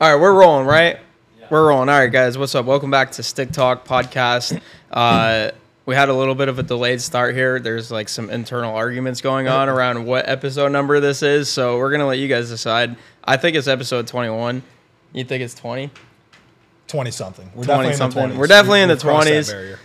[0.00, 0.98] All right, we're rolling, right?
[1.50, 1.88] We're rolling.
[1.88, 2.66] All right, guys, what's up?
[2.66, 4.60] Welcome back to Stick Talk Podcast.
[4.92, 5.50] Uh,
[5.86, 7.58] we had a little bit of a delayed start here.
[7.58, 11.90] There's like some internal arguments going on around what episode number this is, so we're
[11.90, 12.94] gonna let you guys decide.
[13.24, 14.62] I think it's episode 21.
[15.14, 15.90] You think it's 20?
[16.86, 17.46] 20 something.
[17.54, 18.22] We're 20 definitely something.
[18.22, 18.38] in the 20s.
[18.38, 19.78] We're definitely in the We've crossed that 20s.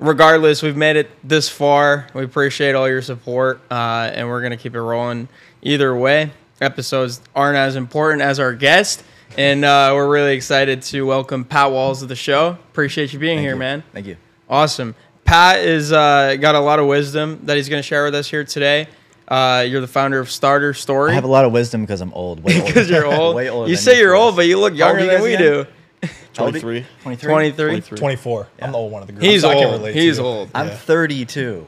[0.00, 2.08] regardless, we've made it this far.
[2.12, 5.28] We appreciate all your support, uh, and we're gonna keep it rolling.
[5.62, 9.04] Either way, episodes aren't as important as our guest,
[9.38, 12.50] and uh, we're really excited to welcome Pat Walls to the show.
[12.70, 13.58] Appreciate you being Thank here, you.
[13.58, 13.82] man.
[13.92, 14.16] Thank you.
[14.48, 14.94] Awesome.
[15.24, 18.44] Pat is uh, got a lot of wisdom that he's gonna share with us here
[18.44, 18.88] today.
[19.28, 21.12] Uh, you're the founder of Starter Story.
[21.12, 22.42] I have a lot of wisdom because I'm old.
[22.42, 23.36] Because you're old.
[23.36, 24.20] Way older you say you're boys.
[24.22, 25.66] old, but you look younger you than guys we again?
[26.02, 26.08] do.
[26.36, 26.62] How old are you?
[26.62, 26.86] 23.
[27.02, 27.28] 23.
[27.30, 27.54] 23.
[27.68, 27.98] 23.
[27.98, 28.48] 24.
[28.62, 29.22] I'm the old one of the group.
[29.24, 29.88] He's so I can old.
[29.90, 30.24] He's you.
[30.24, 30.50] old.
[30.54, 30.74] I'm Yeah.
[30.76, 31.66] 32.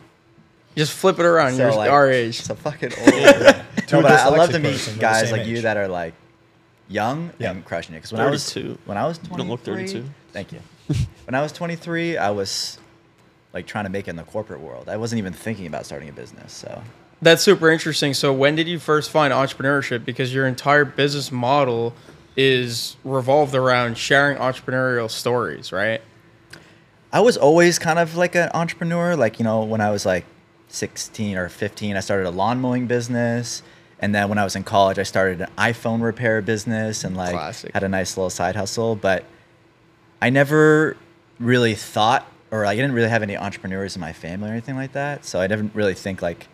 [0.77, 1.53] Just flip it around.
[1.53, 2.41] So you're like, our age.
[2.41, 3.07] So fucking old.
[3.07, 5.87] To no, but I, I love to meet person, guys same like you that are
[5.87, 6.15] like
[6.93, 7.51] young Yeah.
[7.51, 7.99] and crushing it.
[7.99, 8.79] Because when I was 32.
[8.85, 10.05] when I was You 23, don't look 32.
[10.33, 10.61] Thank you.
[11.27, 12.79] when I was 23, I was
[13.53, 14.89] like trying to make it in the corporate world.
[14.89, 16.53] I wasn't even thinking about starting a business.
[16.53, 16.83] So
[17.21, 18.15] That's super interesting.
[18.15, 20.05] So, when did you first find entrepreneurship?
[20.05, 21.95] Because your entire business model
[22.37, 26.01] is revolved around sharing entrepreneurial stories, right?
[27.13, 29.15] I was always kind of like an entrepreneur.
[29.17, 30.25] Like, you know, when I was like
[30.69, 33.63] 16 or 15, I started a lawn mowing business.
[34.03, 37.33] And then when I was in college, I started an iPhone repair business and like
[37.33, 37.73] Classic.
[37.73, 38.97] had a nice little side hustle.
[38.97, 39.25] But
[40.21, 40.97] I never
[41.39, 44.75] really thought, or like, I didn't really have any entrepreneurs in my family or anything
[44.75, 45.25] like that.
[45.25, 46.49] So I didn't really think like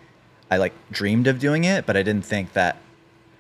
[0.51, 2.77] I like dreamed of doing it, but I didn't think that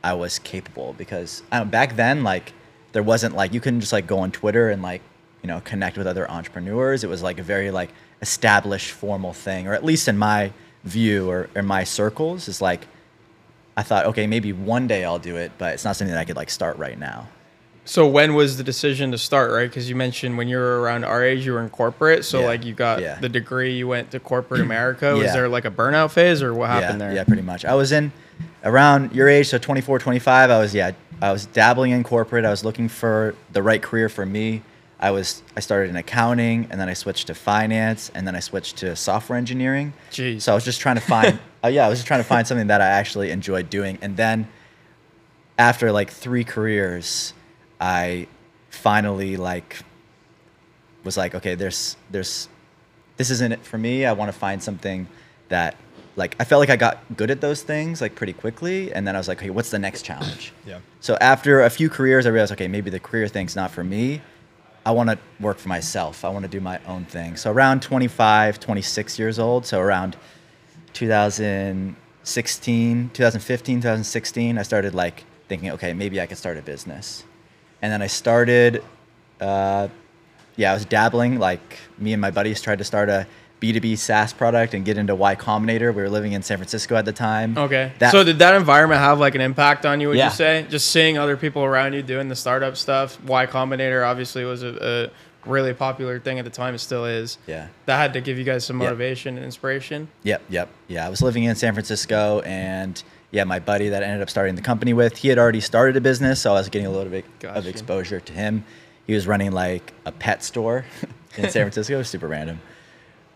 [0.03, 2.55] I was capable because I don't, back then, like,
[2.92, 5.03] there wasn't like you couldn't just like go on Twitter and like
[5.42, 7.05] you know connect with other entrepreneurs.
[7.05, 7.91] It was like a very like
[8.23, 10.53] established formal thing, or at least in my
[10.84, 12.86] view or in my circles, is like
[13.79, 16.25] I thought, okay, maybe one day I'll do it, but it's not something that I
[16.25, 17.29] could like start right now.
[17.85, 19.70] So, when was the decision to start, right?
[19.70, 22.25] Because you mentioned when you were around our age, you were in corporate.
[22.25, 22.47] So, Yeah.
[22.47, 23.19] like, you got Yeah.
[23.20, 25.15] the degree, you went to corporate America.
[25.15, 25.33] Was Yeah.
[25.33, 27.13] there like a burnout phase, or what happened there?
[27.14, 27.64] Yeah, pretty much.
[27.64, 28.11] I was in
[28.64, 30.51] around your age, so 24, 25.
[30.51, 30.91] I was yeah,
[31.23, 32.45] I was dabbling in corporate.
[32.45, 34.63] I was looking for the right career for me.
[35.01, 38.41] I was I started in accounting, and then I switched to finance, and then I
[38.41, 39.92] switched to software engineering.
[40.11, 40.42] Jeez.
[40.42, 41.39] So I was just trying to find.
[41.64, 44.17] uh, yeah, I was just trying to find something that I actually enjoyed doing, and
[44.17, 44.48] then
[45.58, 47.33] after like three careers,
[47.81, 48.27] I
[48.70, 49.77] finally like
[51.05, 52.48] was like, okay, there's there's
[53.17, 54.05] this isn't it for me.
[54.05, 55.07] I want to find something
[55.48, 55.77] that
[56.17, 59.14] like I felt like I got good at those things like pretty quickly, and then
[59.14, 60.53] I was like, okay, what's the next challenge?
[60.67, 60.81] Yeah.
[61.01, 64.23] So after a few careers, I realized, okay, maybe the career thing's not for me.
[64.89, 66.25] I want to work for myself.
[66.25, 67.37] I want to do my own thing.
[67.37, 70.17] So around 25, 26 years old, so around
[70.95, 77.25] 2016, 2015, 2016, I started like thinking, okay, maybe I could start a business.
[77.83, 78.83] And then I started,
[79.43, 79.89] uh,
[80.57, 81.39] yeah, I was dabbling.
[81.39, 83.27] Like me and my buddies tried to start a
[83.61, 85.95] B2B SaaS product and get into Y Combinator.
[85.95, 87.58] We were living in San Francisco at the time.
[87.58, 87.92] Okay.
[87.98, 90.08] That- so did that environment have like an impact on you?
[90.08, 90.29] Would Yeah.
[90.29, 93.19] you say just seeing other people around you doing the startup stuff?
[93.24, 95.11] Y Combinator obviously was a,
[95.45, 96.74] a really popular thing at the time.
[96.74, 97.39] It still is.
[97.46, 97.69] Yeah.
[97.86, 100.08] That had to give you guys some motivation and inspiration.
[100.23, 100.69] Yep, yep.
[100.86, 104.30] Yeah, I was living in San Francisco, and yeah, my buddy that I ended up
[104.30, 106.90] starting the company with, he had already started a business, so I was getting a
[106.90, 107.58] little bit Gotcha.
[107.58, 108.64] of exposure to him.
[109.07, 110.85] He was running like a pet store
[111.36, 112.61] in San Francisco, it was super random.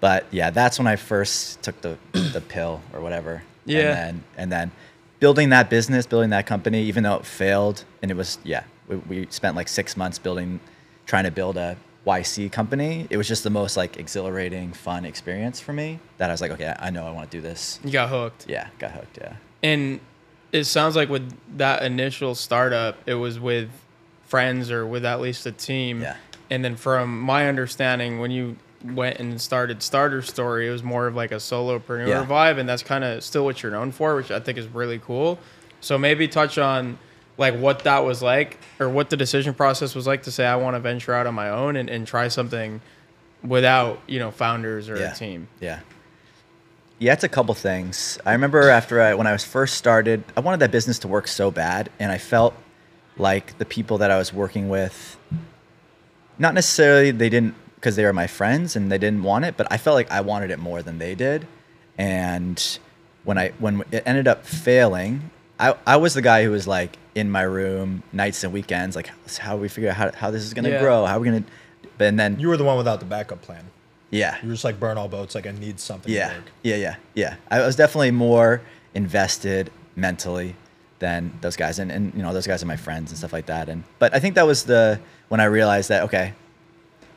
[0.02, 3.44] But yeah, that's when I first took the the pill or whatever.
[3.64, 3.78] Yeah.
[3.78, 4.70] And then, and then
[5.20, 8.96] building that business, building that company, even though it failed, and it was yeah, we,
[8.96, 10.58] we spent like six months building,
[11.06, 13.06] trying to build a YC company.
[13.10, 16.00] It was just the most like exhilarating, fun experience for me.
[16.18, 17.78] That I was like, okay, I know I want to do this.
[17.84, 18.46] You got hooked.
[18.48, 19.18] Yeah, got hooked.
[19.18, 19.36] Yeah.
[19.62, 20.00] And
[20.50, 23.70] it sounds like with that initial startup, it was with
[24.26, 26.02] friends or with at least a team.
[26.02, 26.16] Yeah.
[26.50, 31.06] And then from my understanding, when you went and started Starter Story, it was more
[31.06, 32.24] of like a solopreneur Yeah.
[32.24, 34.98] vibe, and that's kind of still what you're known for, which I think is really
[34.98, 35.38] cool.
[35.80, 36.98] So maybe touch on
[37.38, 40.56] like what that was like, or what the decision process was like to say I
[40.56, 42.80] want to venture out on my own and, and try something
[43.42, 45.12] without you know founders or yeah.
[45.12, 45.48] a team.
[45.60, 45.80] Yeah.
[46.98, 48.16] Yeah, it's a couple things.
[48.24, 51.26] I remember after I, when I was first started, I wanted that business to work
[51.26, 52.54] so bad, and I felt
[53.18, 55.18] like the people that I was working with,
[56.38, 59.66] not necessarily they didn't because they were my friends and they didn't want it, but
[59.72, 61.48] I felt like I wanted it more than they did.
[61.98, 62.78] And
[63.24, 66.96] when I when it ended up failing, I, I was the guy who was like
[67.14, 70.54] in my room nights and weekends, like how we figure out how, how this is
[70.54, 70.80] gonna Yeah.
[70.80, 71.44] grow, how we're we gonna,
[71.98, 73.64] but and then You were the one without the backup plan.
[74.10, 75.34] yeah, You were just like burn all boats.
[75.34, 76.44] Like I need something yeah, to work.
[76.62, 77.34] yeah, yeah, yeah.
[77.50, 78.62] I was definitely more
[78.94, 80.54] invested mentally
[81.00, 83.46] than those guys, and and you know those guys are my friends and stuff like
[83.46, 83.68] that.
[83.68, 86.32] And but I think that was the when I realized that okay,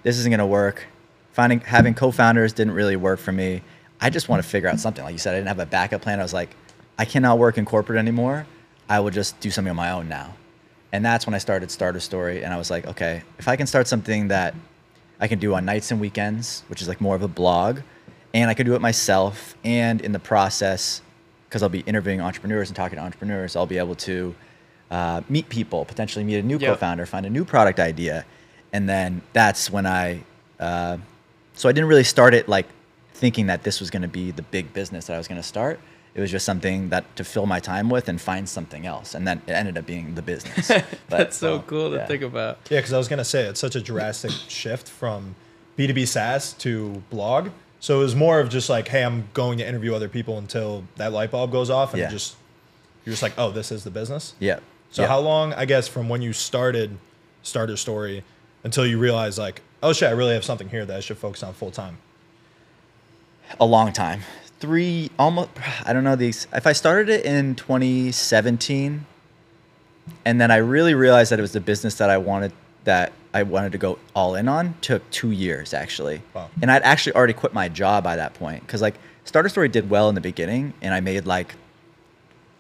[0.06, 0.86] this isn't gonna work.
[1.34, 3.62] Finding having co-founders didn't really work for me.
[4.00, 5.04] I just want to figure out something.
[5.04, 6.20] Like you said, I didn't have a backup plan.
[6.20, 6.56] I was like,
[7.00, 8.46] I cannot work in corporate anymore.
[8.88, 10.36] I will just do something on my own now.
[10.92, 12.44] And that's when I started Starter Story.
[12.44, 14.54] And I was like, okay, if I can start something that
[15.20, 17.80] I can do on nights and weekends, which is like more of a blog,
[18.34, 21.02] and I could do it myself, and in the process,
[21.50, 24.36] because I'll be interviewing entrepreneurs and talking to entrepreneurs, I'll be able to
[24.92, 26.74] uh, meet people, potentially meet a new Yep.
[26.76, 28.26] co-founder, find a new product idea,
[28.76, 30.22] and then that's when I.
[30.60, 30.98] Uh,
[31.54, 32.68] so I didn't really start it like
[33.14, 35.48] thinking that this was going to be the big business that I was going to
[35.48, 35.80] start.
[36.14, 39.26] It was just something that to fill my time with and find something else, and
[39.26, 40.68] then it ended up being the business.
[41.10, 42.06] But, That's so well, cool to yeah.
[42.06, 42.58] think about.
[42.70, 45.36] Yeah, because I was gonna say it's such a drastic shift from
[45.78, 47.50] B2B SaaS to blog.
[47.80, 50.84] So it was more of just like, hey, I'm going to interview other people until
[50.98, 52.10] that light bulb goes off, and Yeah.
[52.10, 52.36] just
[53.06, 54.34] you're just like, oh, this is the business.
[54.40, 54.60] Yeah.
[54.92, 55.08] So yeah.
[55.08, 56.98] how long, I guess, from when you started
[57.44, 58.24] Starter Story
[58.66, 61.44] until you realize like, oh shit, I really have something here that I should focus
[61.44, 62.00] on full time.
[63.60, 64.22] a long time.
[64.60, 65.52] Three, almost.
[65.86, 66.48] I don't know these.
[66.52, 69.06] If I started it in 2017,
[70.26, 72.52] and then I really realized that it was the business that I wanted
[72.86, 76.22] that I wanted to go all in on, took two years actually.
[76.34, 76.50] Wow.
[76.62, 78.96] And I'd actually already quit my job by that point because like
[79.26, 81.54] Starter Story did well in the beginning, and I made like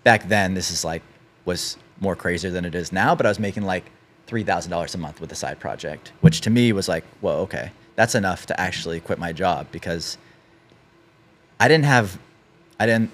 [0.03, 1.01] back then this is like
[1.45, 3.85] was more crazier than it is now, but I was making like
[4.27, 7.37] three thousand dollars a month with a side project, which to me was like, well,
[7.39, 10.17] okay, that's enough to actually quit my job because
[11.59, 12.19] I didn't have,
[12.79, 13.11] I didn't,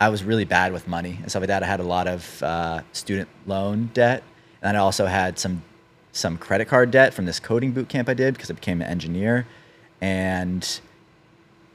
[0.00, 1.62] I was really bad with money and stuff like that.
[1.62, 4.22] I had a lot of uh, student loan debt,
[4.62, 5.62] and I also had some
[6.12, 8.88] some credit card debt from this coding boot camp I did because I became an
[8.88, 9.46] engineer,
[10.00, 10.80] and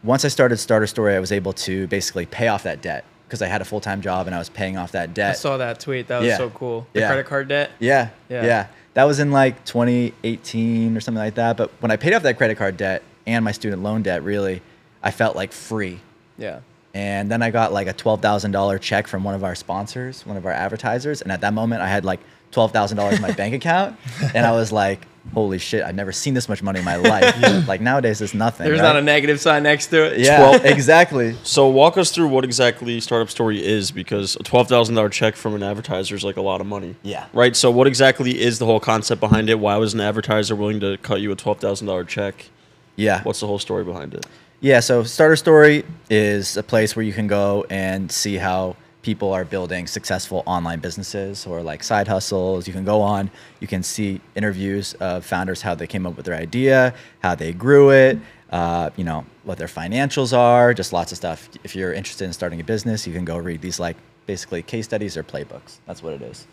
[0.04, 3.42] once I started Starter Story, I was able to basically pay off that debt because
[3.42, 5.32] I had a full time job and I was paying off that debt.
[5.32, 6.08] I saw that tweet.
[6.08, 6.38] That was Yeah.
[6.38, 6.86] so cool.
[6.94, 7.08] The Yeah.
[7.08, 7.72] credit card debt.
[7.80, 8.46] Yeah, Yeah.
[8.46, 11.58] yeah, That was in like 2018 or something like that.
[11.58, 14.62] But when I paid off that credit card debt and my student loan debt, really,
[15.02, 16.00] I felt like free.
[16.38, 16.60] Yeah.
[16.94, 20.24] And then I got like a twelve thousand dollar check from one of our sponsors,
[20.28, 22.20] one of our advertisers, and at that moment I had like
[22.54, 23.98] twelve thousand dollars in my bank account,
[24.34, 25.84] and I was like, "Holy shit!
[25.84, 27.36] I've never seen this much money in my life."
[27.68, 28.66] Like nowadays, it's nothing.
[28.66, 28.86] There's right?
[28.88, 30.20] not a negative sign next to it.
[30.20, 31.36] yeah, Twelve- exactly.
[31.44, 35.36] So walk us through what exactly Startup Story is because a twelve thousand dollar check
[35.36, 36.96] from an advertiser is like a lot of money.
[37.04, 37.26] Yeah.
[37.34, 37.56] Right.
[37.56, 39.60] So what exactly is the whole concept behind it?
[39.60, 42.50] Why was an advertiser willing to cut you a twelve thousand dollar check?
[42.96, 43.24] Yeah.
[43.24, 44.26] What's the whole story behind it?
[44.62, 49.32] Yeah, so Starter Story is a place where you can go and see how people
[49.34, 52.68] are building successful online businesses or like side hustles.
[52.68, 53.30] You can go on,
[53.60, 57.54] you can see interviews of founders, how they came up with their idea, how they
[57.54, 58.18] grew it,
[58.50, 61.50] uh, you know, what their financials are, just lots of stuff.
[61.64, 64.86] If you're interested in starting a business, you can go read these like basically case
[64.86, 65.78] studies or playbooks.
[65.86, 66.48] That's what it is.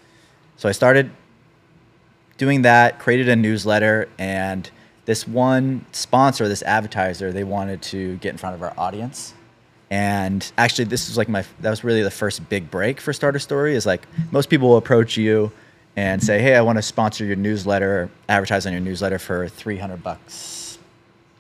[0.56, 1.11] So I started
[2.37, 4.69] doing that, created a newsletter, and
[5.05, 9.35] this one sponsor, this advertiser, they wanted to get in front of our audience.
[9.91, 13.41] And actually, this was like my that was really the first big break for Starter
[13.41, 13.75] Story.
[13.75, 15.51] Is like most people will approach you
[15.97, 19.79] and say, "Hey, I want to sponsor your newsletter, advertise on your newsletter for three
[19.79, 20.79] hundred bucks,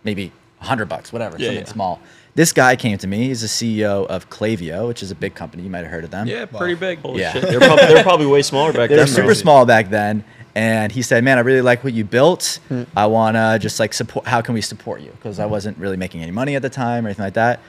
[0.02, 1.72] maybe hundred bucks, whatever, Yeah, something yeah.
[1.72, 2.00] small."
[2.34, 3.26] This guy came to me.
[3.26, 5.62] He's the CEO of Klaviyo, which is a big company.
[5.64, 6.26] You might have heard of them.
[6.28, 7.00] Yeah, pretty big.
[7.00, 7.32] Holy Yeah.
[7.32, 7.42] shit.
[7.42, 8.98] They're probably, they're probably way smaller back then.
[8.98, 9.34] They're super though.
[9.34, 10.24] small back then.
[10.56, 12.58] And he said, "Man, I really like what you built.
[12.68, 12.82] Hmm.
[12.96, 14.26] I want to just like support.
[14.26, 15.12] How can we support you?
[15.12, 17.60] Because I wasn't really making any money at the time or anything like that."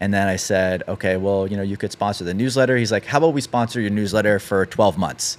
[0.00, 3.04] And then I said, "Okay, well, you know, you could sponsor the newsletter." He's like,
[3.04, 5.36] "How about we sponsor your newsletter for 12 months?"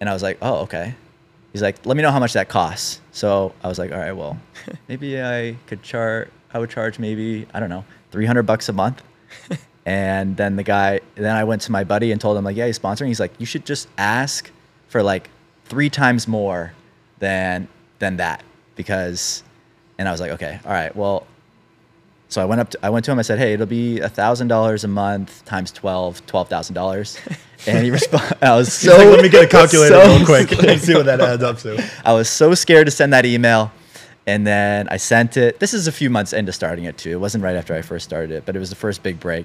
[0.00, 0.94] And I was like, "Oh, okay."
[1.52, 4.12] He's like, "Let me know how much that costs." So I was like, "All right,
[4.12, 4.38] well,
[4.88, 6.28] maybe I could charge.
[6.52, 9.02] I would charge maybe I don't know, 300 bucks a month."
[9.86, 12.66] And then the guy, then I went to my buddy and told him like, yeah,
[12.66, 13.06] he's sponsoring.
[13.06, 14.50] He's like, you should just ask
[14.88, 15.30] for like
[15.64, 16.74] three times more
[17.18, 17.66] than
[17.98, 18.44] than that
[18.76, 19.42] because.
[19.98, 21.26] And I was like, okay, all right, well.
[22.30, 22.70] So I went up.
[22.70, 23.18] To, I went to him.
[23.18, 27.18] I said, hey, it'll be a thousand dollars a month times 12, twelve thousand dollars.
[27.66, 28.38] And he responded.
[28.42, 28.96] I was so.
[28.96, 31.58] like, let me get a calculator so real quick and see what that adds up
[31.58, 31.84] to.
[32.04, 33.72] I was so scared to send that email.
[34.26, 35.58] And then I sent it.
[35.58, 37.10] This is a few months into starting it too.
[37.10, 39.44] It wasn't right after I first started it, but it was the first big break.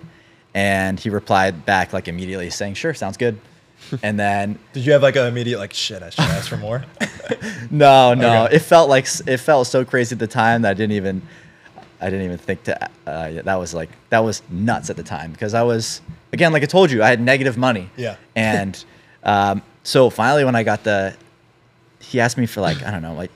[0.54, 3.40] And he replied back like immediately saying, "Sure, sounds good."
[4.04, 6.04] And then Did you have like an immediate like shit?
[6.04, 6.86] I should ask for more.
[7.72, 8.58] no, no, Okay.
[8.58, 11.22] it felt like it felt so crazy at the time that I didn't even
[12.02, 15.04] I didn't even think to uh, yeah, that was like that was nuts at the
[15.04, 16.02] time because I was
[16.34, 17.90] again like I told you I had negative money.
[17.96, 18.18] Yeah.
[18.36, 18.84] And
[19.24, 21.16] um, so finally when I got the
[22.00, 23.32] he asked me for like I don't know like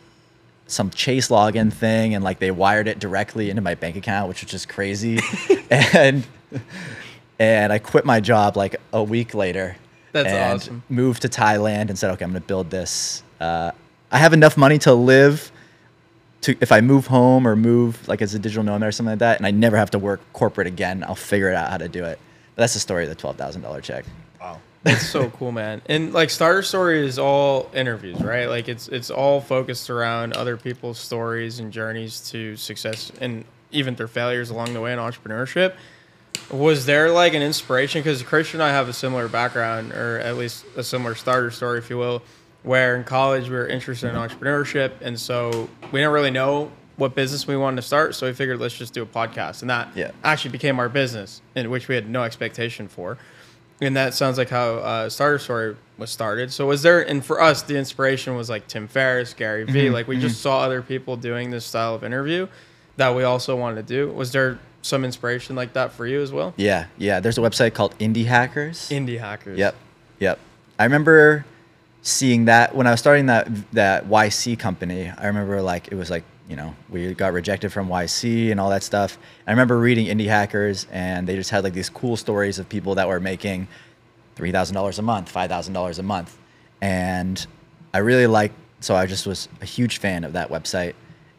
[0.68, 4.42] some Chase login thing and like they wired it directly into my bank account which
[4.42, 5.20] was just crazy
[5.72, 6.28] and
[7.40, 9.78] and I quit my job like a week later
[10.12, 10.84] That's and awesome.
[10.90, 13.24] moved to Thailand and said, okay, I'm going to build this.
[13.40, 13.72] Uh,
[14.12, 15.52] I have enough money to live
[16.42, 19.20] to if I move home or move like as a digital nomad or something like
[19.20, 21.90] that, and I never have to work corporate again, I'll figure it out how to
[21.90, 22.20] do it.
[22.56, 24.06] But that's the story of the twelve thousand dollar check.
[24.40, 24.60] Wow.
[24.84, 25.82] That's so cool, man.
[25.88, 28.48] And like Starter Story is all interviews, right?
[28.48, 33.96] Like it's it's all focused around other people's stories and journeys to success and even
[33.96, 35.74] their failures along the way in entrepreneurship.
[36.52, 38.02] Was there like an inspiration?
[38.02, 41.78] Because Christian and I have a similar background, or at least a similar starter story,
[41.78, 42.24] if you will,
[42.64, 47.16] where in college we were interested in entrepreneurship, and so we didn't really know what
[47.16, 49.88] business we wanted to start, so we figured let's just do a podcast, and that
[49.96, 50.12] Yeah.
[50.24, 53.18] actually became our business, in which we had no expectation for.
[53.82, 56.52] And that sounds like how uh, Starter Story was started.
[56.52, 59.90] So was there, and for us, the inspiration was like Tim Ferriss, Gary Vee.
[59.90, 62.48] Like we just saw other people doing this style of interview
[62.98, 64.12] that we also wanted to do.
[64.12, 66.54] Was there some inspiration like that for you as well?
[66.58, 67.22] Yeah, yeah.
[67.22, 68.90] There's a website called Indie Hackers.
[68.90, 69.58] Indie hackers.
[69.58, 69.76] Yep,
[70.20, 70.40] yep.
[70.78, 71.46] I remember
[72.02, 75.10] seeing that when I was starting that that YC company.
[75.10, 78.70] I remember like it was like you know we got rejected from YC and all
[78.70, 79.18] that stuff.
[79.48, 82.96] I remember reading Indie Hackers and they just had like these cool stories of people
[82.96, 83.68] that were making
[84.36, 86.38] three thousand dollars a month, five thousand dollars a month,
[86.82, 87.46] and
[87.94, 88.56] I really liked.
[88.82, 90.94] So I just was a huge fan of that website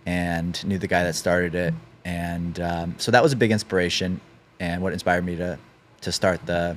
[0.04, 1.74] and knew the guy that started it,
[2.04, 4.20] and um, so that was a big inspiration
[4.60, 5.58] and what inspired me to
[6.02, 6.76] to start the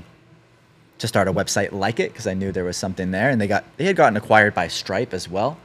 [1.03, 3.45] to start a website like it because I knew there was something there, and they
[3.45, 5.57] got they had gotten acquired by Stripe as well.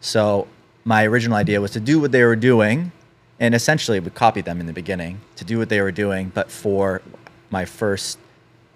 [0.00, 0.46] So
[0.84, 2.92] my original idea was to do what they were doing,
[3.40, 6.48] and essentially we copied them in the beginning to do what they were doing, but
[6.48, 7.02] for
[7.50, 8.20] my first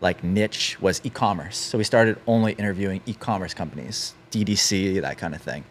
[0.00, 1.56] like niche was e-commerce.
[1.56, 5.62] So we started only interviewing e-commerce companies, DTC, that kind of thing.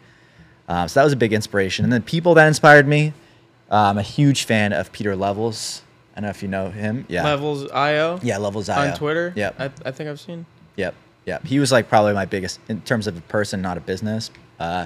[0.70, 3.12] Um, so that was a big inspiration, and then people that inspired me.
[3.70, 5.82] uh, I'm a huge fan of Pieter Levels.
[6.22, 7.04] Don't know if you know him.
[7.10, 7.24] Yeah.
[7.24, 8.20] Levels IO.
[8.22, 8.92] Yeah, Levels IO.
[8.92, 9.34] On Twitter.
[9.36, 9.56] Yep.
[9.58, 10.46] I, I think I've seen.
[10.76, 10.94] Yep,
[11.26, 11.44] yep.
[11.44, 14.30] He was like probably my biggest in terms of a person, not a business.
[14.60, 14.86] Uh,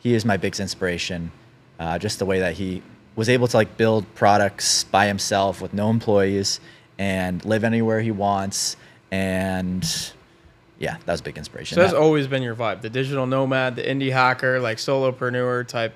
[0.00, 1.32] he is my biggest inspiration.
[1.80, 2.82] Uh, just the way that he
[3.16, 6.60] was able to like build products by himself with no employees
[6.98, 8.76] and live anywhere he wants.
[9.10, 9.82] And
[10.78, 11.76] yeah, that was a big inspiration.
[11.76, 15.66] So that's That- always been your vibe, the digital nomad, the indie hacker, like solopreneur
[15.66, 15.94] type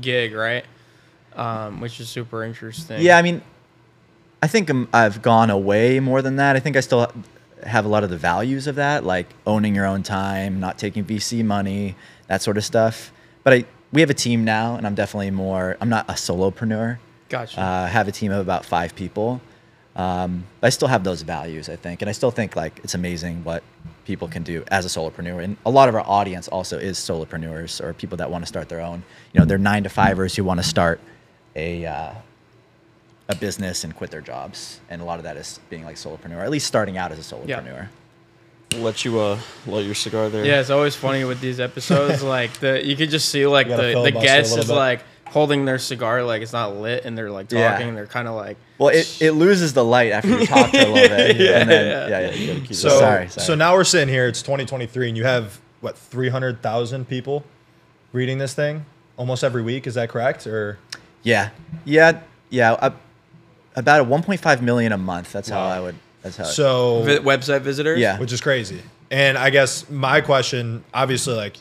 [0.00, 0.64] gig, right?
[1.36, 3.00] Um, which is super interesting.
[3.00, 3.40] Yeah, I mean,
[4.44, 6.54] I think i I've gone away more than that.
[6.54, 7.10] I think I still
[7.62, 11.02] have a lot of the values of that, like owning your own time, not taking
[11.02, 11.96] VC money,
[12.26, 13.10] that sort of stuff.
[13.42, 15.78] But I, we have a team now, and I'm definitely more.
[15.80, 16.98] I'm not a solopreneur.
[17.30, 17.58] Gotcha.
[17.58, 19.40] Uh, I have a team of about five people.
[19.96, 22.94] Um, but I still have those values, I think, and I still think like it's
[22.94, 23.62] amazing what
[24.04, 25.42] people can do as a solopreneur.
[25.42, 28.68] And a lot of our audience also is solopreneurs or people that want to start
[28.68, 29.04] their own.
[29.32, 31.00] You know, they're nine to fivers who want to start
[31.56, 32.12] a uh,
[33.28, 36.36] a business and quit their jobs, and a lot of that is being like solopreneur,
[36.36, 37.60] or at least starting out as a Yeah.
[37.60, 37.88] solopreneur.
[38.76, 40.44] Let you uh light your cigar there.
[40.44, 42.22] Yeah, it's always funny with these episodes.
[42.36, 44.62] like the you could just see like You gotta the, the filibuster a guest little
[44.64, 44.74] is bit.
[44.74, 47.78] like holding their cigar like it's not lit and they're like talking Yeah.
[47.80, 50.76] and they're kind of like Well, it, it loses the light after you talk for
[50.76, 51.36] a little bit.
[51.36, 52.08] Yeah, and then, yeah.
[52.08, 53.44] yeah, yeah, you gotta keep it- So, sorry, sorry.
[53.46, 54.26] so now we're sitting here.
[54.26, 57.44] It's 2023, and you have what 300,000 people
[58.12, 58.84] reading this thing
[59.16, 59.86] almost every week.
[59.86, 60.46] Is that correct?
[60.48, 60.78] Or
[61.22, 61.50] Yeah,
[61.84, 62.72] yeah, yeah.
[62.72, 62.90] Uh,
[63.74, 65.32] about a 1.5 million a month.
[65.32, 65.96] That's how I would.
[66.22, 66.44] That's how.
[66.44, 67.98] so vi- website visitors.
[67.98, 68.18] Yeah.
[68.18, 68.80] which is crazy.
[69.10, 71.56] And I guess my question, obviously, like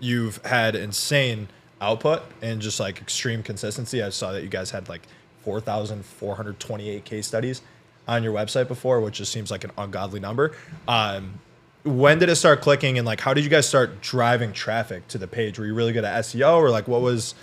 [0.00, 1.48] you've had insane
[1.80, 4.02] output and just like extreme consistency.
[4.02, 5.02] I saw that you guys had like
[5.44, 7.62] 4,428 case studies
[8.06, 10.52] on your website before, which just seems like an ungodly number.
[10.86, 11.40] Um,
[11.84, 15.18] when did it start clicking and like how did you guys start driving traffic to
[15.18, 15.58] the page?
[15.58, 17.34] Were you really good at SEO or like what was,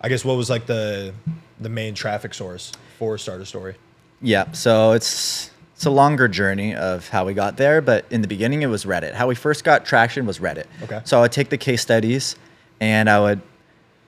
[0.00, 1.14] I guess, what was like the
[1.60, 3.76] the main traffic source for a Starter Story?
[4.20, 8.28] Yeah, so it's it's a longer journey of how we got there, but in the
[8.28, 9.12] beginning it was Reddit.
[9.14, 10.66] How we first got traction was Reddit.
[10.82, 11.00] Okay.
[11.04, 12.36] So I would take the case studies
[12.80, 13.40] and I would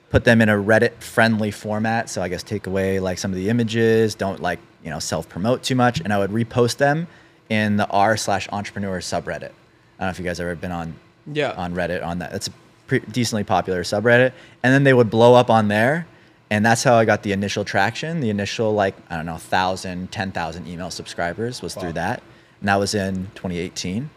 [0.09, 2.09] put them in a Reddit friendly format.
[2.09, 5.27] So I guess take away like some of the images, don't like, you know, self
[5.27, 7.07] promote too much, and I would repost them
[7.49, 9.51] in the r slash entrepreneur subreddit.
[9.99, 10.95] I don't know if you guys ever been on
[11.31, 11.51] Yeah.
[11.51, 12.31] on Reddit on that.
[12.31, 12.51] That's a
[12.87, 14.31] pre- decently popular subreddit,
[14.63, 16.07] and then they would blow up on there,
[16.49, 18.19] and that's how I got the initial traction.
[18.19, 21.81] The initial like I don't know, 1,000, 10,000 email subscribers was Wow.
[21.83, 22.21] through that,
[22.61, 24.09] and that was in 2018.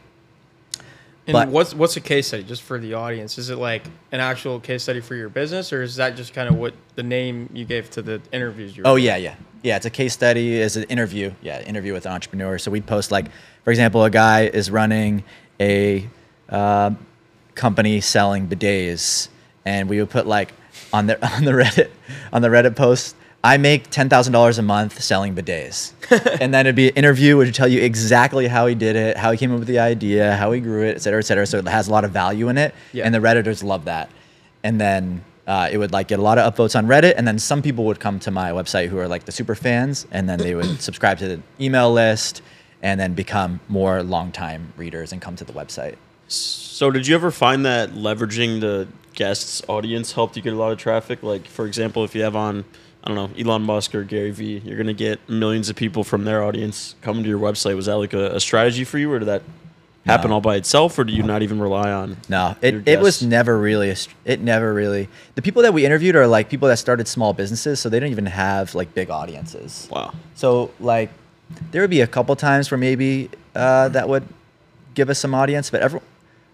[1.26, 3.38] And But- what's what's a case study just for the audience?
[3.38, 6.48] Is it like an actual case study for your business, or is that just kind
[6.48, 8.82] of what the name you gave to the interviews you?
[8.82, 9.04] Were Oh doing?
[9.04, 9.76] yeah, yeah, yeah.
[9.76, 10.56] It's a case study.
[10.60, 11.32] It's an interview.
[11.42, 12.58] Yeah, interview with an entrepreneur.
[12.58, 13.26] So we'd post like,
[13.64, 15.22] for example, a guy is running
[15.60, 16.08] a
[16.48, 16.92] uh,
[17.54, 19.28] company selling bidets,
[19.64, 20.52] and we would put like
[20.92, 21.90] on the on the Reddit
[22.32, 25.92] on the Reddit post I make ten thousand dollars a month selling bidets,
[26.40, 29.16] and then it'd be an interview which would tell you exactly how he did it,
[29.16, 31.46] how he came up with the idea, how he grew it, et cetera, et cetera.
[31.46, 33.04] So it has a lot of value in it, Yeah.
[33.06, 34.10] and the redditors love that.
[34.62, 37.38] And then uh, it would like get a lot of upvotes on Reddit, and then
[37.38, 40.38] some people would come to my website who are like the super fans, and then
[40.38, 42.42] they would subscribe to the email list,
[42.82, 45.96] and then become more longtime readers and come to the website.
[46.28, 50.72] So did you ever find that leveraging the guests' audience helped you get a lot
[50.72, 51.22] of traffic?
[51.22, 52.64] Like for example, if you have on
[53.02, 56.24] I don't know Elon Musk or Gary Vee, you're gonna get millions of people from
[56.24, 57.74] their audience coming to your website.
[57.76, 59.42] Was that like a, a strategy for you, or did that
[60.06, 60.36] happen No.
[60.36, 62.16] all by itself, or do you not even rely on?
[62.28, 66.16] No, it, it was never really, a, it never really, the people that we interviewed
[66.16, 69.88] are like people that started small businesses, so they don't even have like big audiences.
[69.90, 70.14] Wow.
[70.34, 71.10] So like,
[71.70, 74.26] there would be a couple times where maybe uh, that would
[74.94, 76.00] give us some audience, but every,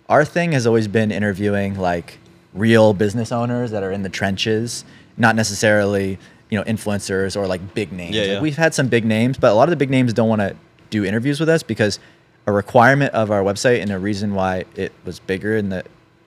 [0.09, 2.19] our thing has always been interviewing like
[2.57, 4.85] real business owners that are in the trenches,
[5.17, 6.19] not necessarily
[6.51, 8.17] you know influencers or like big names.
[8.17, 8.43] Yeah, Like.
[8.43, 10.57] We've had some big names, but a lot of the big names don't want to
[10.91, 11.99] do interviews with us because
[12.47, 15.85] a requirement of our website and a reason why it was bigger in the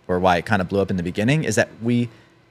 [0.07, 2.09] or why it kind of blew up in the beginning is that we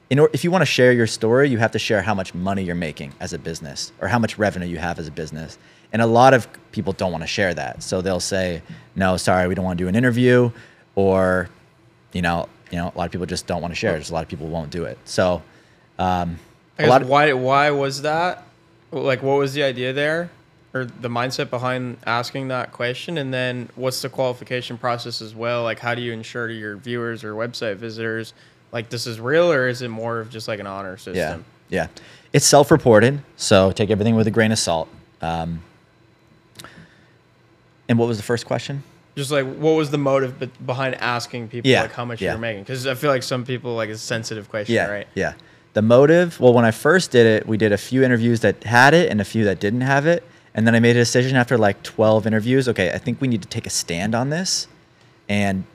[0.09, 2.33] in order if you want to share your story you have to share how much
[2.33, 5.57] money you're making as a business or how much revenue you have as a business
[5.93, 8.61] and a lot of people don't want to share that so they'll say
[8.95, 10.49] no sorry we don't want to do an interview
[10.95, 11.47] or
[12.13, 14.13] you know you know a lot of people just don't want to share just a
[14.13, 15.41] lot of people won't do it so
[15.99, 16.39] um,
[16.79, 18.43] I a lot of, why why was that?
[18.91, 20.31] Like, what was the idea there,
[20.73, 23.17] or the mindset behind asking that question?
[23.17, 25.63] And then, what's the qualification process as well?
[25.63, 28.33] Like, how do you ensure to your viewers or website visitors,
[28.71, 31.43] like this is real, or is it more of just like an honor system?
[31.67, 31.87] Yeah, yeah.
[32.31, 34.87] It's self-reported, so take everything with a grain of salt.
[35.21, 35.61] Um,
[37.89, 38.83] and what was the first question?
[39.19, 42.31] Just like, what was the motive be- behind asking people Yeah, like how much yeah.
[42.31, 42.63] you're making?
[42.63, 45.07] Because I feel like some people like it's a sensitive question, Yeah, right?
[45.13, 45.33] yeah.
[45.73, 46.39] The motive.
[46.39, 49.19] Well, when I first did it, we did a few interviews that had it and
[49.19, 50.23] a few that didn't have it,
[50.55, 52.69] and then I made a decision after like 12 interviews.
[52.69, 54.67] Okay, I think we need to take a stand on this,
[55.27, 55.65] and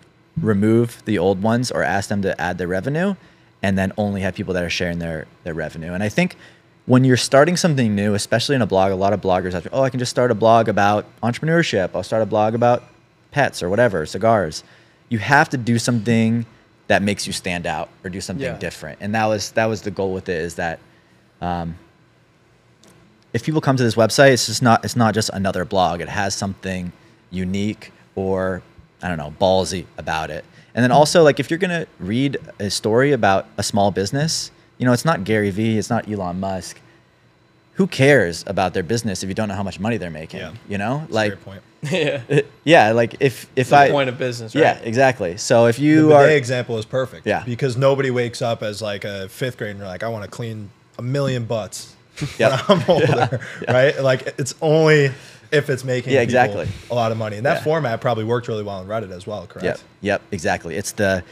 [0.40, 3.14] remove the old ones or ask them to add their revenue,
[3.62, 5.92] and then only have people that are sharing their their revenue.
[5.92, 6.36] And I think
[6.86, 9.82] when you're starting something new, especially in a blog, a lot of bloggers have, oh,
[9.82, 11.90] I can just start a blog about entrepreneurship.
[11.94, 12.84] I'll start a blog about
[13.34, 14.62] pets or whatever, cigars.
[15.08, 16.46] You have to do something
[16.86, 18.58] that makes you stand out or do something Yeah.
[18.58, 18.98] different.
[19.00, 20.78] And that was that was the goal with it is that
[21.40, 21.76] um,
[23.32, 26.00] if people come to this website, it's just not it's not just another blog.
[26.00, 26.92] It has something
[27.30, 28.62] unique or
[29.02, 30.44] I don't know, ballsy about it.
[30.74, 34.86] And then also like if you're gonna read a story about a small business, you
[34.86, 36.80] know, it's not Gary Vee, it's not Elon Musk.
[37.74, 40.40] Who cares about their business if you don't know how much money they're making?
[40.40, 40.52] Yeah.
[40.68, 40.98] You know?
[41.00, 41.62] That's a like great point.
[41.92, 42.40] yeah.
[42.64, 44.62] yeah, like if if The I point of business, right?
[44.62, 45.36] Yeah, exactly.
[45.36, 47.26] So if you bidet are example is perfect.
[47.26, 47.42] Yeah.
[47.44, 50.30] Because nobody wakes up as like a fifth grader and they're like, I want to
[50.30, 51.94] clean a million butts
[52.38, 52.68] Yep.
[52.68, 54.00] when I'm older, right?
[54.00, 55.10] Like it's only
[55.54, 56.68] if it's making Yeah, exactly.
[56.90, 57.36] a lot of money.
[57.36, 57.62] And that Yeah.
[57.64, 59.64] format probably worked really well on Reddit as well, correct?
[59.64, 59.78] Yep.
[60.02, 60.22] Yep.
[60.32, 60.76] Exactly.
[60.76, 61.22] It's the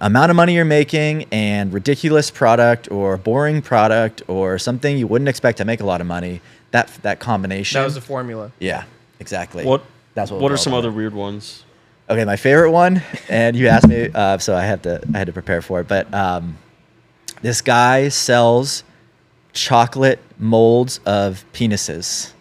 [0.00, 5.28] amount of money you're making and ridiculous product or boring product or something you wouldn't
[5.28, 6.40] expect to make a lot of money.
[6.70, 7.78] That that combination.
[7.80, 8.50] That was the formula.
[8.58, 8.84] yeah.
[9.20, 9.64] Exactly.
[9.64, 9.82] What?
[10.14, 10.40] That's what.
[10.40, 11.64] What we're some all other weird ones?
[12.10, 15.26] Okay, my favorite one, and you asked me, uh, so I had to I had
[15.28, 15.86] to prepare for it.
[15.88, 16.56] But um,
[17.42, 18.82] this guy sells
[19.52, 22.32] chocolate molds of penises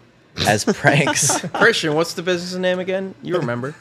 [0.47, 1.39] as pranks.
[1.53, 3.15] Christian, what's the business name again?
[3.21, 3.75] You remember?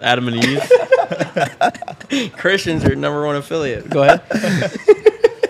[0.00, 2.32] Adam and Eve.
[2.36, 3.88] Christian's your number one affiliate.
[3.90, 4.22] Go ahead.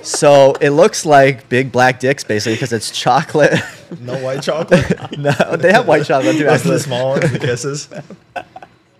[0.02, 3.54] so it looks like big black dicks basically because it's chocolate.
[4.00, 4.88] No white chocolate.
[5.18, 6.44] no, they have white chocolate too.
[6.44, 6.78] That's the Actually.
[6.80, 7.88] small ones, the kisses.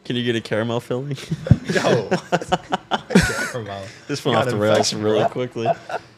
[0.05, 1.17] Can you get a caramel filling?
[1.73, 2.09] Yo.
[4.09, 5.69] this went off the rails infection, really quickly.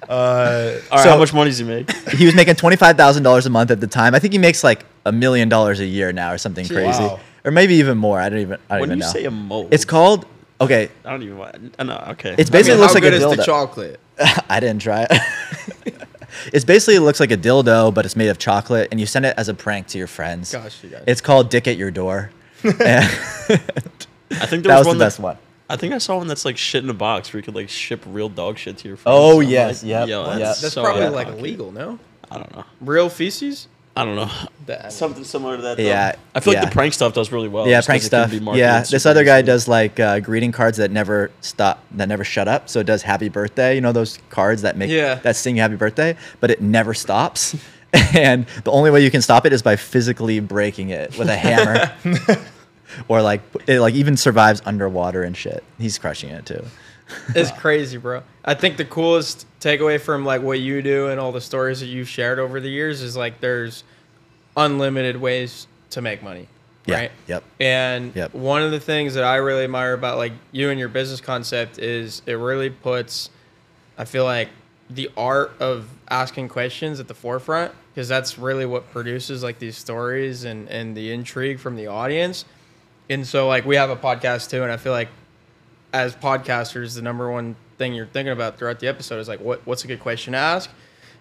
[0.08, 1.90] All Uh, right, So- how much money does he make?
[2.10, 4.14] he was making twenty five thousand dollars a month at the time.
[4.14, 7.20] I think he makes like a million dollars a year now or something crazy, Wow.
[7.44, 8.20] or maybe even more.
[8.20, 8.58] I don't even.
[8.68, 9.10] I don't When even you know.
[9.12, 10.26] say a mold, it's called.
[10.60, 11.38] Okay, I don't even.
[11.38, 12.04] want- I know.
[12.10, 12.34] Okay.
[12.38, 13.98] it's I basically mean, looks like a good is the chocolate?
[14.48, 15.94] I didn't try it.
[16.52, 19.24] it's basically it looks like a dildo, but it's made of chocolate, and you send
[19.26, 20.52] it as a prank to your friends.
[20.52, 21.02] Gosh, you guys.
[21.06, 22.30] It's called Dick at Your Door.
[22.64, 25.36] I think there that was, was one the that, best one.
[25.72, 27.68] I think I saw one that's like shit in a box where you could like
[27.68, 29.18] ship real dog shit to your friends.
[29.18, 30.38] Oh, I'm yes, like, yep, yo, yep.
[30.38, 31.40] that's, That's so probably like pocket.
[31.40, 31.98] illegal, no?
[32.30, 32.64] I don't know.
[32.80, 33.68] Real feces?
[33.96, 34.30] I don't know.
[34.66, 35.76] That- Something similar to that.
[35.76, 35.82] Though.
[35.82, 37.66] Yeah, I feel like the prank stuff does really well.
[37.68, 38.32] yeah, prank stuff.
[38.32, 42.48] Yeah, this other guy does like uh, greeting cards that never stop, that never shut
[42.48, 42.68] up.
[42.68, 43.74] So it does happy birthday.
[43.74, 45.16] You know those cards that make Yeah.
[45.16, 47.54] that sing happy birthday, but it never stops.
[48.14, 51.36] and the only way you can stop it is by physically breaking it with a
[51.36, 51.92] hammer,
[53.08, 55.62] or like it like even survives underwater and shit.
[55.78, 56.64] He's crushing it too.
[57.34, 58.22] It's crazy, bro.
[58.44, 61.86] I think the coolest takeaway from like what you do and all the stories that
[61.86, 63.84] you've shared over the years is like there's
[64.56, 66.48] unlimited ways to make money.
[66.86, 67.10] Yeah, Right.
[67.28, 67.44] yep.
[67.60, 68.34] And Yep.
[68.34, 71.78] one of the things that I really admire about like you and your business concept
[71.78, 73.30] is it really puts,
[73.96, 74.48] I feel like,
[74.90, 79.76] the art of asking questions at the forefront because that's really what produces like these
[79.78, 82.44] stories and and the intrigue from the audience.
[83.12, 85.08] And so like we have a podcast too, and I feel like
[85.92, 89.66] as podcasters, the number one thing you're thinking about throughout the episode is like what
[89.66, 90.70] what's a good question to ask.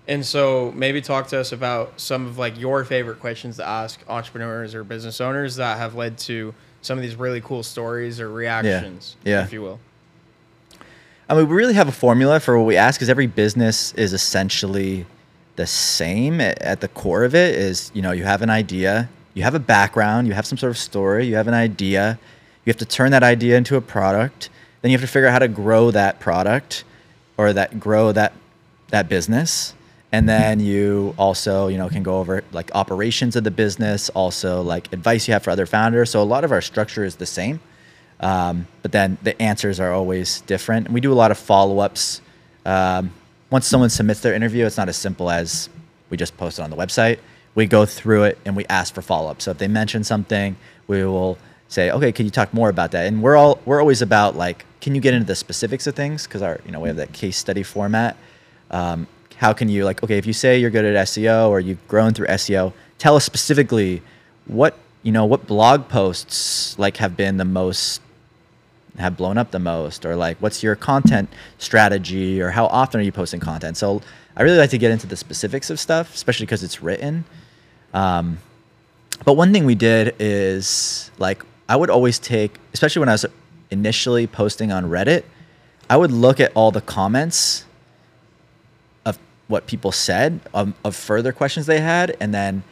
[0.08, 3.99] And so maybe talk to us about some of like your favorite questions to ask
[4.08, 8.30] entrepreneurs or business owners that have led to some of these really cool stories or
[8.32, 9.43] reactions, Yeah.
[9.43, 9.80] if you will.
[11.30, 14.12] I mean, we really have a formula for what we ask because every business is
[14.12, 15.06] essentially
[15.56, 19.44] the same at the core of it is, you know, you have an idea, you
[19.44, 22.20] have a background, you have some sort of story, you have an idea,
[22.65, 24.50] you have to turn that idea into a product,
[24.82, 26.84] then you have to figure out how to grow that product
[27.38, 28.34] or that grow that
[28.89, 29.74] that business.
[30.12, 34.62] And then you also, you know, can go over like operations of the business, also
[34.62, 36.10] like advice you have for other founders.
[36.10, 37.62] So a lot of our structure is the same.
[38.20, 40.88] Um, but then the answers are always different.
[40.88, 42.22] And we do a lot of follow ups.
[42.65, 43.12] Um,
[43.50, 45.70] once someone submits their interview, it's not as simple as
[46.10, 47.20] we just post it on the website.
[47.55, 49.41] We go through it and we ask for follow up.
[49.41, 50.55] So if they mention something,
[50.87, 51.37] we will
[51.67, 53.07] say, okay, can you talk more about that?
[53.07, 56.25] And we're all we're always about like, can you get into the specifics of things?
[56.25, 58.17] Because our you know we have that case study format.
[58.69, 61.85] Um, how can you like okay if you say you're good at SEO or you've
[61.87, 64.01] grown through SEO, tell us specifically
[64.45, 68.01] what you know what blog posts like have been the most
[68.97, 73.03] have blown up the most or like what's your content strategy or how often are
[73.03, 74.01] you posting content so
[74.35, 77.23] i really like to get into the specifics of stuff especially because it's written
[77.93, 78.38] um,
[79.25, 83.25] but one thing we did is like i would always take especially when i was
[83.69, 85.23] initially posting on reddit
[85.89, 87.65] i would look at all the comments
[89.06, 92.63] of what people said um, of further questions they had and then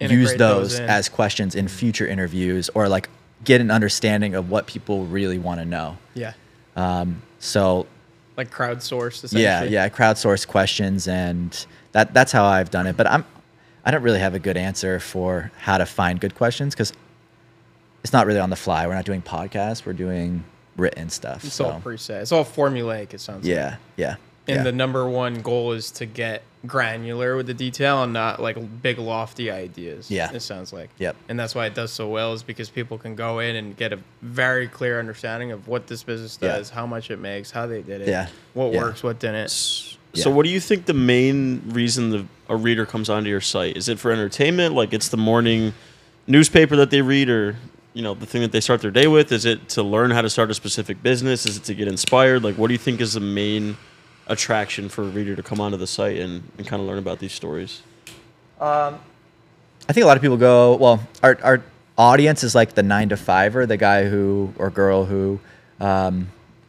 [0.00, 3.08] use those those as questions in future interviews or like
[3.44, 5.96] get an understanding of what people really want to know.
[6.14, 6.32] Yeah.
[6.76, 7.86] Um, so
[8.36, 8.50] Like
[9.24, 9.42] essentially.
[9.42, 12.96] yeah, yeah, crowdsource questions and that that's how I've done it.
[12.96, 13.24] But I'm
[13.84, 16.92] I don't really have a good answer for how to find good questions because
[18.04, 18.86] it's not really on the fly.
[18.86, 19.84] We're not doing podcasts.
[19.86, 20.44] We're doing
[20.76, 21.44] written stuff.
[21.44, 22.20] It's so all preset.
[22.22, 23.54] It's all formulaic, it sounds like.
[23.54, 24.62] yeah, yeah, And yeah.
[24.62, 28.98] the number one goal is to get granular with the detail and not like big
[28.98, 30.10] lofty ideas.
[30.10, 30.30] Yeah.
[30.32, 30.90] It sounds like.
[30.98, 31.16] Yep.
[31.28, 33.92] And that's why it does so well is because people can go in and get
[33.92, 36.56] a very clear understanding of what this business Yeah.
[36.56, 38.28] does, how much it makes, how they did it, Yeah.
[38.54, 38.78] what Yeah.
[38.80, 39.96] works, what didn't.
[40.14, 43.76] So, what do you think the main reason the, a reader comes onto your site
[43.76, 43.88] is?
[43.88, 45.74] It for entertainment, like it's the morning
[46.26, 47.56] newspaper that they read, or
[47.94, 49.30] you know the thing that they start their day with?
[49.32, 51.46] Is it to learn how to start a specific business?
[51.46, 52.42] Is it to get inspired?
[52.42, 53.76] Like, what do you think is the main
[54.26, 57.18] attraction for a reader to come onto the site and, and kind of learn about
[57.18, 57.82] these stories?
[59.88, 61.62] I think a lot of people go, well, our, our
[61.96, 65.40] audience is like the nine to fiver, the guy who or girl who
[65.80, 66.28] um,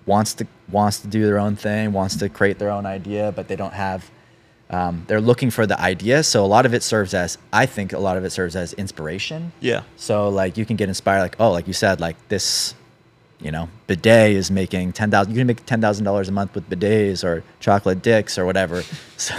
[0.10, 0.43] wants to
[0.78, 3.74] wants to do their own thing, wants to create their own idea, but they don't
[3.88, 4.02] have.
[4.72, 7.91] Um, they're looking for the idea, so a lot of it serves as I think
[7.91, 9.52] a lot of it serves as inspiration.
[9.62, 12.76] Yeah, So like you can get inspired, like oh, like you said, like this,
[13.45, 15.34] you know, bidet is making ten thousand.
[15.34, 18.84] You can make ten thousand dollars a month with bidets or chocolate dicks or whatever.
[19.17, 19.36] So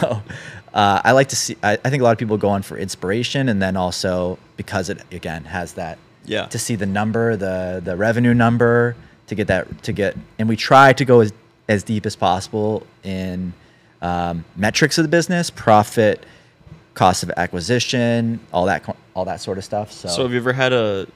[0.75, 1.57] uh, I like to see.
[1.63, 4.91] I, I think a lot of people go on for inspiration, and then also because
[4.93, 5.97] it again has that.
[6.27, 6.47] Yeah.
[6.55, 8.95] To see the number, the the revenue number,
[9.31, 11.33] to get that to get, and we try to go as
[11.69, 13.53] as deep as possible in
[14.03, 16.27] um, metrics of the business, profit,
[16.95, 19.93] cost of acquisition, all that all that sort of stuff.
[19.93, 21.07] So, So have you ever had a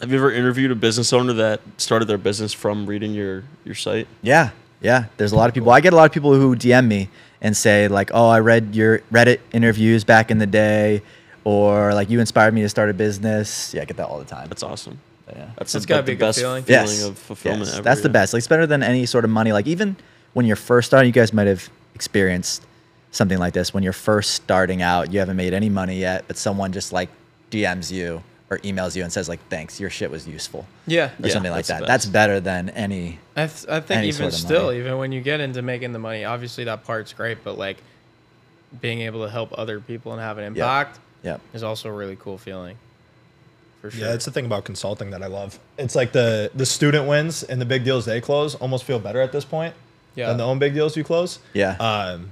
[0.00, 3.74] have you ever interviewed a business owner that started their business from reading your your
[3.76, 4.06] site?
[4.22, 5.04] yeah, yeah.
[5.16, 5.70] There's a lot of people.
[5.70, 7.08] I get a lot of people who DM me
[7.40, 11.02] and say like, "Oh, I read your Reddit interviews back in the day,"
[11.44, 14.24] or like, "You inspired me to start a business." Yeah, I get that all the
[14.24, 14.48] time.
[14.48, 14.98] That's awesome.
[15.36, 15.50] Yeah.
[15.56, 16.62] That's, That's the, gotta like, be the a best feeling.
[16.64, 17.04] feeling, yes.
[17.04, 17.82] of fulfillment Yes, ever.
[17.82, 18.32] That's the best.
[18.32, 19.52] Like, it's better than any sort of money.
[19.52, 19.96] Like even
[20.34, 22.64] when you're first starting, you guys might have experienced
[23.10, 23.72] something like this.
[23.74, 27.08] When you're first starting out, you haven't made any money yet, but someone just like
[27.50, 31.06] DMs you or emails you and says like, "Thanks, your shit was useful," Yeah.
[31.06, 31.86] or Yeah, something like that.
[31.86, 33.18] That's better than any.
[33.36, 34.78] I, th- I think Any even sort of still, money.
[34.80, 37.78] even when you get into making the money, obviously that part's great, but like
[38.80, 41.40] being able to help other people and have an impact Yep.
[41.54, 42.76] is also a really cool feeling.
[43.82, 44.06] For sure.
[44.06, 45.58] Yeah, it's the thing about consulting that I love.
[45.76, 49.20] It's like the the student wins and the big deals they close almost feel better
[49.20, 49.74] at this point
[50.14, 50.28] Yeah.
[50.28, 51.40] than the own big deals you close.
[51.52, 51.72] Yeah.
[51.80, 52.30] Um,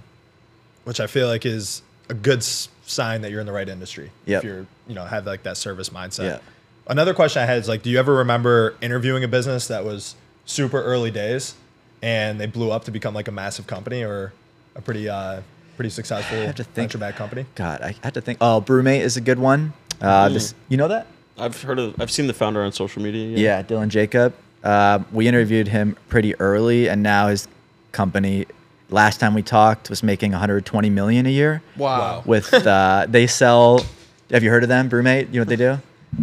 [0.84, 4.10] which I feel like is a good s- sign that you're in the right industry.
[4.26, 4.38] Yep.
[4.38, 6.24] If you're, you know, have like that service mindset.
[6.24, 6.38] Yeah.
[6.86, 10.14] Another question I had is like, do you ever remember interviewing a business that was
[10.46, 11.54] super early days
[12.02, 14.32] and they blew up to become like a massive company or
[14.76, 15.40] a pretty uh,
[15.76, 16.74] pretty successful have to think.
[16.76, 17.44] venture back company?
[17.56, 18.38] God, I had to think.
[18.40, 19.72] Oh, BrüMate is a good one.
[20.00, 20.32] Uh, Mm.
[20.34, 21.06] this, you know that?
[21.40, 22.00] I've heard of.
[22.00, 23.36] I've seen the founder on social media.
[23.36, 24.34] Yeah, Dylan Jacob.
[24.62, 27.48] Uh, we interviewed him pretty early, and now his
[27.92, 28.46] company.
[28.90, 31.62] Last time we talked was making 120 million a year.
[31.76, 32.22] Wow.
[32.26, 33.84] With uh, they sell.
[34.30, 35.28] Have you heard of them, BrüMate?
[35.32, 35.78] You know what they do?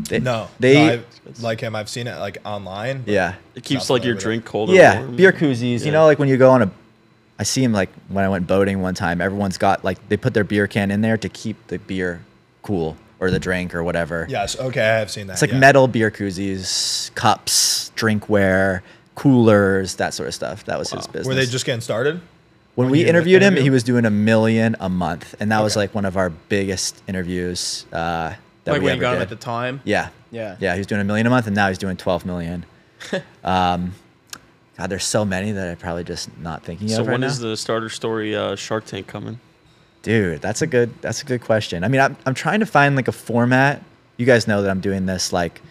[0.09, 1.75] They, No, They no, I, like him.
[1.75, 3.03] I've seen it like online.
[3.05, 4.47] yeah It keeps like your drink it.
[4.47, 4.69] cold.
[4.69, 5.15] yeah warm.
[5.15, 5.85] beer koozies.
[5.85, 6.71] You know, like when you go on a.
[7.39, 9.21] I see him like when I went boating one time.
[9.21, 12.21] Everyone's got like they put their beer can in there to keep the beer
[12.63, 14.25] cool or the drink or whatever.
[14.29, 14.57] Yes.
[14.57, 15.33] Okay, I have seen that.
[15.33, 15.59] It's like yeah.
[15.59, 18.81] metal beer koozies, cups, drinkware,
[19.15, 20.65] coolers, that sort of stuff.
[20.65, 21.27] That was his business.
[21.27, 22.21] Were they just getting started?
[22.77, 25.51] when when we you interviewed him, interviewed he was doing a million a month, and
[25.51, 27.87] that was like one of our biggest interviews.
[27.91, 29.81] Uh, that like we when ever you got him at the time.
[29.83, 30.57] Yeah, Yeah.
[30.59, 30.73] yeah.
[30.73, 32.67] He was doing a million a month, and now he's doing twelve million.
[33.43, 33.93] um,
[34.77, 37.27] God, there's so many that I'm probably just not thinking So of right when now.
[37.27, 39.39] is the starter story uh, Shark Tank coming?
[40.03, 41.83] Dude, that's a good that's a good question.
[41.83, 43.83] I mean, I'm I'm trying to find like a format.
[44.17, 45.61] You guys know that I'm doing this like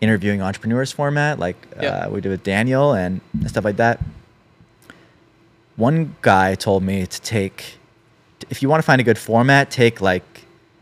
[0.00, 2.06] interviewing entrepreneurs format, like Yeah.
[2.06, 4.00] uh, we do with Daniel and stuff like that.
[5.76, 7.78] One guy told me to take,
[8.50, 10.24] if you want to find a good format, take like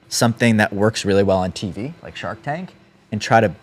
[0.08, 2.74] something that works really well on TV, like Shark Tank,
[3.12, 3.54] and try to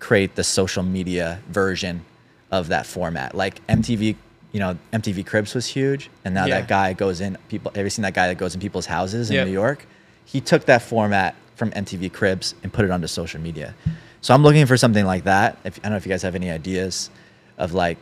[0.00, 2.04] create the social media version
[2.50, 3.34] of that format.
[3.34, 4.16] Like MTV,
[4.52, 6.60] you know, MTV Cribs was huge, and now Yeah.
[6.60, 7.72] that guy goes in people.
[7.74, 9.46] Have you seen that guy that goes in people's houses in Yep.
[9.46, 9.86] New York?
[10.24, 13.74] He took that format from MTV Cribs and put it onto social media.
[14.20, 15.56] So I'm looking for something like that.
[15.64, 17.10] If, I don't know if you guys have any ideas
[17.58, 17.98] of like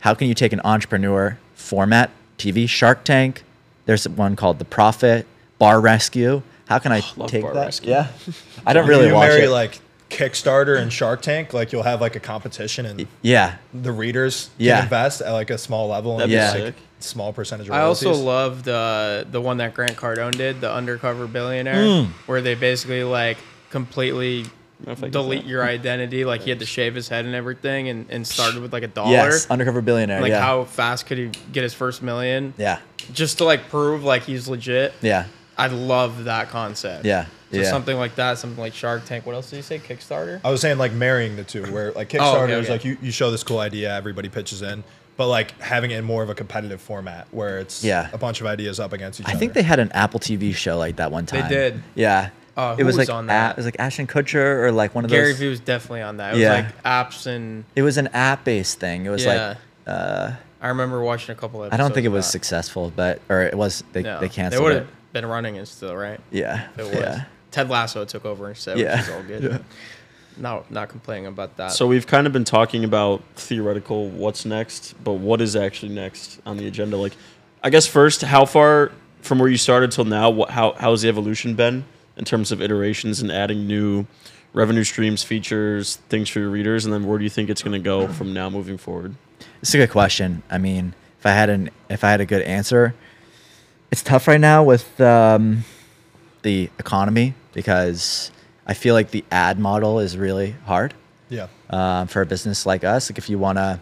[0.00, 3.42] how can you take an entrepreneur format TV Shark Tank.
[3.86, 5.26] There's one called The Profit,
[5.58, 6.42] Bar Rescue.
[6.68, 7.54] How can I love take that?
[7.54, 7.90] Rescue.
[7.90, 8.08] Yeah,
[8.66, 9.50] I don't really you watch marry it.
[9.50, 9.78] like
[10.10, 11.52] Kickstarter and Shark Tank.
[11.52, 15.58] Like you'll have like a competition and yeah, the readers can invest at like a
[15.58, 16.52] small level and That'd be yeah.
[16.52, 16.64] sick.
[16.66, 18.24] like small percentage of I also royalties.
[18.24, 22.06] loved uh, the one that Grant Cardone did, the Undercover Billionaire, Mm.
[22.26, 23.38] where they basically like
[23.70, 24.46] completely
[24.86, 26.24] If I get delete your identity.
[26.24, 28.88] Like he had to shave his head and everything, and, and started with like a
[28.88, 29.10] dollar.
[29.10, 30.20] yes, Undercover Billionaire.
[30.20, 30.40] Like yeah.
[30.40, 32.54] how fast could he get his first million?
[32.56, 32.78] yeah,
[33.12, 34.92] Just to like prove like he's legit.
[35.02, 35.26] yeah,
[35.58, 37.04] I love that concept.
[37.04, 37.70] yeah, So yeah.
[37.70, 39.26] something like that, something like Shark Tank.
[39.26, 39.78] What else did you say?
[39.78, 40.40] Kickstarter.
[40.44, 42.72] I was saying like marrying the two, where like Oh, Kickstarter okay, is okay.
[42.72, 44.84] like you, you show this cool idea, everybody pitches in,
[45.16, 48.08] but like having it in more of a competitive format where it's Yeah.
[48.12, 49.36] a bunch of ideas up against each I other.
[49.36, 51.42] I think they had an Apple TV show like that one time.
[51.48, 51.82] They did.
[51.94, 52.30] Yeah.
[52.56, 53.50] Uh, it was, was like on A- that?
[53.52, 55.38] it was like Ashton Kutcher or like one of Gary those.
[55.38, 56.30] Gary Vee was definitely on that.
[56.30, 56.52] It was Yeah.
[56.54, 59.06] like apps and It was an app-based thing.
[59.06, 59.48] It was Yeah.
[59.48, 59.56] like
[59.88, 60.30] uh,
[60.62, 61.72] I remember watching a couple of.
[61.74, 62.30] I don't think it was that.
[62.32, 64.74] successful, but or it was they No, they They canceled would it.
[64.76, 66.18] Would have been running it still, right?
[66.30, 66.68] Yeah.
[66.78, 66.94] It was.
[66.94, 67.24] Yeah.
[67.54, 68.96] Ted Lasso took over instead, Yeah.
[68.96, 69.42] which is all good.
[69.52, 69.58] Yeah.
[70.36, 71.70] Not not complaining about that.
[71.70, 76.40] So we've kind of been talking about theoretical what's next, but what is actually next
[76.44, 76.96] on the agenda?
[76.96, 77.12] Like,
[77.62, 78.90] I guess first, how far
[79.22, 80.30] from where you started till now?
[80.30, 81.84] What how how's the evolution been
[82.16, 84.06] in terms of iterations and adding new
[84.52, 87.80] revenue streams, features, things for your readers, and then where do you think it's going
[87.80, 89.14] to go from now moving forward?
[89.62, 90.42] It's a good question.
[90.50, 92.92] I mean, if I had an if I had a good answer,
[93.92, 95.62] it's tough right now with um,
[96.42, 98.30] the economy because
[98.66, 100.92] I feel like the ad model is really hard
[101.30, 101.46] yeah.
[101.70, 103.10] um, for a business like us.
[103.10, 103.80] Like if you want to,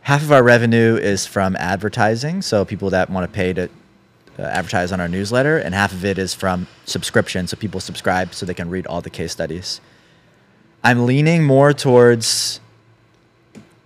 [0.00, 3.68] half of our revenue is from advertising, so people that want to pay to
[4.38, 8.34] uh, advertise on our newsletter, and half of it is from subscription, so people subscribe
[8.34, 9.80] so they can read all the case studies.
[10.82, 12.60] I'm leaning more towards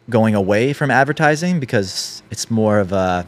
[0.08, 3.26] going away from advertising because it's more of a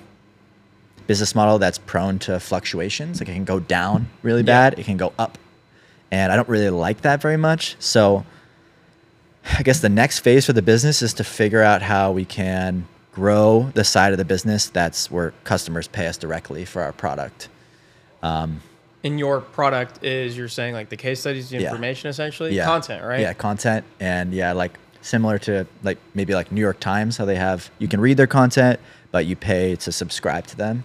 [1.06, 3.20] business model that's prone to fluctuations.
[3.20, 4.70] Like it can go down really Yeah.
[4.70, 5.38] bad, it can go up.
[6.10, 7.76] And I don't really like that very much.
[7.78, 8.24] So
[9.58, 12.86] I guess the next phase for the business is to figure out how we can
[13.12, 17.48] grow the side of the business that's where customers pay us directly for our product.
[18.22, 18.60] Um,
[19.02, 21.68] in your product is you're saying like the case studies, the Yeah.
[21.68, 22.64] information essentially, Yeah.
[22.66, 23.20] content, right?
[23.20, 27.34] Yeah, content and yeah, like similar to like maybe like New York Times, how they
[27.36, 28.78] have you can read their content,
[29.12, 30.82] but you pay to subscribe to them.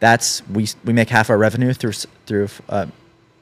[0.00, 1.92] That's we we make half our revenue through
[2.26, 2.88] through a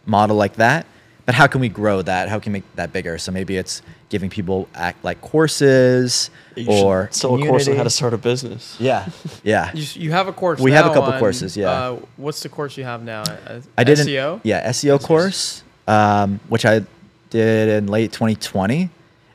[0.05, 0.87] model like that.
[1.25, 2.29] But how can we grow that?
[2.29, 3.19] How can we make that bigger?
[3.19, 7.83] So maybe it's giving people act like courses You or sell a course on how
[7.83, 8.77] to start a business.
[8.79, 9.09] Yeah,
[9.43, 9.73] yeah.
[9.75, 10.61] You, you have a course.
[10.61, 11.71] We have a couple on, courses, yeah.
[11.71, 13.23] Uh, what's the course you have now?
[13.23, 14.41] Uh, I did an- SEO.
[14.45, 16.83] yeah, SEO course, um, which I
[17.31, 18.89] did in late 2020,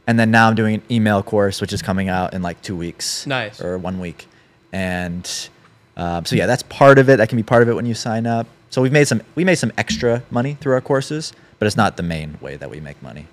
[0.08, 2.78] and then now I'm doing an email course, which is coming out in like two
[2.78, 3.28] weeks.
[3.28, 3.60] Nice.
[3.60, 4.28] Or one week,
[4.72, 5.50] and
[5.98, 7.18] um, so yeah, that's part of it.
[7.18, 8.48] That can be part of it when you sign up.
[8.70, 11.98] So we've made some we made some extra money through our courses, but it's not
[11.98, 13.28] the main way that we make money.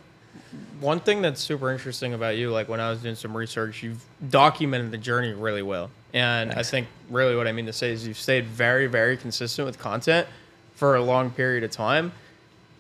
[0.81, 4.05] One thing that's super interesting about you, like when I was doing some research, you've
[4.31, 5.90] documented the journey really well.
[6.14, 9.66] And I think really what I mean to say is you've stayed very, very consistent
[9.66, 10.29] with content
[10.74, 12.12] for a long period of time.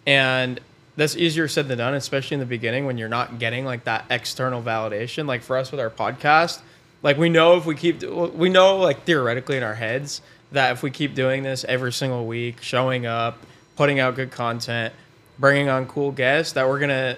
[0.06, 0.60] And
[0.96, 4.04] that's easier said than done, especially in the beginning when you're not getting like that
[4.10, 5.26] external validation.
[5.26, 6.60] Like for us with our podcast,
[7.02, 10.20] like we know if we keep, we know like theoretically in our heads
[10.52, 13.38] that if we keep doing this every single week, showing up,
[13.76, 14.92] putting out good content,
[15.38, 17.16] bringing on cool guests, that we're gonna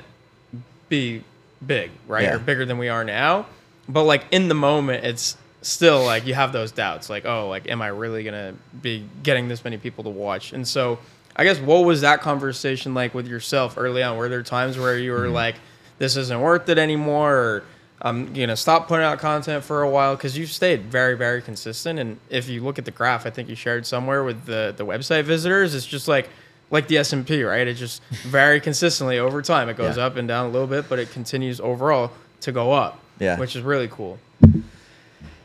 [0.88, 1.22] be
[1.64, 2.24] big, right?
[2.24, 2.34] Yeah.
[2.34, 3.46] Or bigger than we are now.
[3.88, 7.68] But like in the moment, it's still like you have those doubts, like oh, like
[7.68, 10.52] am I really gonna be getting this many people to watch?
[10.52, 10.98] And so
[11.36, 14.16] I guess what was that conversation like with yourself early on?
[14.16, 15.34] Were there times where you were mm-hmm.
[15.34, 15.56] like,
[15.98, 17.64] this isn't worth it anymore, or
[18.02, 20.16] I'm gonna stop putting out content for a while?
[20.16, 21.98] Because you've stayed very, very consistent.
[21.98, 24.86] And if you look at the graph, I think you shared somewhere with the the
[24.86, 26.28] website visitors, it's just like
[26.70, 27.66] like the S and P, right?
[27.66, 29.68] It just very consistently over time.
[29.68, 30.06] It goes Yeah.
[30.06, 32.98] up and down a little bit, but it continues overall to go up.
[33.18, 33.38] Yeah.
[33.38, 34.18] which is really cool.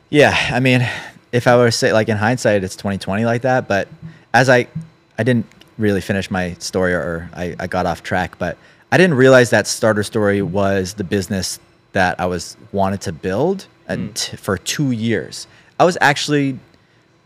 [0.09, 0.87] Yeah, I mean,
[1.31, 3.67] if I were to say like in hindsight, it's 2020 like that.
[3.67, 3.87] But
[4.33, 4.67] as I,
[5.17, 5.45] I didn't
[5.77, 8.37] really finish my story or I, I got off track.
[8.37, 8.57] But
[8.91, 11.59] I didn't realize that Starter Story was the business
[11.95, 14.13] that I was wanted to build and hmm.
[14.13, 15.47] t- for two years.
[15.79, 16.59] I was actually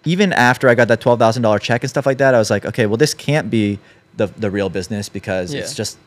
[0.06, 2.50] even after I got that twelve thousand dollar check and stuff like that, I was
[2.50, 3.80] like, okay, well, this can't be
[4.16, 5.98] the the real business because it's just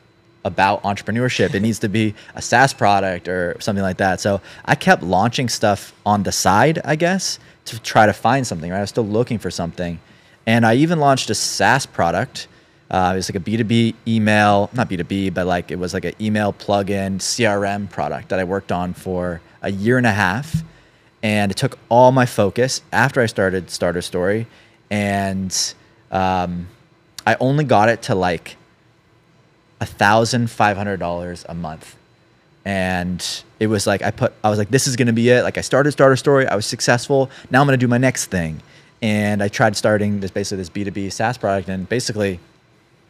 [0.44, 1.54] about entrepreneurship.
[1.54, 4.20] it needs to be a SaaS product or something like that.
[4.20, 8.70] So I kept launching stuff on the side, I guess, to try to find something.
[8.70, 10.00] Right, I was still looking for something,
[10.46, 12.48] and I even launched a SaaS product.
[12.92, 16.12] Uh, it was like a B2B email, not B2B, but like it was like an
[16.20, 20.62] email plugin CRM product that I worked on for a year and a half.
[21.22, 24.46] And it took all my focus after I started Starter Story,
[24.90, 25.74] and
[26.10, 26.66] um,
[27.26, 28.56] I only got it to like
[29.80, 31.96] a thousand five hundred dollars a month,
[32.64, 33.24] and
[33.60, 35.44] it was like I put I was like this is gonna be it.
[35.44, 37.30] Like I started Starter Story, I was successful.
[37.52, 38.60] Now I'm gonna do my next thing,
[39.00, 42.40] and I tried starting this basically this B two B SaaS product, and basically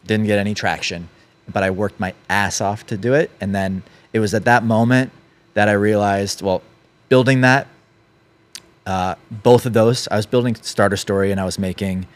[0.06, 1.08] didn't get any traction,
[1.52, 3.30] but I worked my ass off to do it.
[3.40, 5.12] And then it was at that moment
[5.54, 6.62] that I realized, well,
[7.08, 7.68] building that,
[8.86, 12.06] uh, both of those, I was building Starter Story and I was making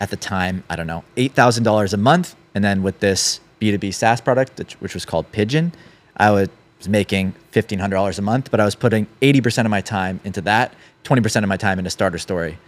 [0.00, 2.36] at the time, I don't know, $8,000 a month.
[2.54, 5.72] And then with this B2B SaaS product, which, was called Pigeon,
[6.16, 6.48] I was
[6.88, 11.42] making $1,500 a month, but I was putting 80% of my time into that, 20%
[11.42, 12.58] of my time into Starter Story.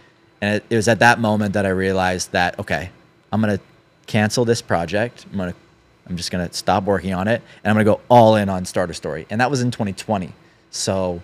[0.41, 2.89] And it, it was at that moment that I realized that, okay,
[3.31, 3.63] I'm going to
[4.11, 5.25] cancel this project.
[5.31, 5.55] I'm to,
[6.07, 8.49] I'm just going to stop working on it and I'm going to go all in
[8.49, 9.25] on Starter Story.
[9.29, 10.33] And that was in 2020.
[10.69, 11.21] So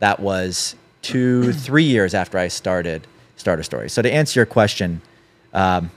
[0.00, 3.88] that was two, three years after I started Starter Story.
[3.88, 5.00] So to answer your question,
[5.52, 5.92] um,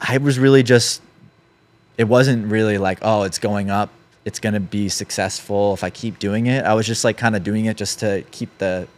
[0.00, 1.02] I was really just,
[1.98, 3.90] it wasn't really like, oh, it's going up.
[4.24, 6.64] It's going to be successful if I keep doing it.
[6.64, 8.88] I was just like kind of doing it just to keep the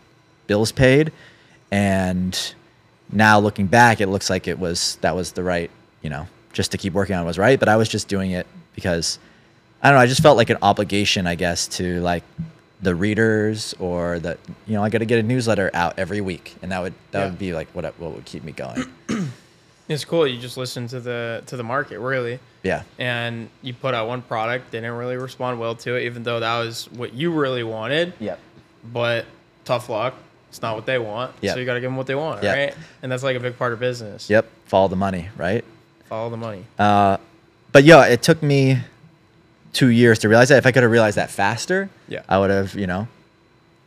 [0.46, 1.10] bills paid.
[1.72, 2.54] And
[3.14, 5.70] now looking back, it looks like it was, that was the right,
[6.02, 7.58] you know, just to keep working on was right.
[7.58, 9.18] But I was just doing it because
[9.82, 10.02] I don't know.
[10.02, 12.22] I just felt like an obligation, I guess, to like
[12.82, 16.54] the readers or the you know I got to get a newsletter out every week,
[16.62, 17.24] and that would that Yeah.
[17.26, 18.84] would be like what what would keep me going.
[19.86, 20.26] It's cool.
[20.26, 22.38] You just listen to the to the market, really.
[22.62, 26.22] yeah, and you put out one product, they didn't really respond well to it, even
[26.22, 28.14] though that was what you really wanted.
[28.18, 28.38] yep,
[28.92, 29.26] But
[29.66, 30.14] tough luck,
[30.54, 31.32] it's not what they want.
[31.40, 31.54] Yep.
[31.54, 32.56] So you got to give them what they want, Yep.
[32.56, 32.74] right?
[33.02, 34.30] And that's like a big part of business.
[34.30, 34.48] yep.
[34.66, 35.64] Follow the money, right?
[36.08, 36.64] Follow the money.
[36.78, 37.16] Uh,
[37.72, 38.78] but yeah, it took me
[39.72, 40.58] two years to realize that.
[40.58, 42.22] If I could have realized that faster, Yeah.
[42.28, 43.08] I would have you know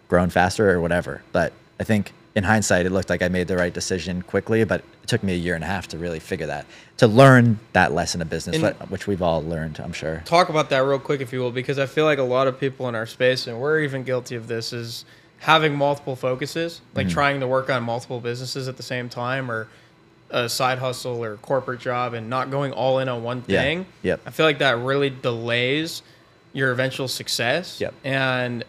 [0.09, 1.21] grown faster or whatever.
[1.31, 4.65] But I think in hindsight, it looked like I made the right decision quickly.
[4.65, 6.65] But it took me a year and a half to really figure that
[6.97, 10.21] to learn that lesson of business, And- which we've all learned, I'm sure.
[10.25, 12.59] Talk about that real quick, if you will, because I feel like a lot of
[12.59, 15.05] people in our space, and we're even guilty of this, is
[15.39, 17.13] having multiple focuses, like Mm-hmm.
[17.13, 19.67] trying to work on multiple businesses at the same time, or
[20.29, 23.61] a side hustle or corporate job, and not going all in on one Yeah.
[23.61, 23.85] thing.
[24.03, 24.21] Yep.
[24.25, 26.01] I feel like that really delays
[26.53, 27.79] your eventual success.
[27.79, 27.93] Yep.
[28.03, 28.63] And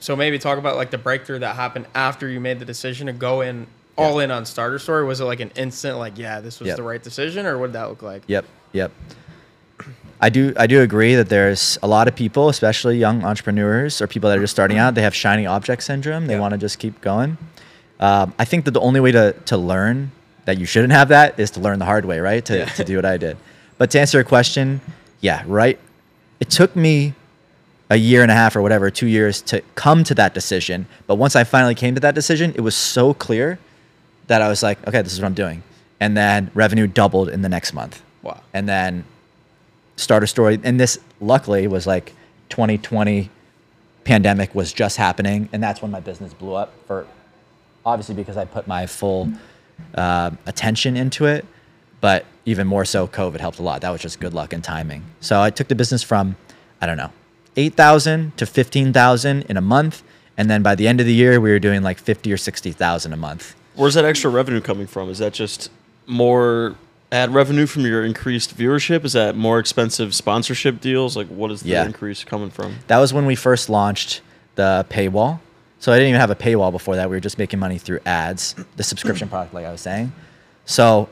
[0.00, 3.12] so maybe talk about like the breakthrough that happened after you made the decision to
[3.12, 5.04] go in all in on Starter Story.
[5.04, 6.76] Was it like an instant like, yeah, this was Yep.
[6.76, 8.22] the right decision, or what did that look like?
[8.26, 8.90] Yep, yep.
[10.20, 14.06] I do I do agree that there's a lot of people, especially young entrepreneurs or
[14.06, 16.26] people that are just starting out, they have shiny object syndrome.
[16.26, 16.40] They Yeah.
[16.40, 17.36] want to just keep going.
[18.00, 20.10] Um, I think that the only way to, to learn
[20.46, 22.44] that you shouldn't have that is to learn the hard way, right?
[22.46, 22.64] To, Yeah.
[22.66, 23.36] to do what I did.
[23.78, 24.80] But to answer your question,
[25.20, 25.78] yeah, right.
[26.40, 27.14] It took me
[27.90, 30.86] a year and a half or whatever, two years to come to that decision.
[31.06, 33.58] But once I finally came to that decision, it was so clear
[34.28, 35.62] that I was like, okay, this is what I'm doing.
[36.00, 38.40] And then revenue doubled in the next month Wow.
[38.52, 39.04] and then
[39.96, 42.12] Starter Story and this luckily was like
[42.50, 43.30] 2020
[44.06, 46.72] pandemic was just happening, and that's when my business blew up.
[46.86, 47.06] For
[47.84, 49.30] obviously because I put my full
[49.94, 51.44] uh, attention into it,
[52.00, 53.82] but even more so, COVID helped a lot.
[53.82, 55.02] That was just good luck and timing.
[55.20, 56.36] So I took the business from
[56.80, 57.10] I don't know
[57.56, 60.02] eight thousand to fifteen thousand in a month,
[60.38, 62.72] and then by the end of the year, we were doing like fifty or sixty
[62.72, 63.54] thousand a month.
[63.74, 65.10] Where's that extra revenue coming from?
[65.10, 65.70] Is that just
[66.06, 66.76] more
[67.12, 69.04] ad revenue from your increased viewership?
[69.04, 71.16] Is that more expensive sponsorship deals?
[71.16, 71.84] Like, what is the Yeah.
[71.86, 72.76] increase coming from?
[72.88, 74.20] That was when we first launched
[74.56, 75.40] the paywall.
[75.78, 77.08] So I didn't even have a paywall before that.
[77.10, 80.12] We were just making money through ads, the subscription product, like I was saying.
[80.64, 81.08] So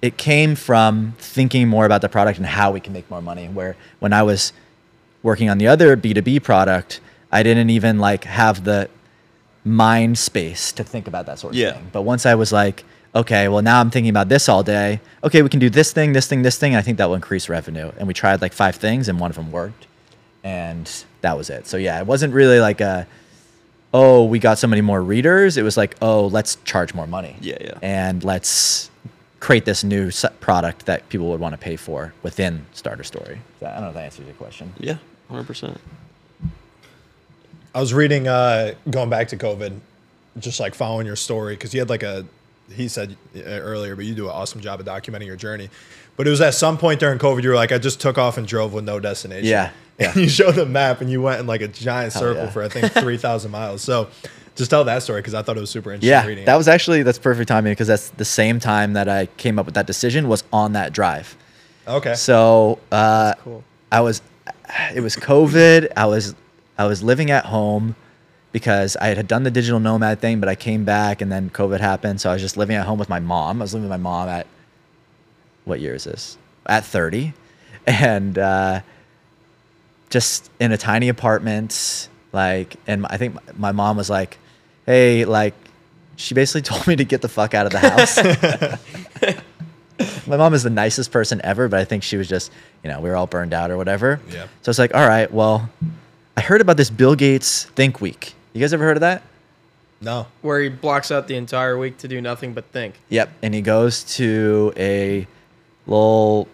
[0.00, 3.46] it came from thinking more about the product and how we can make more money.
[3.46, 4.52] Where when I was
[5.22, 7.00] working on the other B2B product,
[7.32, 8.88] I didn't even like have the
[9.64, 11.72] mind space to think about that sort of Yeah.
[11.72, 11.88] thing.
[11.92, 12.84] But once I was like,
[13.14, 15.00] okay, well now I'm thinking about this all day.
[15.22, 16.72] Okay, we can do this thing, this thing, this thing.
[16.72, 17.92] And I think that will increase revenue.
[17.98, 19.86] And we tried like five things, and one of them worked,
[20.42, 20.90] and
[21.20, 21.66] that was it.
[21.66, 23.06] So yeah, it wasn't really like a,
[23.92, 25.56] oh, we got so many more readers.
[25.56, 27.36] It was like, oh, let's charge more money.
[27.40, 27.78] Yeah, yeah.
[27.82, 28.90] And let's
[29.40, 33.38] create this new s- product that people would want to pay for within Starter Story.
[33.60, 34.72] I don't know if that answers your question.
[34.78, 34.96] Yeah,
[35.28, 35.80] hundred percent.
[37.74, 39.78] I was reading, uh, going back to COVID,
[40.38, 42.24] just like following your story because you had like a,
[42.72, 45.70] he said uh, earlier, but you do an awesome job of documenting your journey.
[46.16, 48.38] But it was at some point during COVID, you were like, I just took off
[48.38, 49.48] and drove with no destination.
[49.48, 52.44] Yeah, And you showed the map and you went in like a giant Hell circle
[52.44, 52.50] yeah.
[52.50, 53.82] for I think 3,000 miles.
[53.82, 54.08] So
[54.54, 56.68] just tell that story because I thought it was super interesting Yeah, reading that was
[56.68, 59.86] actually that's perfect timing because that's the same time that I came up with that
[59.86, 61.36] decision was on that drive.
[61.86, 62.14] Okay.
[62.14, 63.64] So uh, cool.
[63.90, 64.22] I was,
[64.94, 65.92] it was COVID.
[65.96, 66.34] I was,
[66.78, 67.96] I was living at home
[68.54, 71.80] because I had done the digital nomad thing, but I came back and then COVID
[71.80, 72.20] happened.
[72.20, 73.60] So I was just living at home with my mom.
[73.60, 74.46] I was living with my mom at,
[75.64, 76.38] what year is this?
[76.64, 77.34] At 30.
[77.86, 78.80] And uh,
[80.08, 82.08] just in a tiny apartment.
[82.32, 84.38] Like, and I think my mom was like,
[84.86, 85.52] hey, like,
[86.16, 89.36] she basically told me to get the fuck out of the house.
[90.26, 92.50] my mom is the nicest person ever, but I think she was just,
[92.82, 94.18] you know, we were all burned out or whatever.
[94.30, 94.46] Yeah.
[94.62, 95.68] So it's like, all right, well,
[96.38, 98.34] I heard about this Bill Gates Think Week.
[98.54, 99.22] You guys ever heard of that?
[100.00, 100.26] no.
[100.42, 102.94] Where he blocks out the entire week to do nothing but think.
[103.10, 103.30] Yep.
[103.42, 105.26] And he goes to a
[105.86, 106.46] little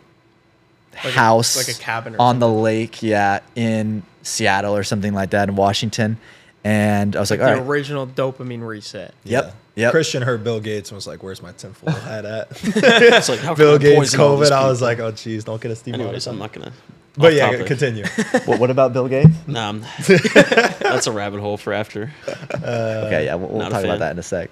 [0.93, 5.15] Like a- house like a cabin or on the lake, yeah, in Seattle or something
[5.15, 6.19] like that in Washington.
[6.65, 7.63] And I was like, the all right.
[7.67, 9.15] original dopamine reset.
[9.25, 9.45] Yep.
[9.47, 9.53] Yeah.
[9.77, 9.91] Yep.
[9.93, 13.55] Christian heard Bill Gates and was like, "Where's my tinfoil hat at?" It's like how
[13.55, 14.53] Bill Gates, poison all these COVID.
[14.53, 16.73] I was like, "Oh, geez, don't get a Steve anyways, I'm not gonna.
[17.17, 17.67] But yeah, topic.
[17.67, 18.05] continue.
[18.45, 19.31] what, what about Bill Gates?
[19.47, 19.73] Nah,
[20.07, 22.13] that's a rabbit hole for after.
[22.29, 24.51] okay, yeah, we'll, we'll talk about that in a sec.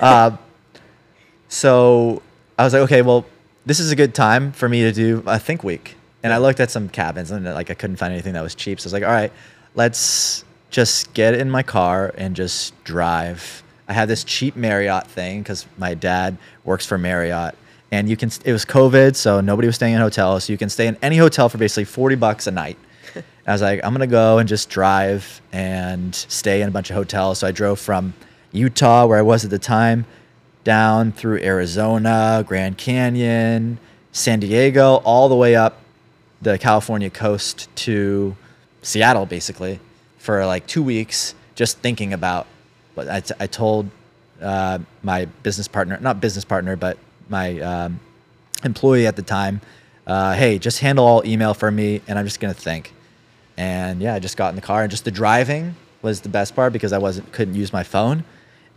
[0.00, 0.38] um,
[1.48, 2.22] so
[2.58, 3.24] I was like, okay, well,
[3.66, 5.96] this is a good time for me to do a think week.
[6.22, 8.80] And I looked at some cabins and like I couldn't find anything that was cheap.
[8.80, 9.32] So I was like, all right,
[9.74, 13.62] let's just get in my car and just drive.
[13.88, 17.54] I had this cheap Marriott thing because my dad works for Marriott.
[17.94, 20.44] And you can, it was COVID, so nobody was staying in hotels.
[20.44, 22.76] So you can stay in any hotel for basically 40 bucks a night.
[23.46, 26.96] I was like, I'm gonna go and just drive and stay in a bunch of
[26.96, 27.38] hotels.
[27.38, 28.12] So I drove from
[28.50, 30.06] Utah, where I was at the time,
[30.64, 33.78] down through Arizona, Grand Canyon,
[34.10, 35.80] San Diego, all the way up
[36.42, 38.34] the California coast to
[38.82, 39.78] Seattle, basically,
[40.18, 42.48] for like two weeks, just thinking about.
[42.96, 43.88] But I, t- I told
[44.42, 46.98] uh, my business partner, not business partner, but
[47.28, 48.00] my um,
[48.64, 49.60] employee at the time,
[50.06, 52.92] uh, hey, just handle all email for me, and I'm just gonna think.
[53.56, 56.54] And yeah, I just got in the car, and just the driving was the best
[56.54, 58.24] part because I wasn't couldn't use my phone,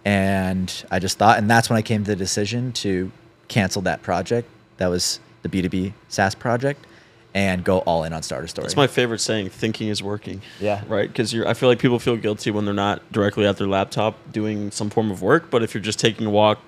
[0.05, 3.11] and I just thought, and that's when I came to the decision to
[3.47, 4.47] cancel that project.
[4.77, 6.85] That was the B2B SaaS project,
[7.33, 8.65] and go all in on Starter Story.
[8.65, 9.49] That's my favorite saying.
[9.49, 10.41] Thinking is working.
[10.59, 10.83] Yeah.
[10.87, 11.07] Right.
[11.07, 11.47] Because you're.
[11.47, 14.89] I feel like people feel guilty when they're not directly at their laptop doing some
[14.89, 15.49] form of work.
[15.49, 16.59] But if you're just taking a walk,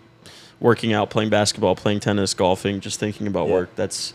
[0.60, 3.54] working out, playing basketball, playing tennis, golfing, just thinking about Yeah.
[3.54, 4.14] work, that's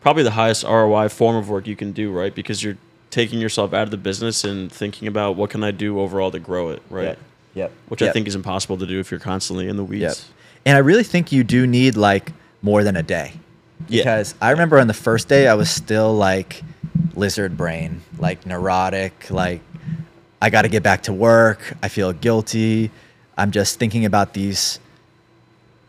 [0.00, 2.10] probably the highest ROI form of work you can do.
[2.10, 2.34] Right.
[2.34, 2.76] Because you're
[3.10, 6.38] taking yourself out of the business and thinking about what can I do overall to
[6.38, 6.82] grow it.
[6.90, 7.04] Right.
[7.04, 7.18] Yep.
[7.54, 7.72] Yep.
[7.88, 10.02] Which I think is impossible to do if you're constantly in the weeds.
[10.02, 10.16] Yep.
[10.66, 12.32] And I really think you do need like
[12.62, 13.32] more than a day.
[13.88, 14.02] Yeah.
[14.02, 16.62] Because I remember on the first day I was still like
[17.14, 19.60] lizard brain, like neurotic, like
[20.42, 21.74] I got to get back to work.
[21.82, 22.90] I feel guilty.
[23.38, 24.80] I'm just thinking about these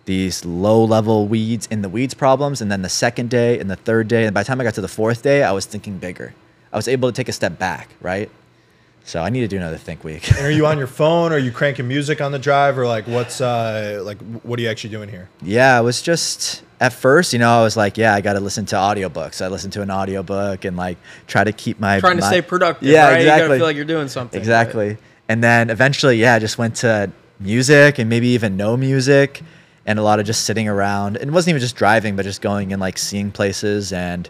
[0.07, 3.75] these low level weeds in the weeds problems and then the second day and the
[3.75, 5.97] third day and by the time I got to the fourth day I was thinking
[5.99, 6.33] bigger.
[6.73, 8.29] I was able to take a step back, right?
[9.03, 10.29] So I need to do another think week.
[10.31, 11.31] And are you on your phone?
[11.31, 14.69] Are you cranking music on the drive, or like what's uh like what are you
[14.69, 15.29] actually doing here?
[15.41, 18.39] yeah, it was just at first, you know, I was like, yeah, I got to
[18.39, 19.41] listen to audiobooks.
[19.43, 22.41] I listened to an audiobook and like try to keep my Trying to my- stay
[22.41, 22.87] productive.
[22.87, 23.19] Yeah, right?
[23.21, 23.57] You gotta exactly.
[23.57, 24.39] feel like you're doing something.
[24.39, 24.97] Exactly.
[25.29, 29.41] And then eventually, yeah, I just went to music and maybe even no music
[29.87, 31.15] and a lot of just sitting around.
[31.17, 33.93] And it wasn't even just driving, but just going and like seeing places.
[33.93, 34.29] And,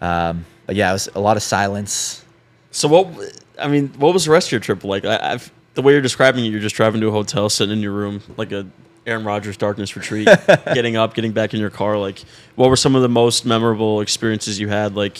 [0.00, 2.24] um, but yeah, it was a lot of silence.
[2.70, 3.42] So what?
[3.58, 5.04] I mean, what was the rest of your trip like?
[5.04, 7.82] I, I've the way you're describing it, you're just driving to a hotel, sitting in
[7.82, 8.66] your room like a
[9.06, 10.28] Aaron Rodgers darkness retreat,
[10.72, 11.98] getting up, getting back in your car.
[11.98, 12.24] Like,
[12.54, 14.94] what were some of the most memorable experiences you had?
[14.94, 15.18] Like,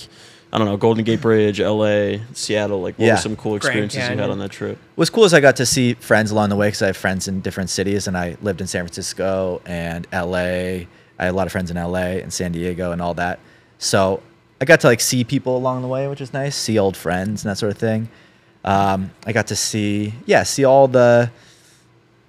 [0.54, 2.80] I don't know, Golden Gate Bridge, L.A., Seattle.
[2.80, 3.14] Like, what Yeah.
[3.14, 4.78] were some cool experiences you had on that trip?
[4.94, 7.26] What's cool is I got to see friends along the way because I have friends
[7.26, 10.36] in different cities and I lived in San Francisco and LA.
[10.38, 10.86] I
[11.18, 13.40] had a lot of friends in LA and San Diego and all that.
[13.78, 14.22] So
[14.60, 17.42] I got to like see people along the way, which is nice, see old friends
[17.44, 18.08] and that sort of thing.
[18.64, 21.32] Um, I got to see, yeah, see all the,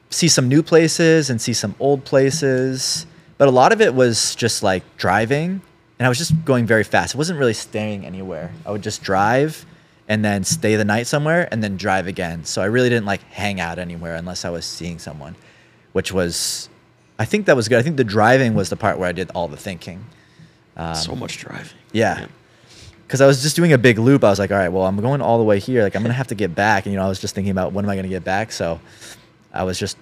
[0.10, 3.06] see some new places and see some old places.
[3.38, 5.62] But a lot of it was just like driving
[6.00, 7.16] and I was just going very fast.
[7.16, 8.52] I wasn't really staying anywhere.
[8.66, 9.66] I would just drive
[10.08, 12.46] and then stay the night somewhere and then drive again.
[12.46, 15.36] So I really didn't like hang out anywhere unless I was seeing someone,
[15.94, 16.70] which was,
[17.18, 17.80] I think that was good.
[17.80, 20.06] I think the driving was the part where I did all the thinking.
[20.78, 21.72] Um, so much driving.
[21.92, 22.28] yeah.
[23.08, 24.24] Because I was just doing a big loop.
[24.24, 25.84] I was like, all right, well, I'm going all the way here.
[25.84, 26.86] Like, I'm going to have to get back.
[26.86, 28.52] And, you know, I was just thinking about when am I going to get back?
[28.52, 28.80] So
[29.54, 29.96] I was just,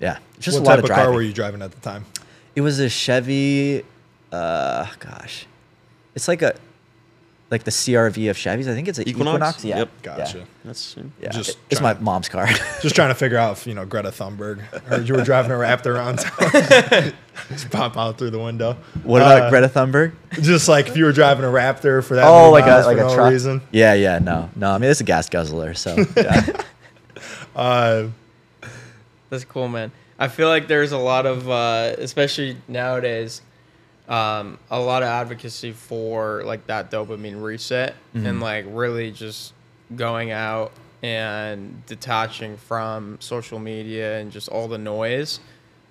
[0.00, 1.04] yeah, just what a lot type of of driving.
[1.06, 2.04] car were you driving at the time?
[2.54, 3.84] It was a Chevy.
[4.36, 5.46] Uh, gosh,
[6.14, 6.54] it's like a
[7.48, 8.68] like the CRV of Chevys.
[8.68, 9.36] I think it's an Equinox?
[9.36, 9.64] Equinox.
[9.64, 10.02] Yeah, Yep.
[10.02, 10.38] Gotcha.
[10.38, 11.28] Yeah, That's yeah.
[11.30, 12.46] Just It- it's my trying- mom's car.
[12.82, 15.54] Just trying to figure out if you know Greta Thunberg or you were driving a
[15.54, 17.12] Raptor around town.
[17.50, 18.76] just pop out through the window.
[19.04, 20.12] what about Uh, Greta Thunberg?
[20.42, 22.24] Just like if you were driving a Raptor for that.
[22.26, 23.30] Oh, like a like for a no truck.
[23.30, 23.62] reason.
[23.70, 24.18] Yeah, yeah.
[24.18, 24.70] No, no.
[24.72, 25.74] I mean, it's a gas guzzler.
[25.74, 26.46] So yeah.
[27.54, 28.08] Uh,
[29.30, 29.92] That's cool, man.
[30.18, 33.42] I feel like there's a lot of, uh, especially nowadays,
[34.08, 39.52] um, a lot of advocacy for like that dopamine reset and like really just
[39.94, 45.40] going out and detaching from social media and just all the noise.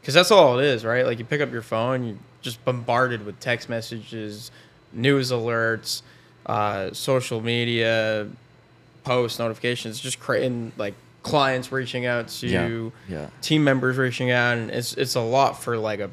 [0.02, 1.06] Because that's all it is, right?
[1.06, 4.52] Like you pick up your phone, you're just bombarded with text messages,
[4.94, 6.02] news alerts,
[6.46, 8.28] uh, social media,
[9.04, 10.94] post notifications, just creating like
[11.24, 13.30] clients reaching out to Yeah, yeah.
[13.42, 16.10] team members reaching out, and it's it's a lot for like a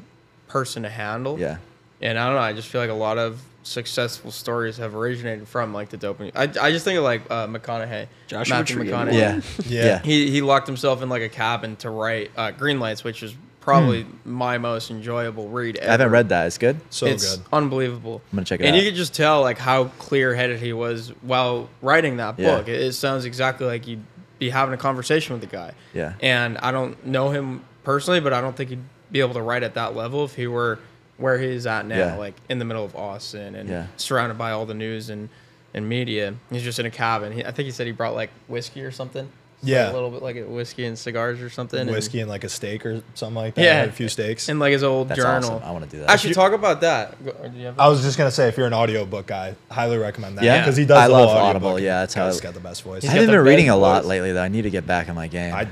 [0.47, 1.39] person to handle.
[1.39, 1.57] yeah.
[2.03, 2.41] And I don't know.
[2.41, 6.31] I just feel like a lot of successful stories have originated from like the dopamine.
[6.35, 9.13] I, I just think of like uh, McConaughey, Joshua Matthew Tree, McConaughey.
[9.13, 9.41] Yeah.
[9.65, 9.85] Yeah.
[9.85, 9.99] Yeah.
[10.03, 13.33] He he locked himself in like a cabin to write uh, Green Lights, which is
[13.61, 15.77] probably my most enjoyable read.
[15.77, 15.85] Ever.
[15.85, 15.87] Hmm.
[15.87, 16.47] I haven't read that.
[16.47, 16.81] It's good.
[16.89, 17.45] so it's good.
[17.53, 18.21] unbelievable.
[18.31, 18.81] I'm gonna check it and out.
[18.83, 22.57] you could just tell like how clear headed he was while writing that Yeah.
[22.57, 22.67] book.
[22.67, 24.03] It, it sounds exactly like you'd
[24.39, 25.71] be having a conversation with the guy.
[25.93, 26.13] Yeah.
[26.21, 29.63] And I don't know him personally, but I don't think he'd be able to write
[29.63, 30.79] at that level if he were
[31.23, 32.15] where he's at now, Yeah.
[32.17, 33.85] like in the middle of Austin and Yeah.
[33.95, 35.29] surrounded by all the news and,
[35.73, 36.33] and media.
[36.51, 37.31] He's just in a cabin.
[37.31, 39.25] He, I think he said he brought like whiskey or something.
[39.61, 39.89] So Yeah.
[39.89, 41.87] a little bit like whiskey and cigars or something.
[41.87, 43.61] Whiskey and like a steak or something like that.
[43.63, 43.83] Yeah.
[43.83, 44.49] A few steaks.
[44.49, 45.51] and like his old That's journal.
[45.51, 45.63] awesome.
[45.63, 46.09] I want to do that.
[46.09, 47.23] Actually, talk about that.
[47.23, 49.55] Go- or do you have- I was just gonna say, if you're an audiobook guy,
[49.71, 50.43] highly recommend that.
[50.43, 50.59] Yeah?
[50.59, 50.97] because he does.
[50.97, 51.81] I love Audible, audiobook.
[51.85, 53.05] yeah, that's how it- got the best voice.
[53.05, 54.09] I haven't been reading a lot voice.
[54.09, 54.43] lately though.
[54.43, 55.53] I need to get back on my game.
[55.55, 55.67] I,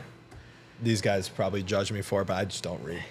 [0.81, 3.03] these guys probably judge me for it, but I just don't read.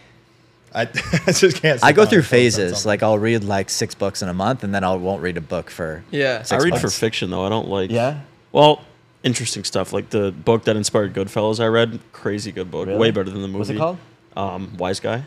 [0.75, 0.83] I,
[1.27, 1.83] I just can't.
[1.83, 2.87] I go through and focus on phases.
[2.87, 5.41] Like I'll read like six books in a month, and then I won't read a
[5.41, 6.05] book for.
[6.11, 6.39] yeah.
[6.41, 7.45] I Six read for fiction though.
[7.45, 7.91] I don't like.
[7.91, 8.21] Yeah.
[8.53, 8.83] Well,
[9.23, 11.61] interesting stuff like the book that inspired Goodfellas.
[11.61, 12.99] I read crazy good book, Really?
[12.99, 13.59] way better than the movie.
[13.59, 13.99] What's it called?
[14.37, 15.25] Um, Wise Guy.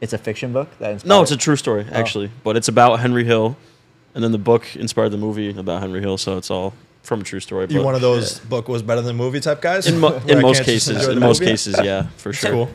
[0.00, 1.08] It's a fiction book that inspired.
[1.08, 1.94] No, it's a true story Oh.
[1.94, 3.56] actually, but it's about Henry Hill,
[4.14, 7.24] and then the book inspired the movie about Henry Hill, so it's all from a
[7.24, 7.66] true story.
[7.68, 9.86] you but one of those book was better than movie type guys.
[9.88, 11.52] in, mo- in most cases, in most movie?
[11.52, 12.50] cases, yeah, for sure.
[12.50, 12.70] cool.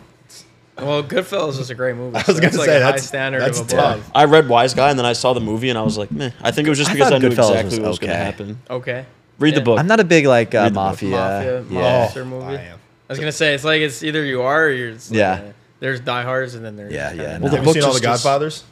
[0.79, 2.15] Well, Goodfellas is a great movie.
[2.17, 3.95] I was so gonna it's like say, a high that's- standard that's of tough.
[3.97, 4.11] above.
[4.13, 6.31] I read Wise Guy, and then I saw the movie, and I was like, meh.
[6.41, 7.99] I think it was just I because I, thought knew Goodfellas exactly was what was
[7.99, 8.23] going to okay.
[8.25, 8.59] happen.
[8.69, 9.05] Okay.
[9.39, 9.63] Read the Yeah.
[9.63, 9.79] book.
[9.79, 10.83] I'm not a big like uh, Read the book.
[10.83, 11.09] mafia.
[11.11, 11.81] Mafia, yeah.
[11.99, 12.45] Monster Oh, movie.
[12.45, 12.79] I am.
[13.09, 14.89] I was gonna say it's like it's either you are or you're.
[14.89, 15.31] It's like, Yeah.
[15.33, 16.91] uh, there's diehards and then there's.
[16.93, 17.43] Yeah, yeah, kinda- no.
[17.43, 18.63] Well, the Have you book seen all the just is- Godfathers?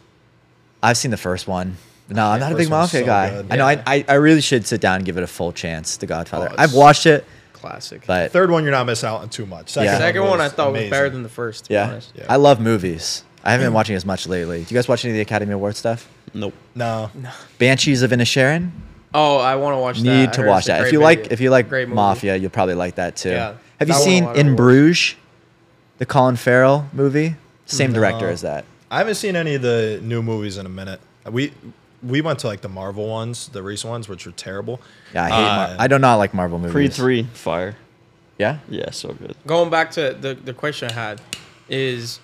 [0.84, 1.78] I've seen the first one.
[2.10, 3.30] No, I'm not a first big one's mafia so guy.
[3.30, 3.48] good.
[3.52, 3.66] I know.
[3.66, 5.98] I, I I really should sit down and give it a full chance.
[5.98, 6.50] The Godfather.
[6.52, 7.26] Oh, I've watched it,
[7.66, 8.04] Classic.
[8.06, 9.70] but Third one, you're not missing out on too much.
[9.70, 9.98] Second, Yeah.
[9.98, 11.66] Second one I was thought was better than the first.
[11.66, 12.12] To be yeah, honest.
[12.16, 12.26] Yeah.
[12.30, 13.24] I love movies.
[13.44, 14.64] I haven't been watching as much lately.
[14.64, 16.10] Do you guys watch any of the Academy Award stuff?
[16.34, 16.54] Nope.
[16.74, 17.30] No, no.
[17.60, 18.72] Banshees of Inisherin.
[19.14, 20.04] Oh, I want to watch that.
[20.04, 20.78] Need I to watch that.
[20.78, 23.30] If great you like, if you like Great mafia, you'll probably like that too.
[23.30, 23.56] Yeah.
[23.80, 24.56] Have you seen In.
[24.56, 25.16] Bruges,
[25.98, 27.36] the Colin Farrell movie?
[27.66, 28.66] Same director as that.
[28.92, 31.00] I haven't seen any of the new movies in a minute.
[31.30, 31.54] We
[32.06, 34.82] we went to like the Marvel ones, the recent ones, which were terrible.
[35.14, 35.36] Yeah, I hate.
[35.36, 36.72] Uh, Mar- I do not like Marvel movies.
[36.74, 37.76] Creed three, fire.
[38.38, 38.60] Yeah.
[38.70, 39.36] Yeah, so good.
[39.48, 41.22] going back to the the question I had
[41.70, 42.20] is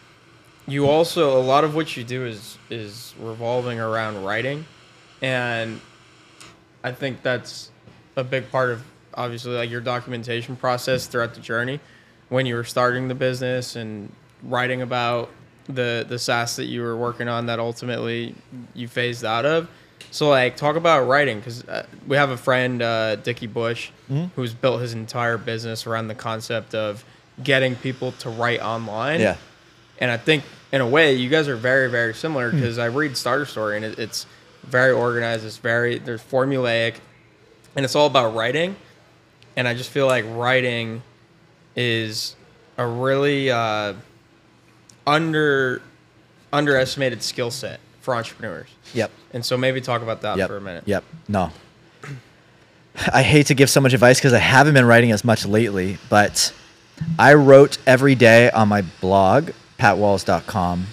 [0.67, 4.65] you also a lot of what you do is is revolving around writing
[5.21, 5.81] and
[6.83, 7.71] I think that's
[8.15, 11.79] a big part of obviously like your documentation process throughout the journey
[12.29, 14.11] when you were starting the business and
[14.43, 15.29] writing about
[15.67, 18.35] the the SaaS that you were working on that ultimately
[18.73, 19.69] you phased out of.
[20.09, 23.91] So like talk about writing because uh, we have a friend uh, Dickie Bush
[24.35, 27.05] who's built his entire business around the concept of
[27.41, 29.21] getting people to write online.
[29.21, 29.37] Yeah.
[29.99, 33.15] And I think in a way you guys are very very similar because I read
[33.15, 34.25] Starter Story and it, it's
[34.63, 35.45] very organized.
[35.45, 36.95] It's very there's formulaic,
[37.75, 38.75] and it's all about writing.
[39.55, 41.03] And I just feel like writing
[41.75, 42.35] is
[42.77, 43.93] a really uh,
[45.07, 45.81] under
[46.53, 48.67] underestimated skill set for entrepreneurs.
[48.93, 49.11] Yep.
[49.33, 50.47] And so maybe talk about that Yep.
[50.49, 50.83] for a minute.
[50.85, 51.03] Yep.
[51.27, 51.51] No.
[53.13, 55.97] I hate to give so much advice because I haven't been writing as much lately,
[56.09, 56.51] but
[57.17, 60.87] I wrote every day on my blog, patwalls.com,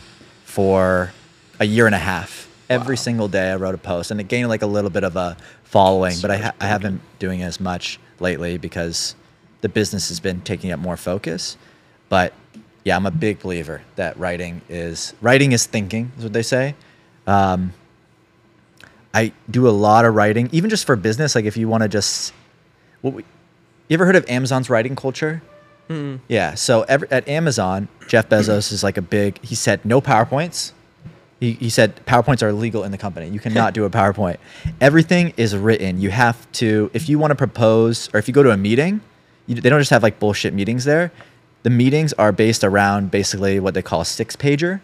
[0.45, 1.13] for
[1.59, 2.49] a year and a half.
[2.71, 5.17] Every single day I wrote a post, and it gained like a little bit of
[5.17, 9.15] a following, but I, ha- I haven't been doing as much lately because
[9.61, 11.57] the business has been taking up more focus.
[12.09, 12.33] But
[12.89, 16.74] yeah, I'm a big believer that writing is writing is thinking, is what they say.
[17.26, 17.74] Um,
[19.12, 21.34] I do a lot of writing, even just for business.
[21.34, 22.32] Like if you want to just,
[23.03, 23.24] what we,
[23.89, 25.43] you ever heard of Amazon's writing culture?
[26.28, 26.55] Yeah.
[26.55, 29.39] So every, at Amazon, Jeff Bezos is like a big.
[29.45, 30.72] He said no powerpoints.
[31.41, 33.28] He, he said PowerPoints are illegal in the company.
[33.28, 34.39] You cannot do a PowerPoint.
[34.80, 36.01] Everything is written.
[36.01, 39.03] You have to if you want to propose or if you go to a meeting,
[39.47, 41.12] you, they don't just have like bullshit meetings there.
[41.69, 44.81] The meetings are based around basically what they call a six pager,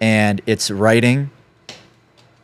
[0.00, 1.30] and it's writing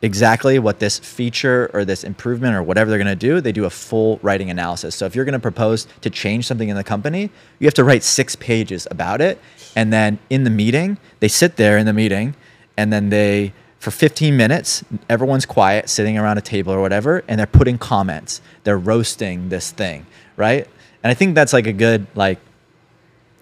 [0.02, 3.64] exactly what this feature or this improvement or whatever they're going to do, they do
[3.64, 4.94] a full writing analysis.
[4.94, 7.30] So if you're going to propose to change something in the company,
[7.60, 9.40] you have to write six pages about it.
[9.74, 12.36] And then in the meeting, they sit there in the meeting
[12.76, 17.40] and then they, for 15 minutes, everyone's quiet, sitting around a table or whatever, and
[17.40, 18.42] they're putting comments.
[18.64, 20.04] They're roasting this thing,
[20.36, 20.68] right?
[21.02, 22.38] And I think that's like a good, like,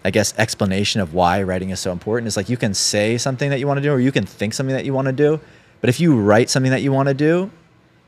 [0.07, 3.51] I guess explanation of why writing is so important is like you can say something
[3.51, 5.41] that you want to do or you can think something that you want to do,
[5.81, 7.51] but if you write something that you want to do,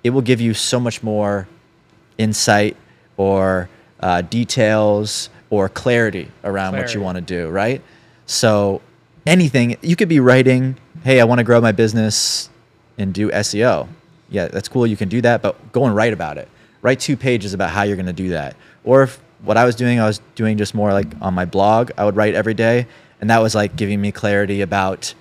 [0.04, 1.48] it will give you so much more
[2.16, 2.76] insight
[3.16, 3.68] or
[3.98, 7.82] uh, details or clarity around what you want to do, right?
[8.26, 8.80] So
[9.26, 12.48] anything you could be writing, hey, I want to grow my business
[12.96, 13.88] and do SEO.
[14.30, 14.86] Yeah, that's cool.
[14.86, 16.46] You can do that, but go and write about it.
[16.80, 18.54] Write two pages about how you're going to do that.
[18.84, 21.90] Or if what I was doing, I was doing just more like on my blog.
[21.96, 22.86] I would write every day,
[23.20, 25.14] and that was like giving me clarity about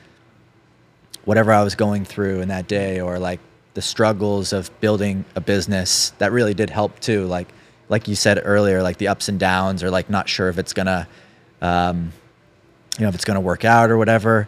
[1.25, 3.39] whatever I was going through in that day, or like
[3.73, 6.11] the struggles of building a business.
[6.17, 7.25] That really did help too.
[7.25, 7.47] Like
[7.89, 10.73] like you said earlier, like the ups and downs, or like not sure if it's
[10.73, 11.07] gonna,
[11.61, 12.11] um,
[12.97, 14.47] you know, if it's gonna work out or whatever.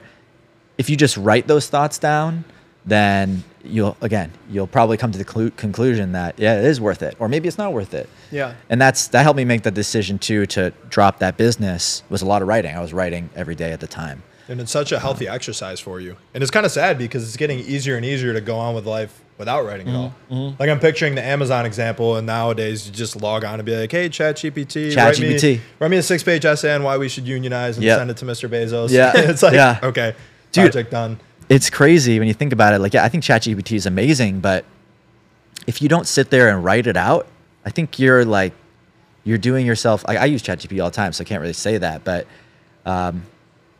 [0.78, 2.46] If you just write those thoughts down,
[2.86, 7.02] then you'll again you'll probably come to the clu- conclusion that yeah it is worth
[7.04, 8.54] it or maybe it's not worth it Yeah.
[8.70, 12.26] and that's that helped me make the decision too to drop that business was a
[12.26, 15.00] lot of writing i was writing every day at the time And it's such a
[15.00, 16.16] healthy exercise for you.
[16.34, 18.88] And it's kind of sad because it's getting easier and easier to go on with
[18.88, 20.12] life without writing at all.
[20.32, 23.76] Mm-hmm, Like I'm picturing the Amazon example, and nowadays you just log on and be
[23.78, 27.78] like, "Hey, ChatGPT, write me, write me a six-page essay on why we should unionize
[27.78, 27.98] and Yep.
[28.00, 28.50] send it to Mr.
[28.50, 29.12] Bezos." Yeah.
[29.32, 29.80] it's like, Yeah.
[29.84, 30.16] okay,
[30.52, 30.64] Dude.
[30.72, 31.20] project done.
[31.50, 34.66] It's crazy when you think about it like yeah i think chatgpt is amazing but
[35.68, 37.28] if you don't sit there and write it out
[37.66, 38.54] i think you're like
[39.24, 41.78] you're doing yourself like i use chatgpt all the time so i can't really say
[41.78, 42.28] that but
[42.86, 43.24] um,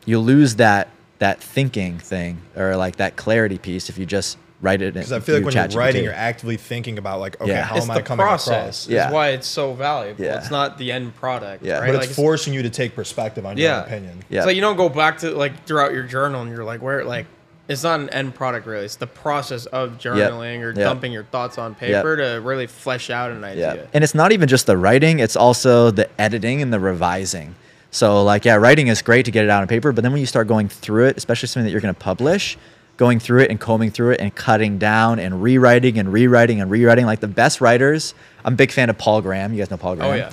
[0.04, 4.82] you lose that that thinking thing or like that clarity piece if you just write
[4.82, 7.62] it Because I feel like when you're writing, you're actively thinking about like, okay, Yeah.
[7.64, 8.46] how it's am the I coming process
[8.84, 8.86] across?
[8.86, 9.10] is Yeah.
[9.10, 10.22] why it's so valuable.
[10.22, 10.36] Yeah.
[10.36, 11.64] It's not the end product.
[11.64, 11.78] Yeah.
[11.78, 11.86] Right?
[11.86, 13.78] But Like, it's forcing you to take perspective on your Yeah.
[13.78, 14.18] own opinion.
[14.28, 14.40] Yeah.
[14.40, 17.06] It's like you don't go back to like throughout your journal and you're like where
[17.06, 17.24] like
[17.70, 18.84] it's not an end product really.
[18.84, 20.76] It's the process of journaling or Yep.
[20.76, 23.86] dumping your thoughts on paper to really flesh out an idea.
[23.94, 27.54] And it's not even just the writing, it's also the editing and the revising.
[27.90, 30.20] So like yeah, writing is great to get it out on paper, but then when
[30.20, 32.58] you start going through it, especially something that you're going to publish,
[32.96, 36.70] going through it and combing through it and cutting down and rewriting and rewriting and
[36.70, 38.14] rewriting like the best writers.
[38.44, 39.52] I'm a big fan of Paul Graham.
[39.54, 40.10] You guys know Paul Graham?
[40.10, 40.30] Oh yeah.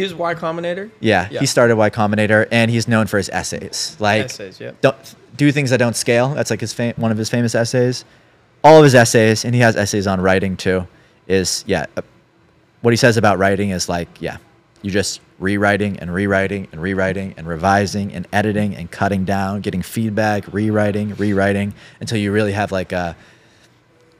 [0.00, 0.90] He was Y Combinator.
[1.00, 1.40] Yeah, Yeah.
[1.40, 3.96] he started Y Combinator, and he's known for his essays.
[3.98, 4.70] Like, Essays, yeah.
[4.80, 4.96] don't
[5.36, 6.30] do things that don't scale.
[6.30, 8.06] That's like his one of his famous essays.
[8.64, 10.86] All of his essays, and he has essays on writing too.
[11.28, 12.02] Is yeah, uh,
[12.80, 14.38] what he says about writing is like yeah,
[14.80, 19.82] you just rewriting and rewriting and rewriting and revising and editing and cutting down, getting
[19.82, 23.16] feedback, rewriting, rewriting until you really have like a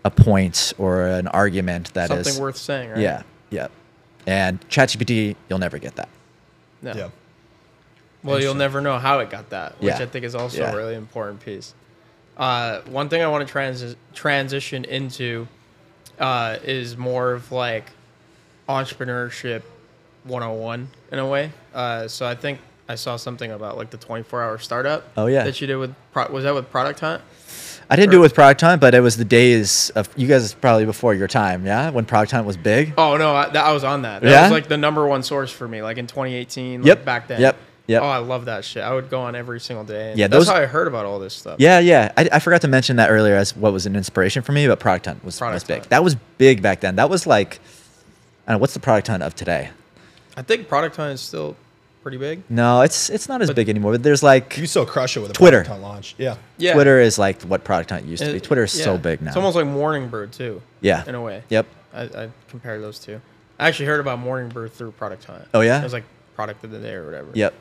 [0.05, 2.99] a point or an argument that is Something worth saying, right?
[2.99, 3.69] Yeah, yeah.
[4.27, 6.09] And ChatGPT, you'll never get that.
[6.83, 6.93] No.
[6.93, 7.09] Yeah.
[8.23, 10.03] Well, you'll never know how it got that, which Yeah.
[10.03, 10.73] I think is also Yeah.
[10.73, 11.75] a really important piece.
[12.37, 15.47] Uh, one thing I want to transi- transition into
[16.19, 17.87] uh, is more of like
[18.69, 19.63] entrepreneurship
[20.25, 21.51] 101 in a way.
[21.75, 25.09] Uh, so I think I saw something about like the 24 hour startup.
[25.17, 25.45] Oh, yeah.
[25.45, 27.23] That you did with, Pro- was that with Product Hunt?
[27.91, 30.55] I didn't do it with Product Hunt, but it was the days of you guys
[30.55, 32.95] probably before your time, yeah, when Product Hunt was big.
[32.97, 34.23] Oh, no, I, that, I was on that.
[34.23, 34.43] That Yeah?
[34.43, 37.05] was like the number one source for me, like in 2018, like Yep.
[37.05, 37.41] back then.
[37.41, 37.57] Yep.
[37.89, 38.03] Yep.
[38.03, 38.85] Oh, I love that shit.
[38.85, 40.15] I would go on every single day.
[40.17, 41.57] Yeah, That's how I heard about all this stuff.
[41.59, 42.13] Yeah, yeah.
[42.17, 44.79] I, I forgot to mention that earlier as what was an inspiration for me, but
[44.79, 45.79] Product Hunt was, was big.
[45.79, 45.91] Hunt.
[45.91, 46.95] That was big back then.
[46.95, 47.59] That was like,
[48.47, 49.71] I don't know, what's the Product Hunt of today?
[50.37, 51.57] I think Product Hunt is still
[52.03, 52.43] pretty big.
[52.49, 53.93] No, it's it's not as But- big anymore.
[53.93, 55.65] But there's like You still crush it with a Twitter.
[55.65, 56.15] product on launch.
[56.19, 56.37] Yeah.
[56.59, 56.75] Yeah.
[56.75, 58.35] Twitter is like what Product Hunt used to be.
[58.37, 59.29] And- Twitter is so big now.
[59.29, 60.63] It's almost like Morning Brew too.
[60.81, 61.05] Yeah.
[61.07, 61.43] In a way.
[61.49, 61.67] Yep.
[61.93, 63.21] I, I compare those two.
[63.59, 65.45] I actually heard about Morning Brew through Product Hunt.
[65.53, 65.81] Oh, yeah?
[65.81, 67.29] It was like product of the day or whatever.
[67.35, 67.53] Yep.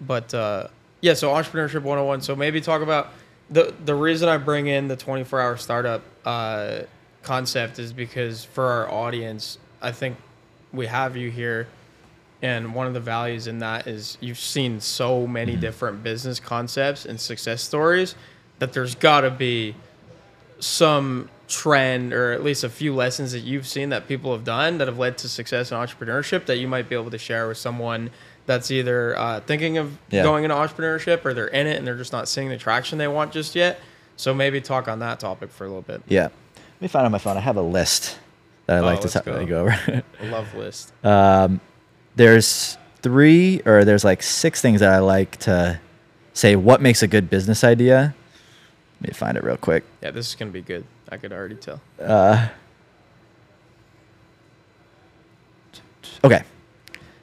[0.00, 0.68] But uh,
[1.02, 2.22] yeah, so entrepreneurship 101.
[2.22, 3.08] So maybe talk about
[3.50, 6.80] the the reason I bring in the 24 hour startup uh,
[7.22, 10.16] concept is because for our audience, I think
[10.72, 11.68] we have you here.
[12.42, 17.04] And one of the values in that is you've seen so many different business concepts
[17.06, 18.14] and success stories
[18.58, 19.74] that there's got to be
[20.58, 24.78] some trend or at least a few lessons that you've seen that people have done
[24.78, 27.56] that have led to success in entrepreneurship that you might be able to share with
[27.56, 28.10] someone
[28.46, 30.22] that's either uh, thinking of Yeah.
[30.22, 33.08] going into entrepreneurship or they're in it and they're just not seeing the traction they
[33.08, 33.78] want just yet.
[34.16, 36.02] So maybe talk on that topic for a little bit.
[36.08, 36.24] Yeah.
[36.56, 37.36] Let me find on my phone.
[37.36, 38.18] I have a list
[38.66, 39.46] that I Oh, like to let's t- go.
[39.46, 40.02] go over.
[40.20, 40.92] A love list.
[41.04, 41.60] um,
[42.16, 45.78] there's three or there's like six things that I like to
[46.32, 48.14] say what makes a good business idea.
[49.00, 49.84] Let me find it real quick.
[50.02, 50.84] Yeah, this is gonna be good.
[51.08, 51.80] I could already tell.
[52.00, 52.48] Uh,
[56.24, 56.42] okay.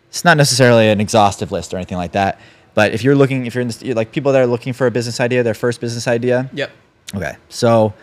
[0.09, 2.39] It's not necessarily an exhaustive list or anything like that,
[2.75, 4.91] but if you're looking, if you're in this, like people that are looking for a
[4.91, 6.49] business idea, their first business idea.
[6.53, 6.71] Yep.
[7.15, 7.35] Okay.
[7.49, 7.93] So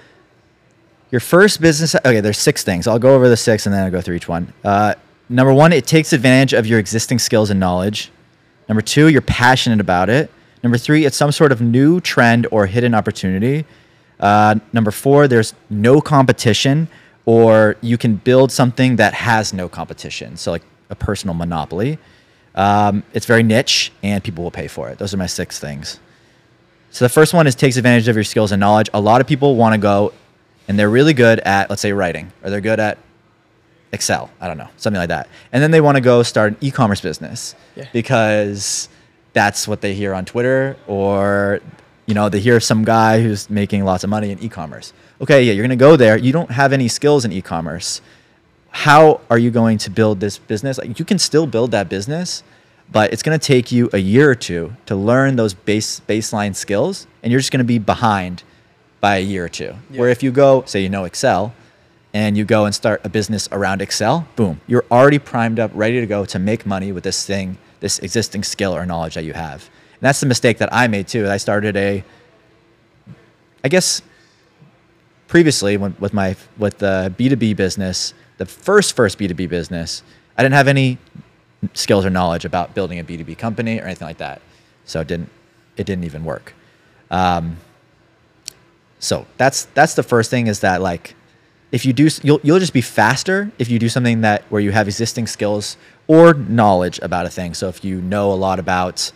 [1.11, 2.87] your first business, okay, there's six things.
[2.87, 4.53] I'll go over the six and then I'll go through each one.
[4.65, 4.95] Uh,
[5.31, 8.11] number one, it takes advantage of your existing skills and knowledge.
[8.69, 10.31] Number two, you're passionate about it.
[10.63, 13.65] Number three, it's some sort of new trend or hidden opportunity.
[14.19, 16.89] Uh, number four, there's no competition,
[17.25, 20.37] or you can build something that has no competition.
[20.37, 21.99] So, like a personal monopoly.
[22.55, 24.99] Um, it's very niche, and people will pay for it.
[24.99, 26.01] Those are my six things.
[26.91, 28.91] So the first one is takes advantage of your skills and knowledge.
[28.93, 30.13] A lot of people want to go
[30.71, 32.97] and they're really good at, let's say, writing, or they're good at
[33.93, 34.31] Excel.
[34.41, 35.29] I don't know, something like that.
[35.53, 37.87] And then they want to go start an e-commerce business Yeah.
[37.93, 38.89] because
[39.33, 41.61] that's what they hear on Twitter, or
[42.07, 44.93] you know, they hear some guy who's making lots of money in e-commerce.
[45.21, 46.17] Okay, yeah, you're going to go there.
[46.17, 48.01] You don't have any skills in e-commerce.
[48.71, 50.79] How are you going to build this business?
[50.79, 52.43] Like, you can still build that business,
[52.91, 56.55] but it's going to take you a year or two to learn those base baseline
[56.57, 58.43] skills, and you're just going to be behind
[59.01, 59.75] by a year or two.
[59.91, 61.53] Where if you go, say you know Excel,
[62.13, 66.01] and you go and start a business around Excel, boom, you're already primed up, ready
[66.01, 69.33] to go to make money with this thing, this existing skill or knowledge that you
[69.33, 69.69] have.
[69.95, 71.29] And that's the mistake that I made too.
[71.29, 72.03] I started a,
[73.63, 74.03] I guess,
[75.29, 79.35] previously when, with my with the B two B business, the first first B two
[79.35, 80.03] B business,
[80.37, 80.99] I didn't have any
[81.75, 84.43] skills or knowledge about building a B two B company or anything like that,
[84.85, 85.29] so it didn't
[85.77, 86.55] it didn't even work.
[87.11, 87.59] Um,
[88.99, 91.15] so that's that's the first thing is that like
[91.73, 94.73] if you do you'll you'll just be faster if you do something that where you
[94.73, 97.55] have existing skills or knowledge about a thing.
[97.55, 99.13] So if you know a lot about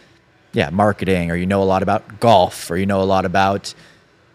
[0.52, 3.74] yeah, marketing or you know a lot about golf or you know a lot about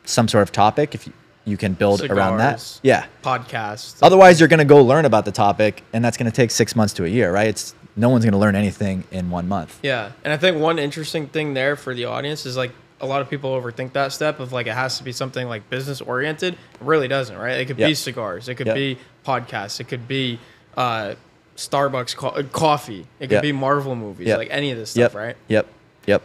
[0.04, 1.14] some sort of topic, if you,
[1.46, 2.80] you can build around that.
[2.84, 3.06] Yeah.
[3.24, 4.00] Podcast.
[4.02, 6.76] Otherwise you're going to go learn about the topic and that's going to take 6
[6.76, 7.48] months to a year, right?
[7.48, 9.80] It's no one's going to learn anything in 1 month.
[9.82, 13.22] Yeah, and I think one interesting thing there for the audience is like a lot
[13.22, 16.54] of people overthink that step of like it has to be something like business oriented.
[16.54, 17.60] It really doesn't, right?
[17.60, 18.76] It could be cigars, it could Yep.
[18.76, 20.40] be podcasts, it could be
[20.78, 21.16] uh,
[21.58, 23.42] Starbucks co- uh, coffee, it could Yep.
[23.42, 24.38] be Marvel movies, Yep.
[24.38, 25.12] like any of this Yep.
[25.12, 25.36] stuff, right?
[25.50, 25.68] Yep.
[26.08, 26.22] Yep.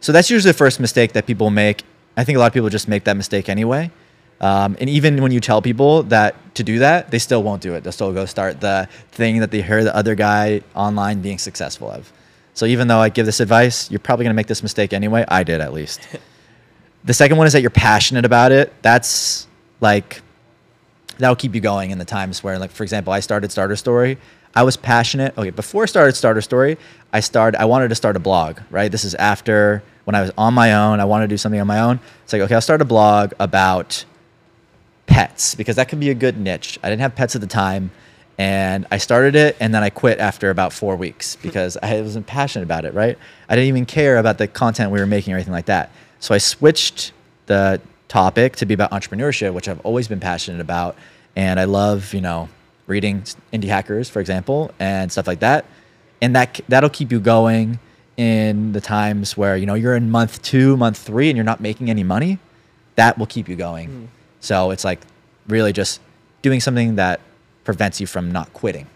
[0.00, 1.82] So that's usually the first mistake that people make.
[2.16, 3.90] I think a lot of people just make that mistake anyway.
[4.40, 7.74] Um, and even when you tell people that to do that, they still won't do
[7.74, 7.84] it.
[7.84, 11.90] They'll still go start the thing that they heard the other guy online being successful
[11.90, 12.12] of.
[12.56, 15.24] So even though I give this advice, you're probably going to make this mistake anyway.
[15.28, 16.00] I did at least.
[17.04, 18.72] the second one is that you're passionate about it.
[18.82, 19.46] That's
[19.80, 20.22] like
[21.18, 24.18] that'll keep you going in the times where like for example i started starter story
[24.54, 26.76] i was passionate okay before i started starter story
[27.14, 30.30] i started i wanted to start a blog right this is after when i was
[30.36, 32.60] on my own i wanted to do something on my own it's like okay i'll
[32.60, 34.04] start a blog about
[35.06, 36.78] pets because that could be a good niche.
[36.82, 37.90] I didn't have pets at the time,
[38.38, 41.42] and I started it, and then I quit after about four weeks hmm.
[41.42, 42.94] because I wasn't passionate about it.
[42.94, 43.18] Right?
[43.48, 45.90] I didn't even care about the content we were making or anything like that.
[46.20, 47.12] So I switched
[47.46, 50.96] the topic to be about entrepreneurship, which I've always been passionate about,
[51.34, 52.48] and I love you know
[52.86, 53.22] reading
[53.52, 55.64] indie hackers, for example, and stuff like that,
[56.20, 57.78] and that that'll keep you going
[58.16, 61.60] in the times where you know you're in month two, month three, and you're not
[61.60, 62.38] making any money.
[62.96, 63.88] That will keep you going.
[63.88, 64.04] Hmm.
[64.40, 65.00] So it's like
[65.48, 66.00] really just
[66.42, 67.20] doing something that
[67.66, 68.86] prevents you from not quitting.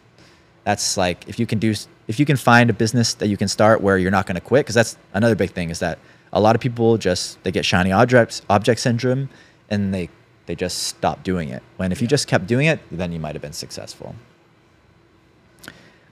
[0.64, 1.74] That's like if you can do
[2.08, 4.40] if you can find a business that you can start where you're not going to
[4.40, 5.98] quit because that's another big thing is that
[6.32, 9.28] a lot of people just they get shiny objects object syndrome
[9.68, 10.08] and they
[10.46, 11.62] they just stop doing it.
[11.76, 14.14] When if you just kept doing it, then you might have been successful.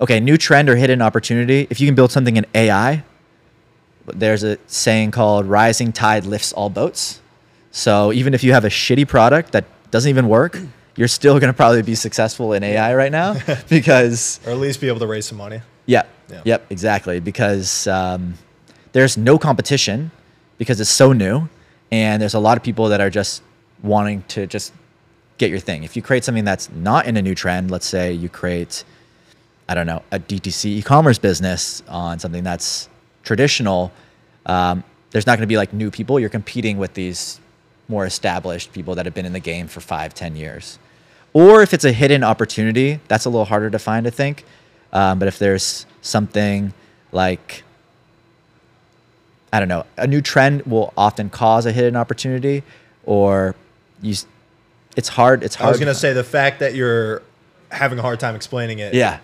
[0.01, 1.67] Okay, new trend or hidden opportunity.
[1.71, 3.03] If you can build something in AI,
[4.07, 7.21] there's a saying called rising tide lifts all boats.
[7.71, 10.59] So even if you have a shitty product that doesn't even work,
[10.99, 13.37] you're still going to probably be successful in AI right now
[13.69, 15.61] because or at least be able to raise some money.
[15.87, 16.43] yeah, Yeah.
[16.45, 18.35] yep, exactly because um,
[18.93, 20.11] there's no competition
[20.59, 21.49] because it's so new
[21.93, 23.43] and there's a lot of people that are just
[23.83, 24.73] wanting to just
[25.39, 25.85] get your thing.
[25.85, 28.85] If you create something that's not in a new trend, let's say you create
[29.71, 32.89] I don't know, a DTC e-commerce business on something that's
[33.23, 33.93] traditional,
[34.47, 36.19] um, there's not going to be like new people.
[36.19, 37.39] You're competing with these
[37.87, 40.79] more established people that have been in the game for five, ten years.
[41.33, 44.45] Or if it's a hidden opportunity, that's a little harder to find, I think.
[44.93, 46.73] Um, but if there's something
[47.13, 47.63] like,
[49.53, 52.63] I don't know, a new trend will often cause a hidden opportunity,
[53.05, 53.55] or
[54.03, 54.15] you,
[54.97, 55.43] it's hard.
[55.43, 55.69] It's hard.
[55.69, 57.23] I was gonna say the fact that you're
[57.71, 59.19] having a hard time explaining it yeah.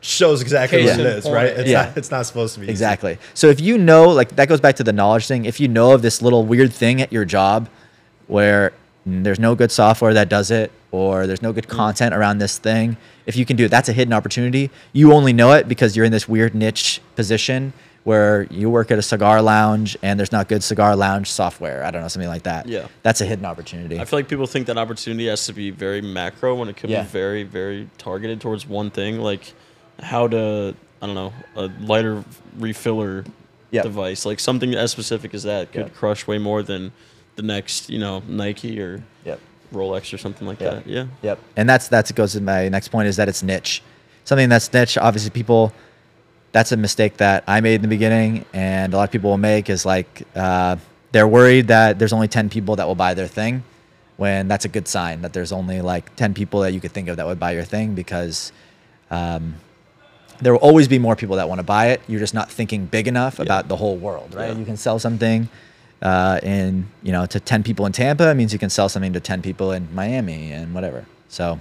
[0.00, 1.34] shows exactly Case what it is, point.
[1.36, 1.46] right?
[1.48, 1.86] It's Yeah.
[1.86, 2.72] not it's not supposed to be easy.
[2.72, 3.18] Exactly.
[3.34, 5.44] So if you know, like that goes back to the knowledge thing.
[5.44, 7.68] If you know of this little weird thing at your job
[8.26, 8.72] where
[9.06, 11.76] there's no good software that does it, or there's no good hmm.
[11.76, 12.96] content around this thing,
[13.26, 14.70] if you can do it, that's a hidden opportunity.
[14.92, 17.72] You only know it because you're in this weird niche position
[18.04, 21.84] where you work at a cigar lounge and there's not good cigar lounge software.
[21.84, 22.68] I don't know, something like that.
[22.68, 22.86] Yeah.
[23.02, 23.98] That's a hidden opportunity.
[23.98, 26.88] I feel like people think that opportunity has to be very macro when it could
[26.88, 27.02] Yeah.
[27.02, 29.52] be very, very targeted towards one thing, like
[29.98, 32.22] how to, I don't know, a lighter
[32.56, 33.26] refiller
[33.72, 33.82] Yep.
[33.82, 35.94] device, like something as specific as that could Yep.
[35.94, 36.92] crush way more than
[37.36, 39.38] the next, you know, Nike or yep.
[39.72, 40.70] Rolex or something like Yeah.
[40.70, 40.86] that.
[40.86, 41.06] Yeah.
[41.22, 41.38] Yep.
[41.56, 43.82] And that's that's goes to my next point is that it's niche.
[44.24, 45.72] Something that's niche, obviously people
[46.52, 49.38] that's a mistake that I made in the beginning and a lot of people will
[49.38, 50.76] make is like uh,
[51.12, 53.62] they're worried that there's only 10 people that will buy their thing
[54.16, 57.08] when that's a good sign that there's only like 10 people that you could think
[57.08, 58.52] of that would buy your thing because
[59.10, 59.56] um,
[60.40, 62.00] there will always be more people that want to buy it.
[62.08, 64.52] You're just not thinking big enough about the whole world, right?
[64.52, 64.58] Yeah.
[64.58, 65.48] You can sell something
[66.02, 68.30] uh, in, you know, to 10 people in Tampa.
[68.30, 71.06] It means you can sell something to 10 people in Miami and whatever.
[71.28, 71.60] So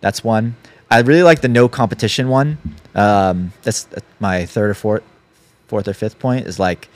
[0.00, 0.56] that's one.
[0.90, 2.58] I really like the no competition one.
[2.94, 5.02] Um, that's, that's my third or fourth,
[5.68, 6.88] fourth or fifth point is like,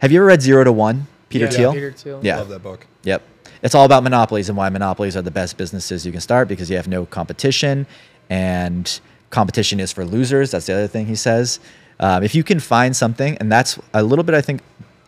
[0.00, 1.72] have you ever read Zero to One, Peter Yeah, Thiel?
[1.72, 2.20] Peter Thiel.
[2.22, 2.36] Yeah.
[2.38, 2.86] Love that book.
[3.04, 3.22] Yep.
[3.62, 6.70] It's all about monopolies and why monopolies are the best businesses you can start because
[6.70, 7.86] you have no competition
[8.30, 9.00] and
[9.30, 10.50] competition is for losers.
[10.50, 11.60] That's the other thing he says.
[12.00, 14.60] Um, if you can find something, and that's a little bit, I think,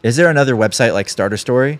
[0.03, 1.79] is there another website like Starter Story?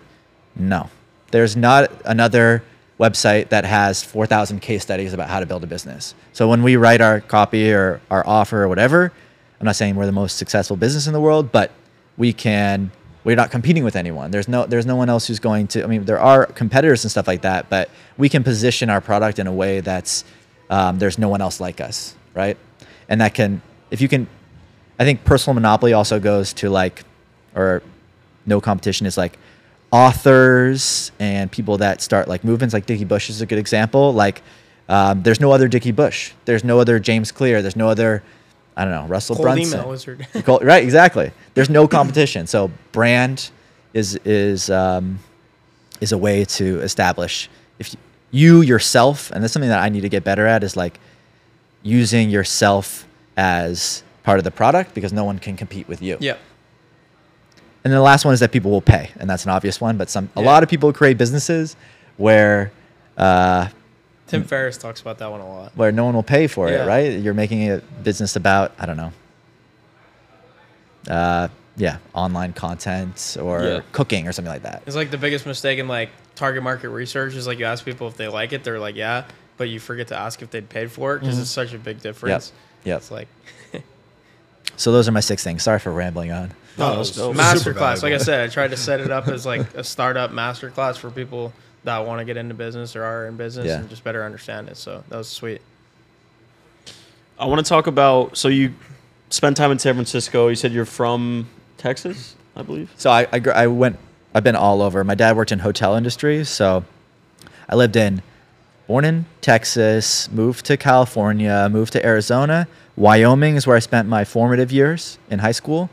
[0.55, 0.89] No.
[1.31, 2.63] There's not another
[2.99, 6.13] website that has 4,000 case studies about how to build a business.
[6.33, 9.11] So when we write our copy or our offer or whatever,
[9.59, 11.71] I'm not saying we're the most successful business in the world, but
[12.17, 12.91] we can
[13.23, 14.31] we're not competing with anyone.
[14.31, 17.11] There's no there's no one else who's going to I mean there are competitors and
[17.11, 20.23] stuff like that, but we can position our product in a way that's
[20.69, 22.57] um, there's no one else like us, right?
[23.09, 24.27] And that can if you can
[24.99, 27.03] I think personal monopoly also goes to like
[27.55, 27.83] or
[28.45, 29.37] no competition is like
[29.91, 34.13] authors and people that start like movements like Dickie Bush is a good example.
[34.13, 34.41] Like
[34.89, 36.33] um, there's no other Dickie Bush.
[36.45, 37.61] There's no other James Clear.
[37.61, 38.23] There's no other
[38.75, 39.79] I don't know, Russell Cold Brunson.
[39.79, 40.27] email wizard.
[40.45, 41.31] Col- right, exactly.
[41.53, 42.47] There's no competition.
[42.47, 43.51] So brand
[43.93, 45.19] is is um,
[45.99, 47.99] is a way to establish if you,
[48.31, 50.99] you yourself, and that's something that I need to get better at, is like
[51.83, 56.17] using yourself as part of the product because no one can compete with you.
[56.19, 56.37] yeah.
[57.83, 59.97] And then the last one is that people will pay, and that's an obvious one.
[59.97, 61.75] But some a lot of people create businesses
[62.17, 62.71] where
[63.17, 63.69] uh,
[64.27, 65.71] Tim Ferriss talks about that one a lot.
[65.75, 66.83] where no one will pay for Yeah.
[66.83, 67.19] it, right?
[67.19, 69.11] You're making a business about I don't know,
[71.09, 73.79] uh, yeah, online content or Yeah.
[73.91, 74.83] cooking or something like that.
[74.85, 78.07] It's like the biggest mistake in like target market research is like you ask people
[78.07, 79.25] if they like it, they're like yeah,
[79.57, 82.01] but you forget to ask if they'd paid for it because it's such a big
[82.01, 82.51] difference.
[82.83, 82.97] Yep.
[82.97, 83.27] It's like
[84.77, 85.63] So those are my six things.
[85.63, 86.51] Sorry for rambling on.
[86.77, 87.33] No, No, it was it's dope.
[87.35, 88.03] super master class.
[88.03, 90.97] Like I said, I tried to set it up as like a startup master class
[90.97, 91.51] for people
[91.83, 93.79] that want to get into business or are in business Yeah.
[93.79, 94.77] and just better understand it.
[94.77, 95.61] So that was sweet.
[97.39, 98.37] I want to talk about.
[98.37, 98.73] So you
[99.29, 100.47] spent time in San Francisco.
[100.47, 101.47] You said you're from
[101.77, 102.91] Texas, I believe.
[102.97, 103.97] So I, I, I went,
[104.33, 105.03] I've been all over.
[105.03, 106.43] My dad worked in hotel industry.
[106.45, 106.85] So
[107.67, 108.21] I lived in,
[108.87, 112.67] born in Texas, moved to California, moved to Arizona.
[112.95, 115.89] Wyoming is where I spent my formative years in high school.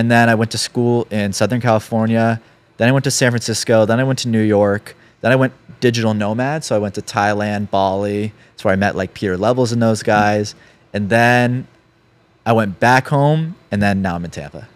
[0.00, 2.40] And then I went to school in Southern California.
[2.78, 3.84] Then I went to San Francisco.
[3.84, 4.96] Then I went to New York.
[5.20, 6.64] Then I went digital nomad.
[6.64, 8.32] So I went to Thailand, Bali.
[8.52, 10.54] That's where I met like Pieter Levels and those guys.
[10.94, 11.66] And then
[12.46, 13.56] I went back home.
[13.70, 14.68] And then now I'm in Tampa.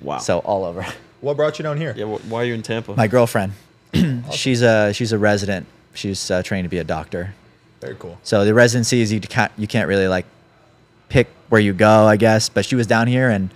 [0.00, 0.16] Wow.
[0.18, 0.86] So all over.
[1.20, 1.94] What brought you down here?
[1.96, 2.94] yeah, wh- why are you in Tampa?
[2.94, 3.52] My girlfriend,
[4.32, 5.66] she's a she's a resident.
[5.94, 7.34] She's uh, trained to be a doctor.
[7.80, 8.18] Very cool.
[8.22, 10.26] So the residencies you can't you can't really like
[11.08, 12.50] pick where you go, I guess.
[12.50, 13.48] But she was down here and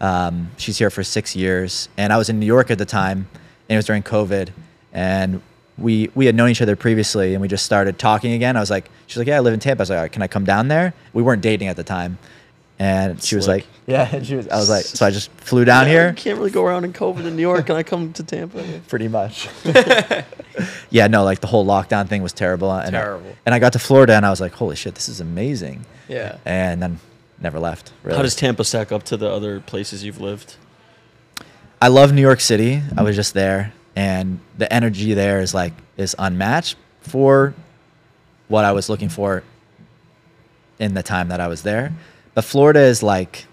[0.00, 1.88] um, she's here for six years.
[1.96, 3.26] And I was in New York at the time,
[3.68, 4.50] and it was during COVID.
[4.92, 5.42] And
[5.76, 8.56] we we had known each other previously, and we just started talking again.
[8.56, 9.80] I was like, she's like, yeah, I live in Tampa.
[9.80, 10.94] I was like, All right, can I come down there?
[11.12, 12.18] We weren't dating at the time.
[12.80, 14.08] And she was like, yeah.
[14.12, 16.08] And she was, I was like, so I just flew down Yeah, here.
[16.10, 17.66] You can't really go around in COVID in New York.
[17.66, 18.62] Can I come to Tampa?
[18.86, 19.48] pretty much.
[20.90, 22.72] yeah, no, like the whole lockdown thing was terrible.
[22.72, 23.36] And I- Terrible.
[23.46, 25.86] and I got to Florida and I was like, holy shit, this is amazing.
[26.08, 26.38] Yeah.
[26.44, 27.00] And then
[27.40, 27.92] never left.
[28.02, 28.16] Really.
[28.16, 30.56] How does Tampa stack up to the other places you've lived?
[31.80, 32.82] I love New York City.
[32.96, 37.54] I was just there, and the energy there is like is unmatched for
[38.48, 39.44] what I was looking for
[40.78, 41.92] in the time that I was there.
[42.34, 43.46] But Florida is like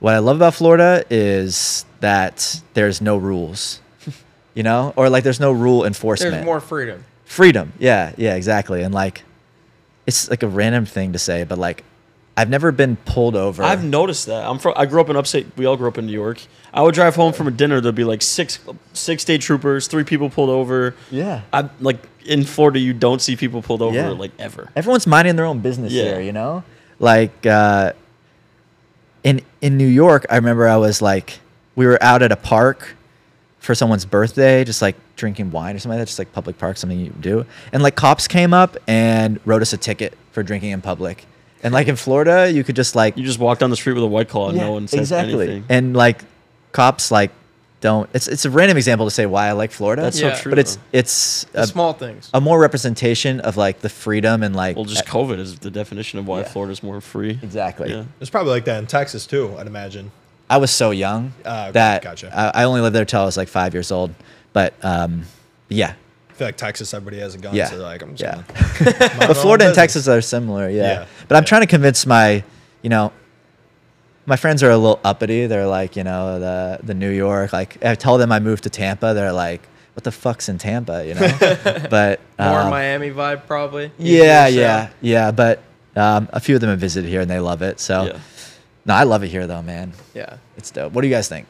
[0.00, 3.80] what I love about Florida is that there's no rules.
[4.54, 4.92] You know?
[4.94, 6.32] Or like there's no rule enforcement.
[6.32, 7.04] There's more freedom.
[7.24, 9.24] freedom yeah yeah exactly and like
[10.06, 11.82] it's like a random thing to say but like
[12.36, 14.44] i've never been pulled over I've noticed that.
[14.44, 14.74] I'm from.
[14.76, 15.46] I grew up in upstate.
[15.56, 16.40] We all grew up in New York.
[16.72, 17.80] I would drive home from a dinner.
[17.80, 18.58] There'd be like six,
[18.92, 20.96] six state troopers, three people pulled over.
[21.10, 22.78] yeah I like in Florida.
[22.80, 24.08] You don't see people pulled over Yeah.
[24.10, 24.70] like ever.
[24.74, 26.04] everyone's minding their own business Yeah.
[26.04, 26.64] here you know
[26.98, 27.92] like uh
[29.22, 31.40] in in new york i remember i was like
[31.76, 32.94] we were out at a park
[33.58, 36.76] for someone's birthday just like drinking wine or something like that just like public park
[36.76, 40.70] something you do and like cops came up and wrote us a ticket for drinking
[40.70, 41.26] in public
[41.64, 44.04] and like in florida you could just like You just walk down the street with
[44.04, 45.34] a white claw and Yeah, no one says exactly.
[45.34, 45.64] anything.
[45.68, 46.22] And like
[46.72, 47.30] cops like
[47.80, 50.02] don't it's it's a random example to say why I like Florida.
[50.02, 50.34] That's Yeah.
[50.34, 50.52] so true.
[50.52, 52.30] but it's it's a, small things.
[52.32, 55.70] a more representation of like the freedom and like well, just uh, COVID is the
[55.70, 56.48] definition of why Yeah.
[56.48, 57.38] Florida's more free.
[57.42, 57.90] exactly.
[57.90, 58.04] Yeah.
[58.20, 59.54] It's probably like that in Texas too.
[59.58, 60.12] I'd imagine.
[60.48, 62.30] I was so young okay, that gotcha.
[62.34, 64.14] I, I only lived there till I was like five years old.
[64.52, 65.24] But um,
[65.68, 65.94] yeah,
[66.34, 67.66] I feel like Texas, everybody has a gun, Yeah.
[67.66, 68.42] so they're like, I'm just Yeah.
[68.84, 69.14] gonna.
[69.28, 69.74] but Florida and.
[69.74, 70.68] Texas are similar.
[70.68, 71.46] Yeah, Yeah, but I'm yeah.
[71.46, 72.42] trying to convince my,
[72.82, 73.12] you know.
[74.26, 75.46] My friends are a little uppity.
[75.46, 77.52] They're like, you know, the the New York.
[77.52, 79.12] Like, I tell them I moved to Tampa.
[79.14, 79.60] They're like,
[79.94, 81.86] "What the fuck's in Tampa?" You know.
[81.90, 83.92] but More um, Miami vibe, probably.
[83.98, 85.30] Yeah, Usually, so- yeah, yeah.
[85.30, 85.62] But
[85.94, 87.78] um, a few of them have visited here and they love it.
[87.80, 88.18] So, Yeah.
[88.86, 89.92] no, I love it here though, man.
[90.14, 90.38] Yeah.
[90.56, 90.92] It's dope.
[90.94, 91.46] What do you guys think?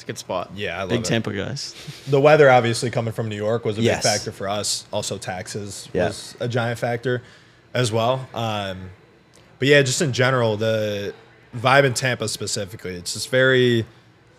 [0.00, 0.52] It's a good spot.
[0.56, 1.04] Yeah, I love Big it.
[1.04, 1.74] Tampa guys.
[2.08, 4.02] The weather, obviously, coming from New York was a Yes.
[4.02, 4.86] big factor for us.
[4.90, 6.06] Also, taxes Yeah.
[6.06, 7.22] was a giant factor
[7.74, 8.26] as well.
[8.32, 8.88] Um,
[9.58, 11.12] but yeah, just in general, the
[11.54, 13.84] vibe in Tampa specifically, it's just very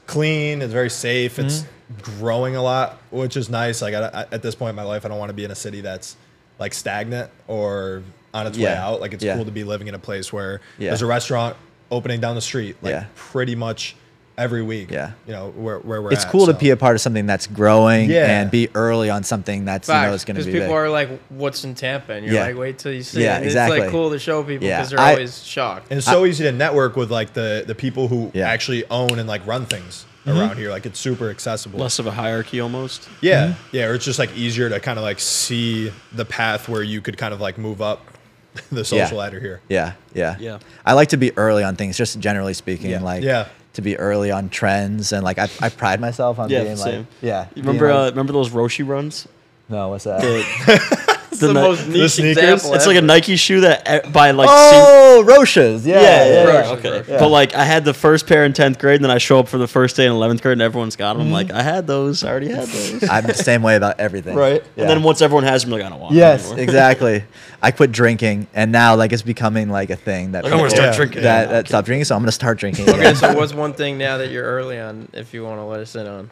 [0.07, 0.63] clean.
[0.63, 1.37] It's very safe.
[1.37, 2.19] It's Mm-hmm.
[2.19, 3.83] growing a lot, which is nice.
[3.83, 5.51] Like I, I- at this point in my life, I don't want to be in
[5.51, 6.15] a city that's
[6.57, 8.01] like stagnant or
[8.33, 8.99] on its way out.
[8.99, 9.35] Like it's Yeah.
[9.35, 10.89] cool to be living in a place where Yeah.
[10.89, 11.55] there's a restaurant
[11.91, 13.05] opening down the street, like Yeah.
[13.13, 13.95] pretty much
[14.37, 14.91] every week.
[14.91, 15.11] Yeah.
[15.27, 16.11] you know where where we're.
[16.13, 18.41] It's at, cool to be a part of something that's growing Yeah.
[18.41, 20.51] and be early on something that's you know is going to be.
[20.51, 20.75] Because people big.
[20.77, 22.45] are like, "What's in Tampa?" And you're Yeah.
[22.47, 23.37] like, "Wait till you see." Yeah, it.
[23.37, 24.77] And It's like cool to show people Yeah.
[24.77, 25.87] because they're I- always shocked.
[25.91, 28.49] And it's so easy to network with like the the people who Yeah.
[28.49, 30.39] actually own and like run things Mm-hmm.
[30.39, 30.69] around here.
[30.69, 31.79] Like it's super accessible.
[31.79, 33.09] Less of a hierarchy almost.
[33.21, 33.75] yeah, Mm-hmm.
[33.75, 33.85] yeah.
[33.85, 37.17] Or it's just like easier to kind of like see the path where you could
[37.17, 38.05] kind of like move up
[38.71, 39.61] the social ladder here.
[39.69, 40.59] yeah, yeah, Yeah.
[40.85, 42.91] I like to be early on things, just generally speaking.
[42.91, 43.01] Yeah.
[43.01, 43.47] Like, Yeah.
[43.75, 46.97] To be early on trends and like I, I pride myself on Yeah, being same.
[46.99, 47.47] like, yeah.
[47.55, 49.27] You remember uh, remember those Roshe runs?
[49.69, 50.21] no, what's that?
[51.31, 52.37] The, It's the, Ni- most the niche sneakers?
[52.37, 52.73] example.
[52.73, 53.01] it's like a.
[53.01, 54.49] Nike shoe that e- by like.
[54.49, 55.85] sing- oh, Roshes.
[55.85, 56.89] Yeah, yeah, yeah, yeah, Roshes, okay.
[56.89, 57.19] Roshes.
[57.19, 59.47] But like, I had the first pair in tenth grade, and then I show up
[59.47, 61.21] for the first day in eleventh grade, and everyone's got them.
[61.21, 61.33] I'm mm-hmm.
[61.33, 62.23] like, I had those.
[62.25, 63.03] I already had those.
[63.09, 64.35] I'm the same way about everything.
[64.35, 64.61] right.
[64.75, 64.83] Yeah.
[64.83, 66.63] And then once everyone has them, like, I don't want Yes, them anymore.
[66.63, 67.23] exactly.
[67.61, 70.69] I quit drinking, and now like it's becoming like a thing that Like, I'm gonna
[70.69, 70.95] start Yeah.
[70.97, 71.21] drinking.
[71.23, 71.67] that, that okay.
[71.69, 72.05] stop drinking.
[72.05, 72.89] So I'm gonna start drinking.
[72.89, 73.15] Okay, again.
[73.15, 75.07] so what's one thing now that you're early on?
[75.13, 76.29] If you want to let us in on,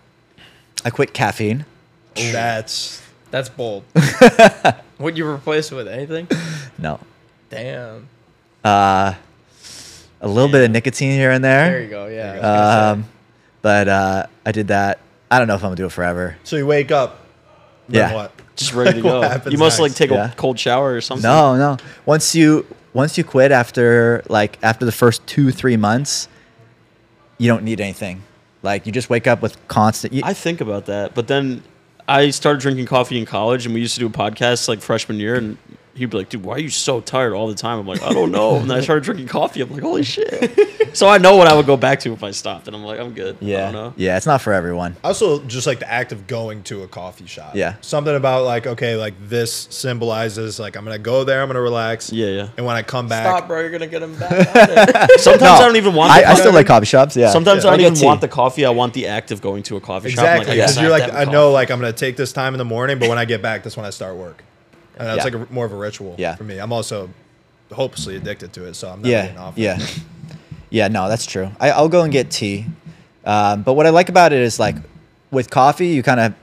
[0.84, 1.66] I quit caffeine.
[2.16, 3.84] That's that's bold.
[5.00, 6.28] Would you replace it with anything?
[6.78, 7.00] No,
[7.50, 8.08] Damn.
[8.64, 9.14] uh,
[10.22, 11.70] a little bit of nicotine here and there.
[11.72, 12.08] There you go.
[12.08, 12.32] Yeah.
[12.34, 12.98] I was.
[12.98, 13.06] Um,
[13.62, 15.00] but uh, I did that.
[15.32, 16.38] I don't know if I'm gonna do it forever.
[16.44, 17.20] so you wake up
[17.88, 18.16] Then Yeah.
[18.16, 18.32] what?
[18.56, 19.02] Just ready to
[19.42, 19.42] go.
[19.50, 20.32] You must like take Yeah.
[20.32, 21.24] a cold shower or something.
[21.24, 21.78] No, no.
[22.06, 26.28] Once you once you quit after like after the first two three months,
[27.38, 28.24] you don't need anything.
[28.64, 30.12] Like you just wake up with constant.
[30.14, 31.64] You, I think about that, but then
[32.10, 35.20] I started drinking coffee in college, and we used to do a podcast like freshman
[35.20, 35.58] year, and
[36.00, 38.12] he'd be like, "Dude, why are you so tired all the time?" I'm like, "I
[38.14, 39.62] don't know." And then I started drinking coffee.
[39.62, 40.58] I'm like, "Holy shit!"
[40.98, 43.00] so I know what I would go back to if I stopped, and I'm like,
[43.00, 43.94] "I'm good." I yeah, don't know.
[43.98, 44.18] yeah.
[44.18, 44.96] It's not for everyone.
[45.04, 47.56] Also, just like the act of going to a coffee shop.
[47.56, 47.76] Yeah.
[47.82, 52.12] Something about like, okay, like this symbolizes like I'm gonna go there, I'm gonna relax.
[52.12, 52.50] Yeah, yeah.
[52.58, 53.60] And when I come back, Stop, bro.
[53.60, 55.10] You're gonna get him back.
[55.18, 56.12] Sometimes No, I don't even want.
[56.12, 57.16] I, the I still like coffee shops.
[57.16, 57.30] Yeah.
[57.32, 57.72] Sometimes Yeah.
[57.72, 58.06] I don't I even tea.
[58.06, 58.66] want the coffee.
[58.66, 60.20] I want the act of going to a coffee shop.
[60.20, 60.48] Exactly.
[60.48, 61.54] like, I Because you're like, I know coffee.
[61.54, 63.76] like I'm gonna take this time in the morning, but when I get back, that's
[63.78, 64.44] when I start work.
[65.00, 65.24] And that's Yeah.
[65.40, 66.36] like a, more of a ritual Yeah.
[66.36, 66.58] for me.
[66.60, 67.10] I'm also
[67.72, 69.54] hopelessly addicted to it, so I'm not yeah, getting off.
[69.58, 69.80] yeah,
[70.70, 70.88] yeah.
[70.90, 71.50] No, that's true.
[71.60, 72.66] I, I'll go and get tea.
[73.26, 74.76] Um, but what I like about it is like
[75.32, 76.34] with coffee, you kind of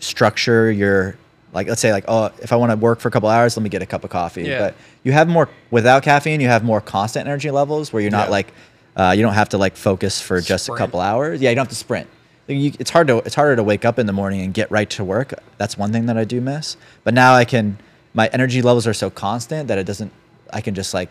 [0.00, 1.16] structure your
[1.52, 1.68] like.
[1.68, 3.68] Let's say like, oh, if I want to work for a couple hours, let me
[3.68, 4.44] get a cup of coffee.
[4.44, 4.58] Yeah.
[4.58, 4.74] But
[5.04, 6.40] you have more without caffeine.
[6.40, 8.30] You have more constant energy levels where you're not Yeah.
[8.32, 8.52] like
[8.96, 11.40] uh, you don't have to like focus for just a couple hours.
[11.40, 12.08] Yeah, you don't have to sprint.
[12.48, 14.88] You, it's hard to it's harder to wake up in the morning and get right
[14.90, 15.34] to work.
[15.58, 16.76] That's one thing that I do miss.
[17.04, 17.78] But now I can
[18.14, 20.12] my energy levels are so constant that it doesn't.
[20.52, 21.08] I can just like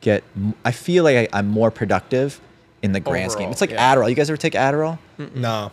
[0.00, 0.24] get.
[0.64, 2.40] I feel like I, I'm more productive
[2.82, 3.50] in the grand scheme.
[3.50, 3.94] It's like yeah.
[3.94, 4.08] Adderall.
[4.08, 4.98] You guys ever take Adderall?
[5.34, 5.70] No.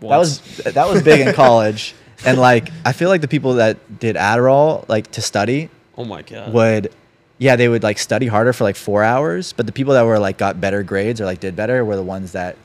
[0.00, 1.94] That was that was big in college,
[2.26, 6.22] and like I feel like the people that did Adderall like to study Oh my
[6.22, 6.52] god.
[6.52, 6.92] would
[7.38, 10.18] yeah they would like study harder for like four hours but the people that were
[10.18, 12.56] like got better grades or like did better were the ones that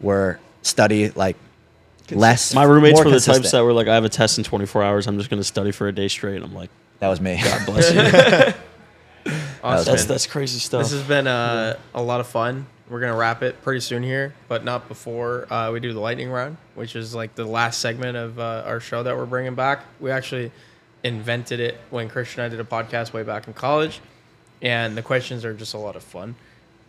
[0.00, 1.36] were study like
[2.10, 4.44] less My roommates more were the types that were like, I have a test in
[4.44, 5.06] 24 hours.
[5.06, 6.36] I'm just going to study for a day straight.
[6.36, 9.32] And I'm like, that was me God bless you.
[9.62, 10.82] Awesome, that's that's crazy stuff.
[10.82, 12.66] This has been uh, a lot of fun.
[12.88, 16.30] We're gonna wrap it pretty soon here, but not before uh, we do the lightning
[16.30, 19.84] round, which is like the last segment of uh, our show that we're bringing back.
[19.98, 20.52] We actually
[21.02, 24.00] invented it when Christian and I did a podcast way back in college,
[24.62, 26.36] and the questions are just a lot of fun,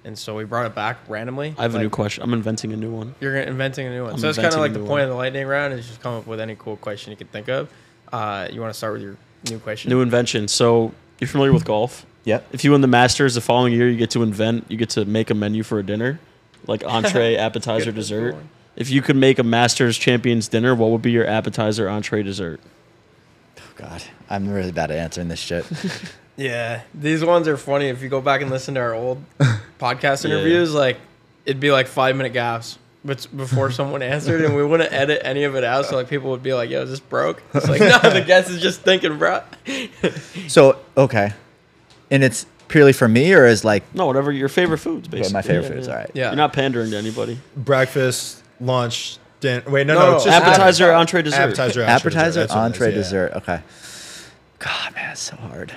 [0.08, 1.54] and so we brought it back randomly.
[1.58, 2.24] I have a new question.
[2.24, 3.14] I'm inventing a new one.
[3.20, 5.02] You're inventing a new one, I'm so it's kind of like the new point one.
[5.02, 7.50] of the lightning round is just come up with any cool question you can think
[7.50, 7.70] of.
[8.12, 9.18] Uh, you want to start with your
[9.50, 9.90] new question?
[9.90, 10.48] New invention.
[10.48, 12.06] So you're familiar with golf?
[12.24, 12.40] Yeah.
[12.52, 15.06] If you win the Masters the following year, you get to invent, you get to
[15.06, 16.20] make a menu for a dinner,
[16.66, 18.36] like entree, appetizer, dessert.
[18.78, 22.62] If you could make a Masters champions dinner, what would be your appetizer, entree, dessert?
[23.60, 25.66] Oh God i'm really bad at answering this shit
[26.38, 27.88] Yeah, these ones are funny.
[27.88, 29.24] If you go back and listen to our old
[29.80, 30.32] podcast Yeah.
[30.32, 30.98] interviews, like
[31.46, 35.44] it'd be like five minute gaps but before someone answered, and we wouldn't edit any
[35.44, 35.86] of it out.
[35.86, 38.50] So like people would be like, "Yo, is this broke?" It's like, no, the guest
[38.50, 39.42] is just thinking, bro.
[40.48, 41.32] so okay
[42.10, 45.34] and it's purely for me or is like No, whatever your favorite foods, okay, basically.
[45.34, 45.94] my favorite Yeah, foods yeah.
[45.94, 47.38] all right Yeah, You're not pandering to anybody.
[47.56, 49.64] Breakfast, lunch, dinner.
[49.70, 50.92] Wait, no, No, no, no, it's just Appetizer, appetizer.
[50.94, 51.38] entree, dessert.
[51.38, 52.48] Appetizer, entree, appetizer dessert.
[52.48, 53.62] That's what it is, entree dessert okay
[54.60, 55.74] god man it's so hard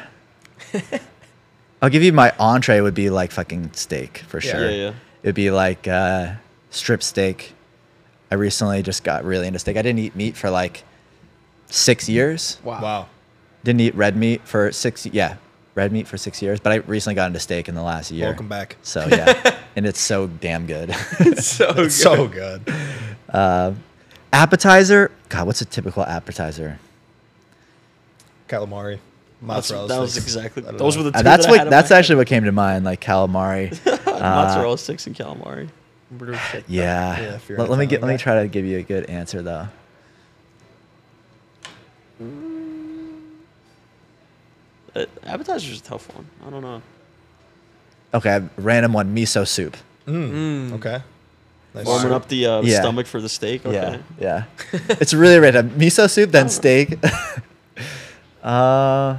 [1.83, 4.93] i'll give you my entree would be like fucking steak for sure Yeah, yeah.
[5.23, 6.35] it'd be like uh,
[6.71, 7.55] strip steak
[8.31, 10.85] i recently just got really into steak i didn't eat meat for like
[11.67, 12.83] six years wow.
[12.83, 13.07] Wow.
[13.65, 15.37] didn't eat red meat for six yeah
[15.75, 18.27] red meat for six years but i recently got into steak in the last year
[18.27, 18.77] Welcome back.
[18.83, 21.93] so yeah and it's so damn good it's so good.
[21.93, 22.63] So good.
[24.33, 26.79] appetizer god what's a typical appetizer
[28.49, 28.99] Calamari.
[29.43, 30.27] That's, Mozzarella that was sticks.
[30.27, 30.63] exactly.
[30.65, 31.05] I don't Those know.
[31.05, 31.19] were the two.
[31.21, 33.01] Uh, that's that I what had in that's my actually what came to mind like
[33.01, 34.05] calamari head.
[34.07, 35.69] mozzarella sticks and calamari.
[36.15, 36.65] Bruschetta.
[36.69, 38.19] yeah, Yeah, if you're let, an let me get let me guy.
[38.19, 39.69] try to give you a good answer though
[44.95, 46.27] Uh, appetizer's a tough one.
[46.47, 46.83] I don't know.
[48.13, 49.77] okay random one miso soup
[50.07, 51.01] Mm, Okay.
[51.73, 51.87] Nice.
[51.87, 52.81] Warming up the, uh, Yeah.
[52.81, 53.65] stomach for the steak.
[53.65, 54.01] Okay.
[54.19, 54.73] Yeah, yeah.
[54.99, 55.71] it's really random.
[55.79, 56.99] Miso soup, then steak.
[58.43, 59.19] uh,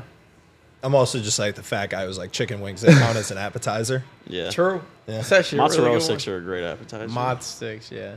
[0.83, 2.81] I'm also just like the fat guy who's like chicken wings.
[2.81, 4.03] They count as an appetizer.
[4.27, 4.49] Yeah.
[4.49, 4.81] True.
[5.07, 5.15] Yeah.
[5.15, 6.35] That's actually a Mozzarella really good sticks one.
[6.35, 7.07] are a great appetizer.
[7.09, 7.91] Mod sticks.
[7.91, 8.15] Yeah.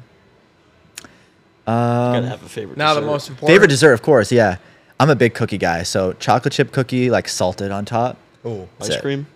[1.66, 2.76] Gotta um, have a favorite.
[2.78, 3.10] Now the dessert.
[3.10, 4.30] most important favorite dessert, of course.
[4.30, 4.58] Yeah,
[5.00, 5.82] I'm a big cookie guy.
[5.82, 8.16] So chocolate chip cookie, like salted on top.
[8.44, 9.00] Oh, ice it.
[9.00, 9.26] cream,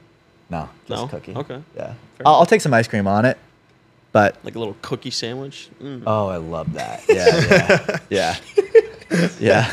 [0.50, 1.08] No, just No?
[1.08, 1.34] cookie.
[1.34, 1.62] Okay.
[1.74, 1.94] Yeah,
[2.24, 3.38] I'll, I'll take some ice cream on it.
[4.12, 5.68] But like a little cookie sandwich.
[5.82, 6.02] Mm.
[6.06, 7.02] oh, I love that.
[7.08, 8.36] Yeah, yeah,
[9.10, 9.36] yeah.
[9.40, 9.72] yeah.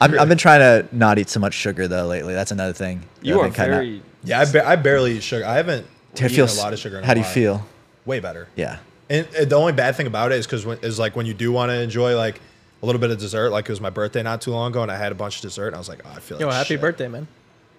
[0.00, 2.34] I'm, I've been trying to not eat so much sugar though lately.
[2.34, 3.00] That's another thing.
[3.20, 4.02] that you I've are been kinda- very.
[4.24, 4.40] yeah.
[4.40, 5.44] I, ba- I barely eat sugar.
[5.46, 6.98] I haven't Dude, it eaten feels- a lot of sugar.
[6.98, 7.32] In a How do you while.
[7.34, 7.66] feel?
[8.04, 8.48] Way better.
[8.56, 8.78] Yeah.
[9.08, 11.52] And, and the only bad thing about it is because is like when you do
[11.52, 12.40] want to enjoy like
[12.82, 13.50] a little bit of dessert.
[13.50, 15.42] Like it was my birthday not too long ago, and I had a bunch of
[15.42, 16.80] dessert, and I was like, oh, I feel like Yo, happy shit.
[16.80, 17.26] birthday, man.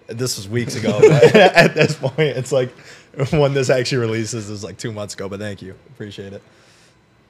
[0.08, 0.98] This was weeks ago.
[1.00, 2.70] but at this point, it's like
[3.30, 5.28] when this actually releases is like two months ago.
[5.28, 6.42] But thank you, appreciate it.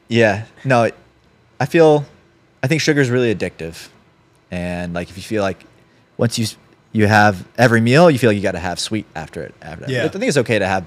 [0.08, 0.44] Yeah.
[0.64, 0.94] No, it,
[1.60, 2.04] I feel,
[2.62, 3.88] I think sugar is really addictive.
[4.50, 5.64] And like if you feel like
[6.16, 6.46] once you
[6.92, 9.54] you have every meal, you feel like you got to have sweet after it.
[9.60, 9.84] After.
[9.90, 10.04] Yeah.
[10.04, 10.86] I think it's okay to have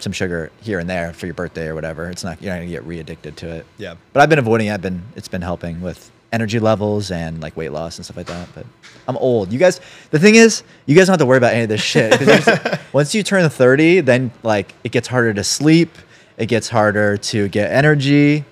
[0.00, 2.08] some sugar here and there for your birthday or whatever.
[2.10, 3.66] It's not you're not gonna get re-addicted to it.
[3.78, 3.94] Yeah.
[4.12, 4.72] But I've been avoiding it.
[4.74, 8.26] I've been it's been helping with energy levels and like weight loss and stuff like
[8.26, 8.48] that.
[8.54, 8.66] But
[9.08, 9.50] I'm old.
[9.52, 9.80] You guys
[10.10, 12.18] the thing is, you guys don't have to worry about any of this shit.
[12.20, 15.96] there's- Once you turn 30, then like it gets harder to sleep,
[16.36, 18.44] it gets harder to get energy.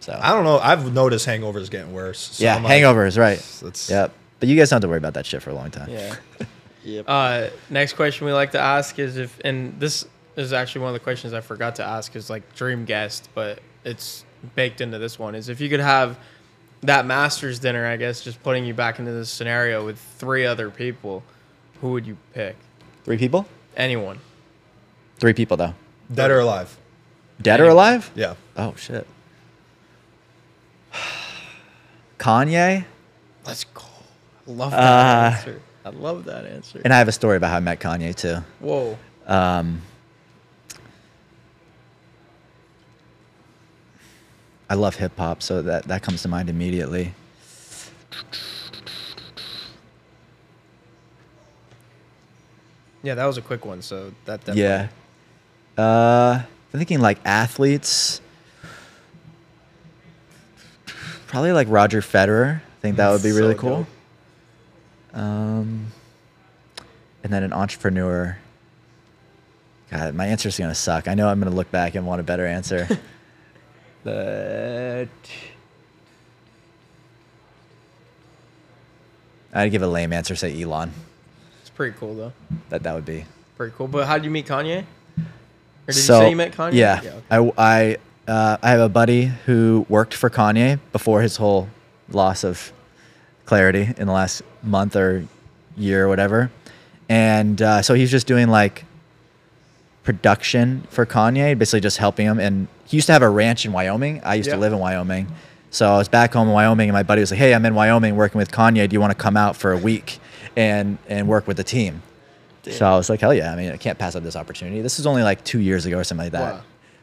[0.00, 0.58] So I don't know.
[0.58, 2.18] I've noticed hangovers getting worse.
[2.18, 3.38] So yeah, I'm like, hangovers, right.
[3.62, 4.12] That's Yep.
[4.40, 5.90] But you guys don't have to worry about that shit for a long time.
[5.90, 6.16] Yeah.
[6.82, 7.04] Yep.
[7.08, 10.06] Uh, next question we like to ask is if, and this
[10.36, 13.60] is actually one of the questions I forgot to ask is like dream guest, but
[13.84, 14.24] it's
[14.54, 16.18] baked into this one is if you could have
[16.82, 20.70] that master's dinner, I guess, just putting you back into this scenario with three other
[20.70, 21.22] people,
[21.82, 22.56] who would you pick?
[23.04, 23.46] Three people?
[23.76, 24.18] Anyone.
[25.18, 25.74] Three people though.
[26.12, 26.78] Dead or alive?
[27.42, 28.10] Dead or alive?
[28.14, 28.34] Yeah.
[28.56, 29.06] Oh shit.
[32.18, 32.84] Kanye?
[33.46, 33.82] Let's go.
[34.46, 35.62] I love that Uh, answer.
[35.84, 36.80] I love that answer.
[36.84, 38.38] And I have a story about how I met Kanye too.
[38.60, 38.98] Whoa.
[39.26, 39.80] Um,
[44.68, 47.12] I love hip hop, so that that comes to mind immediately.
[53.02, 54.62] Yeah, that was a quick one, so that definitely.
[54.62, 54.88] Yeah.
[55.78, 56.42] Uh,
[56.72, 58.19] I'm thinking like athletes.
[61.30, 62.56] Probably like Roger Federer.
[62.56, 63.60] I think that would be So really dope.
[63.60, 63.86] cool.
[65.14, 65.86] Um,
[67.22, 68.36] and then an entrepreneur.
[69.92, 71.06] God, my answer is gonna suck.
[71.06, 72.88] I know I'm gonna look back and want a better answer.
[74.04, 75.06] but
[79.52, 80.34] I'd give a lame answer.
[80.34, 80.92] Say Elon.
[81.60, 82.32] It's pretty cool though.
[82.70, 83.24] That that would be.
[83.56, 83.86] Pretty cool.
[83.88, 84.80] But how did you meet Kanye?
[84.82, 84.84] Or
[85.86, 86.72] did So- you say you met Kanye?
[86.74, 87.20] Yeah, okay.
[87.30, 87.96] I I
[88.30, 91.68] uh, I have a buddy who worked for Kanye before his whole
[92.08, 92.72] loss of
[93.44, 95.24] clarity in the last month or
[95.76, 96.50] year or whatever,
[97.08, 98.84] and uh, so he's just doing like
[100.02, 102.38] production for Kanye, basically just helping him.
[102.38, 104.20] And he used to have a ranch in Wyoming.
[104.24, 104.54] I used Yeah.
[104.54, 105.26] to live in Wyoming.
[105.70, 107.74] So I was back home in Wyoming, and my buddy was like, "Hey, I'm in
[107.74, 108.88] Wyoming working with Kanye.
[108.88, 110.18] Do you want to come out for a week
[110.56, 112.02] and and work with the team?"
[112.70, 113.52] So I was like, "Hell yeah!
[113.52, 115.98] I mean, I can't pass up this opportunity." This was only like two years ago
[115.98, 116.54] or something like that.
[116.54, 116.60] Wow.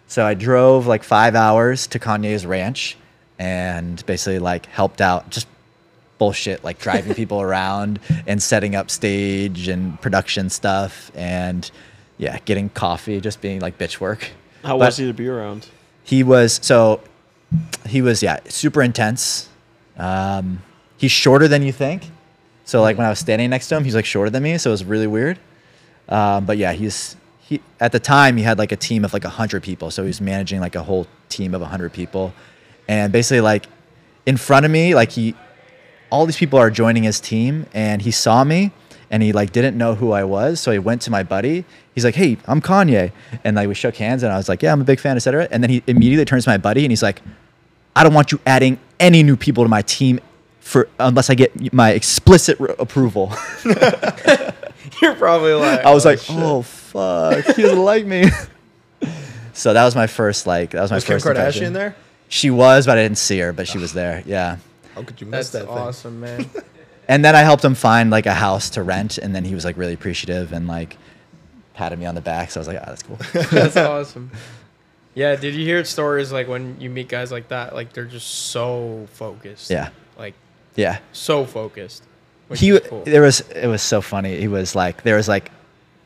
[0.07, 2.97] So I drove like five hours to Kanye's ranch,
[3.39, 5.47] and basically like helped out just
[6.17, 11.69] bullshit like driving people around and setting up stage and production stuff and
[12.17, 14.31] yeah getting coffee just being like bitch work.
[14.63, 15.67] How But- was he to be around?
[16.03, 17.01] he was so
[17.85, 19.49] he was yeah super intense.
[19.97, 20.63] Um,
[20.97, 22.03] he's shorter than you think.
[22.65, 24.69] So like when i was standing next to him he's like shorter than me so
[24.69, 25.37] it was really weird.
[26.09, 27.15] Um, but yeah he's
[27.47, 30.07] he at the time he had like a team of like 100 people so he
[30.07, 32.33] was managing like a whole team of 100 people
[32.87, 33.67] and basically like
[34.25, 35.35] in front of me like he
[36.09, 38.71] all these people are joining his team and he saw me
[39.09, 40.59] and he like didn't know who I was.
[40.59, 41.65] So he went to my buddy.
[41.95, 43.11] He's like, Hey, I'm Kanye.
[43.43, 45.47] And like we shook hands and I was like, Yeah, I'm a big fan, etc.
[45.51, 47.21] And then he immediately turns to my buddy and he's like,
[47.95, 50.19] I don't want you adding any new people to my team
[50.59, 53.33] for unless I get my explicit r- approval.
[55.01, 55.81] You're probably like.
[55.81, 56.61] I was "Oh, like, oh, shit." Oh
[56.97, 58.25] fuck, he doesn't like me.
[59.53, 61.73] so that was my first like that was my Was Kim first Kardashian impression.
[61.73, 61.95] there?
[62.29, 64.23] She was, but I didn't see her, but she was there.
[64.25, 64.57] Yeah.
[64.95, 65.83] How could you miss That's that thing?
[65.83, 66.49] awesome, man.
[67.09, 69.63] And then I helped him find like a house to rent, and then he was
[69.63, 70.97] like really appreciative and like
[71.73, 72.51] patted me on the back.
[72.51, 73.17] So I was like, ah, that's cool.
[73.49, 74.29] That's awesome.
[75.13, 77.73] Yeah, did you hear stories like when you meet guys like that?
[77.73, 79.69] Like they're just so focused.
[79.69, 79.91] Yeah.
[80.19, 80.33] Like
[80.75, 80.99] yeah.
[81.13, 82.03] so focused.
[82.53, 83.03] He cool.
[83.05, 84.37] there was it was so funny.
[84.39, 85.49] He was like there was like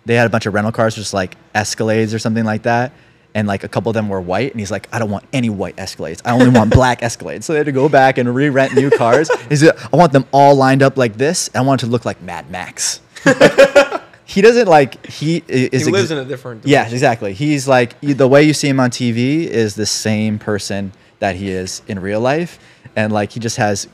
[0.05, 2.91] they had a bunch of rental cars, just like Escalades or something like that.
[3.33, 5.49] And like a couple of them were white, and he's like, I don't want any
[5.49, 6.21] white Escalades.
[6.25, 7.43] I only want black Escalades.
[7.43, 9.29] So they had to go back and re-rent new cars.
[9.47, 11.49] He's like, I want them all lined up like this.
[11.55, 12.99] I want it to look like Mad Max.
[14.25, 16.65] he doesn't like he i- he is lives ex- in a different.
[16.65, 17.33] Yeah, exactly.
[17.33, 21.49] He's like the way you see him on TV is the same person that he
[21.49, 22.59] is in real life,
[22.95, 23.87] and like he just has,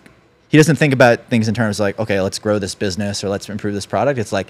[0.47, 3.29] he doesn't think about things in terms of like, okay, let's grow this business or
[3.29, 4.17] let's improve this product.
[4.17, 4.47] It's like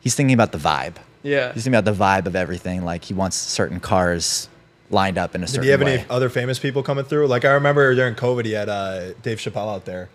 [0.00, 0.96] he's thinking about the vibe.
[1.22, 1.52] Yeah.
[1.52, 2.84] He's thinking about the vibe of everything.
[2.84, 4.48] Like he wants certain cars
[4.90, 5.64] lined up in a Did certain way.
[5.64, 5.98] Do you have way.
[6.00, 7.26] any other famous people coming through?
[7.26, 10.08] Like I remember during COVID, he had uh, Dave Chappelle out there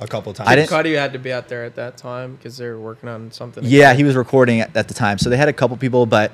[0.00, 0.48] a couple times.
[0.48, 3.08] I didn't- Cudi had to be out there at that time because they were working
[3.08, 3.64] on something.
[3.64, 5.18] Yeah, he was recording at, at the time.
[5.18, 6.32] So they had a couple people, but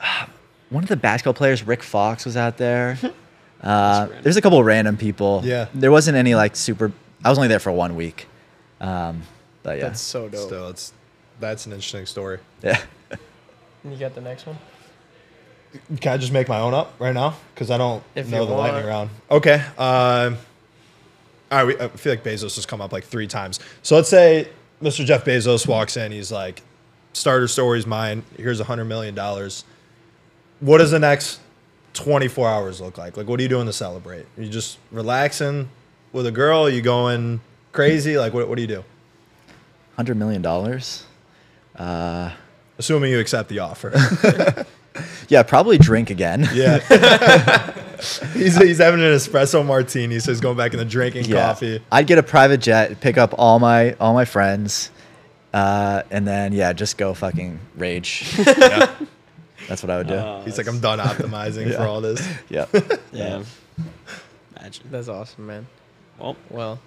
[0.70, 2.98] one of the basketball players, Rick Fox, was out there.
[3.62, 5.40] Uh, there's a couple of random people.
[5.44, 5.68] Yeah.
[5.72, 6.90] There wasn't any like super.
[7.24, 8.26] I was only there for one week.
[8.80, 9.22] Um,
[9.62, 9.84] but yeah.
[9.84, 10.48] That's so dope.
[10.48, 10.92] Still, it's
[11.40, 12.38] that's an interesting story.
[12.62, 12.80] yeah.
[13.84, 14.56] You got the next one?
[16.00, 17.34] Can I just make my own up right now?
[17.52, 18.72] Because I don't If know the want.
[18.72, 19.10] lightning round.
[19.28, 19.54] Okay.
[19.76, 20.36] Um,
[21.50, 23.58] all right, we, I feel like Bezos has come up like three times.
[23.82, 24.48] So let's say
[24.80, 25.04] Mr.
[25.04, 26.12] Jeff Bezos walks in.
[26.12, 26.62] He's like,
[27.12, 28.22] starter story's mine.
[28.36, 29.64] Here's a hundred million dollars.
[30.60, 31.40] What does the next
[31.94, 33.16] 24 hours look like?
[33.16, 34.26] Like, what are you doing to celebrate?
[34.38, 35.68] Are you just relaxing
[36.12, 36.66] with a girl?
[36.66, 37.40] Are you going
[37.72, 38.16] crazy?
[38.16, 38.84] Like, what, what do you do?
[39.96, 41.04] Hundred million dollars.
[41.76, 43.92] Assuming you accept the offer.
[45.28, 46.46] Yeah, probably drink again.
[46.52, 46.76] yeah.
[48.34, 50.18] he's, he's having an espresso martini.
[50.18, 51.46] So he's going back into drinking Yeah.
[51.46, 51.82] coffee.
[51.90, 54.90] I'd get a private jet, pick up all my all my friends,
[55.54, 58.34] uh, and then yeah, just go fucking rage.
[58.46, 58.94] Yeah.
[59.66, 60.14] That's what I would do.
[60.14, 61.76] Uh, He's like, I'm done optimizing Yeah.
[61.78, 62.28] for all this.
[62.50, 62.68] yep.
[63.12, 63.44] yeah.
[64.60, 64.84] Imagine.
[64.90, 65.66] That's awesome, man.
[66.18, 66.78] Well, Well,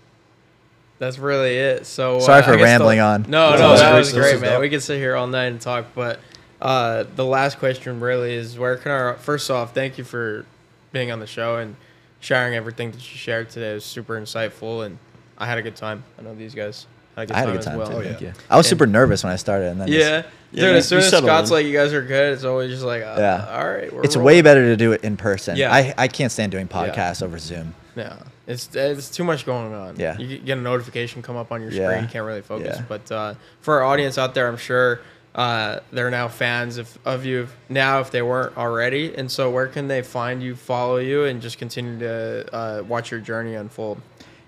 [0.99, 1.85] that's really it.
[1.85, 3.25] So Sorry uh, for rambling the- on.
[3.27, 4.51] No, This no, was that was great, man.
[4.51, 4.61] dope.
[4.61, 6.19] We could sit here all night and talk, but
[6.61, 10.45] uh, the last question really is: Where can our first off, thank you for
[10.91, 11.75] being on the show and
[12.21, 13.71] sharing everything that you shared today.
[13.71, 14.97] It was super insightful, and
[15.37, 16.03] I had a good time.
[16.17, 17.93] I know these guys had I had a good time as too.
[17.95, 18.01] well.
[18.01, 18.33] Oh, Thank you.
[18.49, 20.23] I was And- super nervous when I started, and then just- Yeah.
[20.51, 21.53] Yeah, Dude, as soon as Scott's in.
[21.55, 23.45] like, you guys are good, it's always just like, uh, Yeah.
[23.51, 23.91] all right.
[23.93, 24.25] We're it's rolling.
[24.37, 25.57] way better to do it in person.
[25.57, 25.73] Yeah.
[25.73, 27.75] I I can't stand doing podcasts over Zoom.
[27.97, 28.15] Yeah,
[28.47, 29.95] it's it's too much going on.
[29.97, 30.17] Yeah.
[30.17, 31.87] you get a notification come up on your Yeah.
[31.89, 32.77] screen, you can't really focus.
[32.77, 32.85] Yeah.
[32.87, 34.99] But uh, for our audience out there, I'm sure
[35.33, 39.13] uh, they're now fans of, of you now if they weren't already.
[39.15, 43.11] And so, where can they find you, follow you, and just continue to uh, watch
[43.11, 43.99] your journey unfold?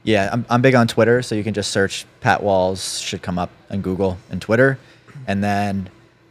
[0.04, 3.38] Yeah, I'm, I'm big on Twitter, so you can just search Pat Walls should come
[3.38, 4.80] up on Google and Twitter,
[5.28, 5.90] and then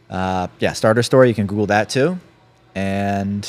[0.09, 2.17] uh, yeah, starter story you can Google that too,
[2.73, 3.47] and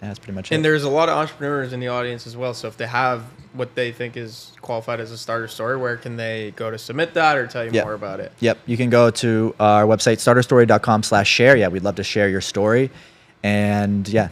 [0.00, 0.54] yeah, that's pretty much it.
[0.54, 2.54] And there's a lot of entrepreneurs in the audience as well.
[2.54, 3.22] So if they have
[3.52, 7.14] what they think is qualified as a starter story, where can they go to submit
[7.14, 7.84] that or tell you Yeah.
[7.84, 8.32] more about it?
[8.40, 11.56] Yep, you can go to our website starterstory.com slash share.
[11.56, 12.90] Yeah, we'd love to share your story,
[13.42, 14.28] and yeah,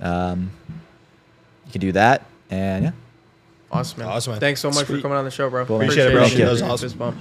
[0.00, 0.50] um,
[1.66, 2.90] you can do that, and yeah.
[3.70, 4.08] Awesome, man.
[4.08, 4.40] Awesome, man.
[4.40, 5.66] Thanks so much for coming on the show, bro.
[5.66, 5.86] Cool, man.
[5.88, 6.22] Appreciate it, bro.
[6.24, 6.98] Appreciate That was awesome.
[6.98, 7.16] bump.